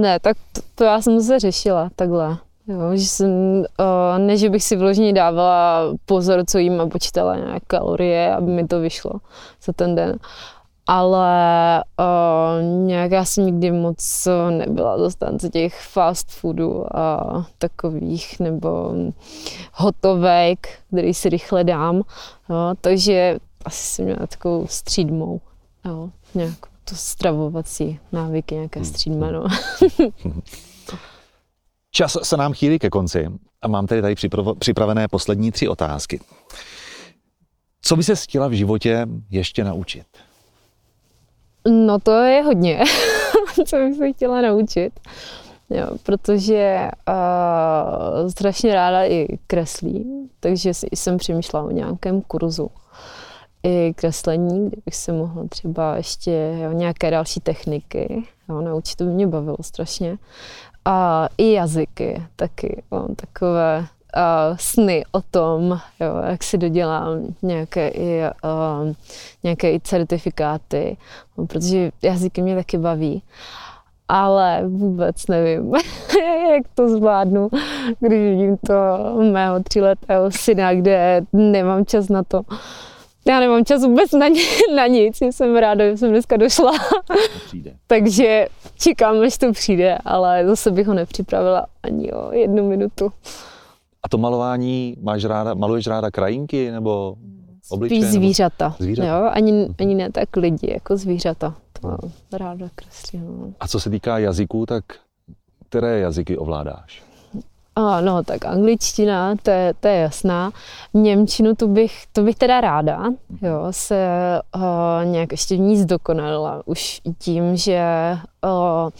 Ne, 0.00 0.20
tak 0.20 0.36
to, 0.52 0.60
to 0.74 0.84
já 0.84 1.00
jsem 1.00 1.20
se 1.20 1.38
řešila 1.38 1.90
takhle. 1.96 2.38
Jo, 2.70 2.90
že 2.96 3.04
jsem, 3.04 3.30
uh, 3.58 4.18
ne, 4.18 4.36
že 4.36 4.50
bych 4.50 4.64
si 4.64 4.76
vložně 4.76 5.12
dávala 5.12 5.94
pozor, 6.04 6.44
co 6.46 6.58
jím 6.58 6.80
a 6.80 6.86
počítala 6.86 7.36
nějaké 7.36 7.66
kalorie, 7.66 8.34
aby 8.34 8.50
mi 8.50 8.66
to 8.66 8.80
vyšlo 8.80 9.10
za 9.64 9.72
ten 9.72 9.94
den. 9.94 10.16
Ale 10.86 11.84
uh, 12.00 12.86
nějak 12.86 13.10
já 13.10 13.24
jsem 13.24 13.46
nikdy 13.46 13.72
moc 13.72 14.28
nebyla 14.50 14.98
zastánce 14.98 15.48
těch 15.48 15.80
fast 15.80 16.30
foodů 16.30 16.96
a 16.96 17.46
takových, 17.58 18.40
nebo 18.40 18.94
hotovek, 19.72 20.68
který 20.88 21.14
si 21.14 21.28
rychle 21.28 21.64
dám. 21.64 21.96
Jo, 22.50 22.74
takže 22.80 23.38
asi 23.64 23.86
jsem 23.86 24.04
měla 24.04 24.26
takovou 24.26 24.66
střídmou, 24.66 25.40
jo, 25.84 26.10
nějakou 26.34 26.68
to 26.84 26.94
stravovací 26.94 27.98
návyky, 28.12 28.54
nějaké 28.54 28.84
střídme, 28.84 29.32
no. 29.32 29.44
Čas 31.90 32.16
se 32.22 32.36
nám 32.36 32.52
chýlí 32.52 32.78
ke 32.78 32.90
konci 32.90 33.28
a 33.62 33.68
mám 33.68 33.86
tady 33.86 34.02
tady 34.02 34.14
připravené 34.58 35.08
poslední 35.08 35.52
tři 35.52 35.68
otázky. 35.68 36.20
Co 37.82 37.96
by 37.96 38.02
se 38.02 38.16
chtěla 38.16 38.48
v 38.48 38.52
životě 38.52 39.06
ještě 39.30 39.64
naučit? 39.64 40.06
No 41.68 41.98
to 41.98 42.12
je 42.12 42.42
hodně, 42.42 42.80
co 43.66 43.76
bych 43.76 43.96
se 43.96 44.12
chtěla 44.12 44.40
naučit. 44.40 45.00
Jo, 45.70 45.86
protože 46.02 46.90
uh, 47.08 48.28
strašně 48.28 48.74
ráda 48.74 49.04
i 49.04 49.38
kreslím, 49.46 50.28
takže 50.40 50.72
jsem 50.74 51.18
přemýšlela 51.18 51.64
o 51.64 51.70
nějakém 51.70 52.22
kurzu 52.22 52.70
i 53.62 53.94
kreslení, 53.94 54.68
kde 54.68 54.76
bych 54.84 54.96
se 54.96 55.12
mohla 55.12 55.44
třeba 55.48 55.96
ještě 55.96 56.58
jo, 56.62 56.72
nějaké 56.72 57.10
další 57.10 57.40
techniky 57.40 58.22
jo, 58.48 58.60
naučit, 58.60 58.96
to 58.96 59.04
by 59.04 59.10
mě 59.10 59.26
bavilo 59.26 59.56
strašně. 59.60 60.18
A 60.84 61.28
i 61.38 61.52
jazyky 61.52 62.22
taky, 62.36 62.82
mám 62.90 63.14
takové 63.14 63.86
uh, 64.16 64.56
sny 64.56 65.04
o 65.12 65.20
tom, 65.30 65.80
jo, 66.00 66.22
jak 66.30 66.42
si 66.42 66.58
dodělám 66.58 67.34
nějaké 67.42 67.88
i, 67.88 68.22
uh, 68.44 68.92
nějaké 69.42 69.72
i 69.72 69.80
certifikáty, 69.80 70.96
protože 71.34 71.90
jazyky 72.02 72.42
mě 72.42 72.56
taky 72.56 72.78
baví. 72.78 73.22
Ale 74.08 74.62
vůbec 74.66 75.26
nevím, 75.26 75.74
jak 76.54 76.62
to 76.74 76.88
zvládnu, 76.88 77.48
když 78.00 78.20
vidím 78.20 78.56
to 78.56 78.74
mého 79.32 79.62
tříletého 79.62 80.30
syna, 80.30 80.74
kde 80.74 81.22
nemám 81.32 81.84
čas 81.84 82.08
na 82.08 82.22
to. 82.22 82.42
Já 83.28 83.40
nemám 83.40 83.64
čas 83.64 83.82
vůbec 83.82 84.12
na, 84.12 84.26
na 84.76 84.86
nic, 84.86 85.22
jsem 85.22 85.56
ráda, 85.56 85.90
že 85.90 85.96
jsem 85.96 86.10
dneska 86.10 86.36
došla. 86.36 86.72
Takže 87.86 88.46
čekám, 88.78 89.20
až 89.20 89.38
to 89.38 89.52
přijde, 89.52 89.98
ale 90.04 90.46
zase 90.46 90.70
bych 90.70 90.86
ho 90.86 90.94
nepřipravila 90.94 91.66
ani 91.82 92.12
o 92.12 92.32
jednu 92.32 92.68
minutu. 92.68 93.12
A 94.02 94.08
to 94.08 94.18
malování, 94.18 94.96
máš 95.02 95.24
ráda, 95.24 95.54
maluješ 95.54 95.86
ráda 95.86 96.10
krajinky 96.10 96.70
nebo 96.70 97.14
obličeje? 97.70 98.02
Spíš 98.02 98.12
zvířata. 98.12 98.76
zvířata. 98.78 99.08
Jo, 99.08 99.30
ani, 99.32 99.52
mhm. 99.52 99.74
ani 99.78 99.94
ne 99.94 100.12
tak 100.12 100.36
lidi, 100.36 100.72
jako 100.72 100.96
zvířata. 100.96 101.54
To 101.80 101.88
mám 101.88 101.98
ráda 102.32 102.68
kreslím. 102.74 103.54
A 103.60 103.68
co 103.68 103.80
se 103.80 103.90
týká 103.90 104.18
jazyků, 104.18 104.66
tak 104.66 104.84
které 105.68 105.98
jazyky 105.98 106.38
ovládáš? 106.38 107.09
A, 107.80 108.00
no, 108.00 108.24
tak 108.24 108.44
angličtina, 108.44 109.36
to 109.42 109.50
je, 109.50 109.74
to 109.80 109.88
je 109.88 109.96
jasná. 109.96 110.50
Němčinu, 110.94 111.54
to 111.54 111.68
bych, 111.68 112.06
to 112.12 112.22
bych 112.22 112.36
teda 112.36 112.60
ráda, 112.60 113.04
jo, 113.42 113.66
se 113.70 114.06
uh, 114.56 115.04
nějak 115.04 115.32
ještě 115.32 115.56
v 115.56 115.58
ní 115.58 115.76
zdokonalila. 115.76 116.62
Už 116.64 117.00
tím, 117.18 117.56
že, 117.56 117.82
uh, 118.44 118.50
uh, 118.50 118.90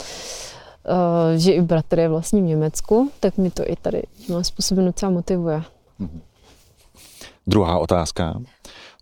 že 1.36 1.52
i 1.52 1.60
bratr 1.60 1.98
je 1.98 2.08
vlastně 2.08 2.40
v 2.40 2.44
Německu, 2.44 3.10
tak 3.20 3.38
mi 3.38 3.50
to 3.50 3.62
i 3.66 3.76
tady 3.76 4.02
tímhle 4.26 4.44
způsobem 4.44 4.84
docela 4.84 5.12
motivuje. 5.12 5.62
Mhm. 5.98 6.20
Druhá 7.46 7.78
otázka. 7.78 8.40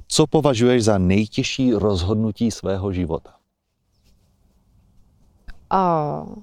Co 0.08 0.26
považuješ 0.26 0.84
za 0.84 0.98
nejtěžší 0.98 1.72
rozhodnutí 1.72 2.50
svého 2.50 2.92
života? 2.92 3.30
Uh, 5.72 6.34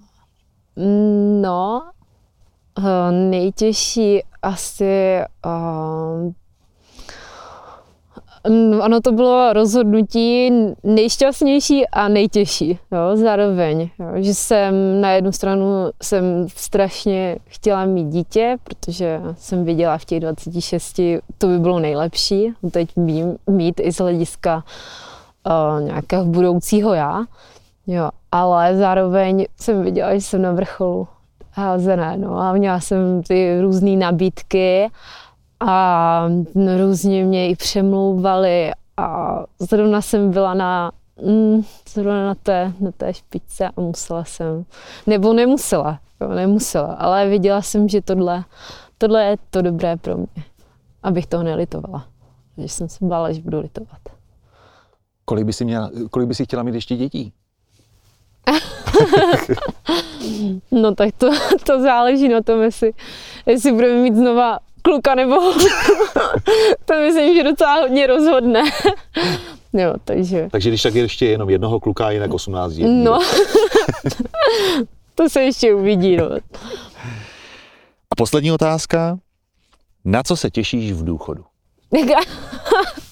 no, 1.42 1.82
nejtěžší 3.12 4.24
asi 4.42 5.20
uh, 5.46 6.32
ono 8.82 9.02
to 9.02 9.12
bylo 9.12 9.54
rozhodnutí 9.54 10.52
nejšťastnější 10.84 11.88
a 11.88 12.08
nejtěžší, 12.08 12.80
jo, 12.92 13.18
zároveň. 13.18 13.90
Jo, 14.00 14.08
že 14.16 14.34
jsem 14.34 15.02
na 15.02 15.12
jednu 15.12 15.32
stranu 15.32 15.90
jsem 16.04 16.48
strašně 16.56 17.38
chtěla 17.46 17.86
mít 17.86 18.08
dítě, 18.08 18.58
protože 18.64 19.22
jsem 19.38 19.66
viděla 19.66 19.98
v 19.98 20.06
těch 20.06 20.20
26, 20.20 21.00
to 21.38 21.48
by 21.48 21.60
bylo 21.60 21.80
nejlepší, 21.80 22.54
teď 22.72 22.96
mít, 22.96 23.26
mít 23.48 23.80
i 23.84 23.92
z 23.92 23.98
hlediska 23.98 24.64
uh, 25.46 25.84
nějakého 25.84 26.26
budoucího 26.26 26.94
já. 26.94 27.26
Jo, 27.88 28.10
ale 28.32 28.78
zároveň 28.78 29.46
jsem 29.60 29.84
viděla, 29.84 30.14
že 30.14 30.22
jsem 30.22 30.42
na 30.42 30.52
vrcholu 30.52 31.08
házené. 31.56 32.18
No. 32.18 32.38
A 32.38 32.54
měla 32.54 32.80
jsem 32.80 33.24
ty 33.24 33.62
různé 33.62 33.96
nabídky 33.96 34.90
a 35.60 36.30
různě 36.78 37.26
mě 37.26 37.50
i 37.50 37.56
přemlouvali 37.56 38.72
a 38.98 39.40
zrovna 39.60 40.02
jsem 40.02 40.32
byla 40.32 40.54
na 40.54 40.92
mm, 41.26 41.62
zrovna 41.90 42.26
na 42.26 42.36
té, 42.36 42.74
na 42.80 42.92
té 42.92 43.14
špičce 43.14 43.68
a 43.68 43.82
musela 43.82 44.24
jsem, 44.24 44.66
nebo 45.08 45.34
nemusela, 45.34 46.00
jo, 46.22 46.28
nemusela, 46.28 46.94
ale 46.94 47.30
viděla 47.30 47.62
jsem, 47.62 47.90
že 47.90 48.02
tohle, 48.02 48.44
tohle 48.98 49.24
je 49.26 49.38
to 49.50 49.62
dobré 49.62 49.98
pro 49.98 50.18
mě, 50.18 50.44
abych 51.04 51.28
toho 51.28 51.44
nelitovala. 51.44 52.06
že 52.58 52.68
jsem 52.68 52.90
se 52.90 53.06
bála, 53.06 53.32
že 53.32 53.42
budu 53.42 53.60
litovat. 53.60 54.00
Kolik 55.26 55.46
by 55.46 55.54
si, 55.54 55.66
měla, 55.66 55.92
kolik 56.12 56.28
by 56.28 56.36
si 56.36 56.46
chtěla 56.46 56.64
mít 56.64 56.76
ještě 56.76 56.96
dětí? 56.96 57.34
no 60.72 60.96
tak 60.96 61.10
to, 61.18 61.30
to 61.64 61.82
záleží 61.82 62.30
na 62.30 62.42
tom, 62.42 62.62
jestli, 62.62 62.92
jestli 63.46 63.72
budeme 63.72 64.02
mít 64.02 64.16
znova 64.16 64.60
kluka 64.82 65.16
nebo 65.16 65.36
to 66.86 66.94
myslím, 67.00 67.36
že 67.36 67.44
docela 67.44 67.82
hodně 67.82 68.08
rozhodne. 68.08 68.62
jo, 69.74 69.94
takže... 70.06 70.48
Takže 70.52 70.70
když 70.70 70.82
tak 70.82 70.96
ještě 70.96 71.26
jenom 71.26 71.50
jednoho 71.50 71.80
kluka, 71.80 72.12
jinak 72.12 72.34
18 72.34 72.74
dětí. 72.74 73.04
No, 73.04 73.20
to 75.16 75.30
se 75.30 75.44
ještě 75.44 75.74
uvidí. 75.74 76.18
No. 76.18 76.26
A 78.12 78.16
poslední 78.18 78.52
otázka. 78.52 79.18
Na 80.06 80.24
co 80.24 80.36
se 80.36 80.50
těšíš 80.50 80.92
v 80.92 81.04
důchodu? 81.04 81.44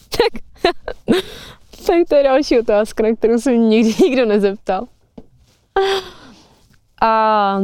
tak, 0.09 0.43
tak 1.85 1.95
to 2.09 2.15
je 2.15 2.23
další 2.23 2.59
otázka, 2.59 3.03
na 3.03 3.15
kterou 3.15 3.39
se 3.39 3.57
nikdy 3.57 3.93
nikdo 4.03 4.25
nezeptal. 4.25 4.87
A 7.01 7.59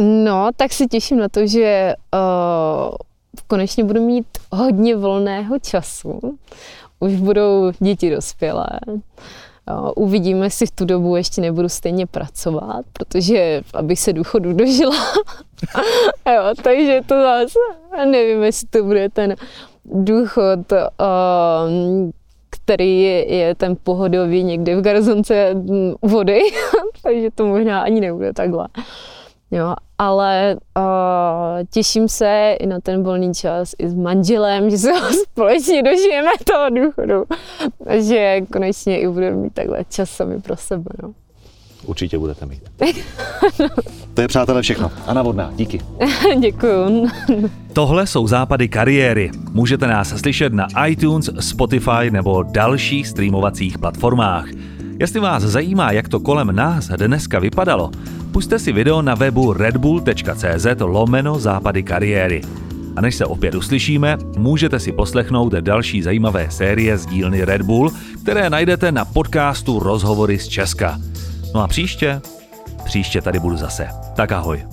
no, 0.00 0.50
tak 0.56 0.72
se 0.72 0.86
těším 0.86 1.18
na 1.18 1.28
to, 1.28 1.46
že 1.46 1.94
uh, 2.14 2.96
konečně 3.46 3.84
budu 3.84 4.06
mít 4.06 4.26
hodně 4.52 4.96
volného 4.96 5.58
času. 5.58 6.38
Už 7.00 7.14
budou 7.14 7.72
děti 7.80 8.10
dospělé. 8.10 8.66
Uh, 8.86 9.90
uvidíme, 9.96 10.46
jestli 10.46 10.66
v 10.66 10.70
tu 10.70 10.84
dobu 10.84 11.16
ještě 11.16 11.40
nebudu 11.40 11.68
stejně 11.68 12.06
pracovat, 12.06 12.84
protože 12.92 13.62
abych 13.74 14.00
se 14.00 14.12
důchodu 14.12 14.52
dožila. 14.52 14.96
jo, 16.26 16.54
takže 16.62 17.00
to 17.06 17.14
zase 17.22 17.58
nevím, 18.10 18.42
jestli 18.42 18.68
to 18.68 18.84
bude 18.84 19.08
ten 19.08 19.34
důchod, 19.84 20.72
uh, 20.72 22.10
který 22.70 23.02
je, 23.02 23.54
ten 23.54 23.76
pohodový 23.82 24.42
někde 24.42 24.76
v 24.76 24.82
garzonce 24.82 25.54
vody, 26.02 26.40
takže 27.02 27.30
to 27.34 27.46
možná 27.46 27.80
ani 27.80 28.00
nebude 28.00 28.32
takhle. 28.32 28.68
Jo, 29.50 29.74
ale 29.98 30.56
uh, 30.78 30.82
těším 31.70 32.08
se 32.08 32.56
i 32.60 32.66
na 32.66 32.80
ten 32.80 33.02
volný 33.02 33.34
čas 33.34 33.72
i 33.78 33.88
s 33.88 33.94
manželem, 33.94 34.70
že 34.70 34.78
se 34.78 34.92
ho 34.92 35.12
společně 35.22 35.82
dožijeme 35.82 36.30
toho 36.44 36.70
důchodu. 36.70 37.24
že 37.90 38.40
konečně 38.52 39.00
i 39.00 39.08
budeme 39.08 39.36
mít 39.36 39.54
takhle 39.54 39.84
čas 39.84 40.10
sami 40.10 40.40
pro 40.40 40.56
sebe. 40.56 40.90
No. 41.02 41.12
Určitě 41.84 42.18
budete 42.18 42.46
mít. 42.46 42.62
to 44.14 44.20
je 44.20 44.28
přátelé 44.28 44.62
všechno. 44.62 44.90
Anna 45.06 45.22
Vodná, 45.22 45.50
díky. 45.56 45.80
Děkuju. 46.40 47.08
Tohle 47.72 48.06
jsou 48.06 48.26
západy 48.26 48.68
kariéry. 48.68 49.30
Můžete 49.52 49.86
nás 49.86 50.08
slyšet 50.08 50.52
na 50.52 50.66
iTunes, 50.86 51.30
Spotify 51.40 52.10
nebo 52.10 52.42
dalších 52.42 53.08
streamovacích 53.08 53.78
platformách. 53.78 54.46
Jestli 55.00 55.20
vás 55.20 55.42
zajímá, 55.42 55.92
jak 55.92 56.08
to 56.08 56.20
kolem 56.20 56.56
nás 56.56 56.88
dneska 56.88 57.38
vypadalo, 57.38 57.90
puste 58.32 58.58
si 58.58 58.72
video 58.72 59.02
na 59.02 59.14
webu 59.14 59.52
redbull.cz 59.52 60.66
lomeno 60.80 61.38
západy 61.38 61.82
kariéry. 61.82 62.40
A 62.96 63.00
než 63.00 63.14
se 63.14 63.26
opět 63.26 63.54
uslyšíme, 63.54 64.16
můžete 64.36 64.80
si 64.80 64.92
poslechnout 64.92 65.52
další 65.52 66.02
zajímavé 66.02 66.50
série 66.50 66.98
z 66.98 67.06
dílny 67.06 67.44
Red 67.44 67.62
Bull, 67.62 67.92
které 68.22 68.50
najdete 68.50 68.92
na 68.92 69.04
podcastu 69.04 69.78
Rozhovory 69.78 70.38
z 70.38 70.48
Česka. 70.48 70.98
No 71.54 71.62
a 71.62 71.68
příště? 71.68 72.20
Příště 72.84 73.22
tady 73.22 73.40
budu 73.40 73.56
zase. 73.56 73.88
Tak 74.16 74.32
ahoj. 74.32 74.66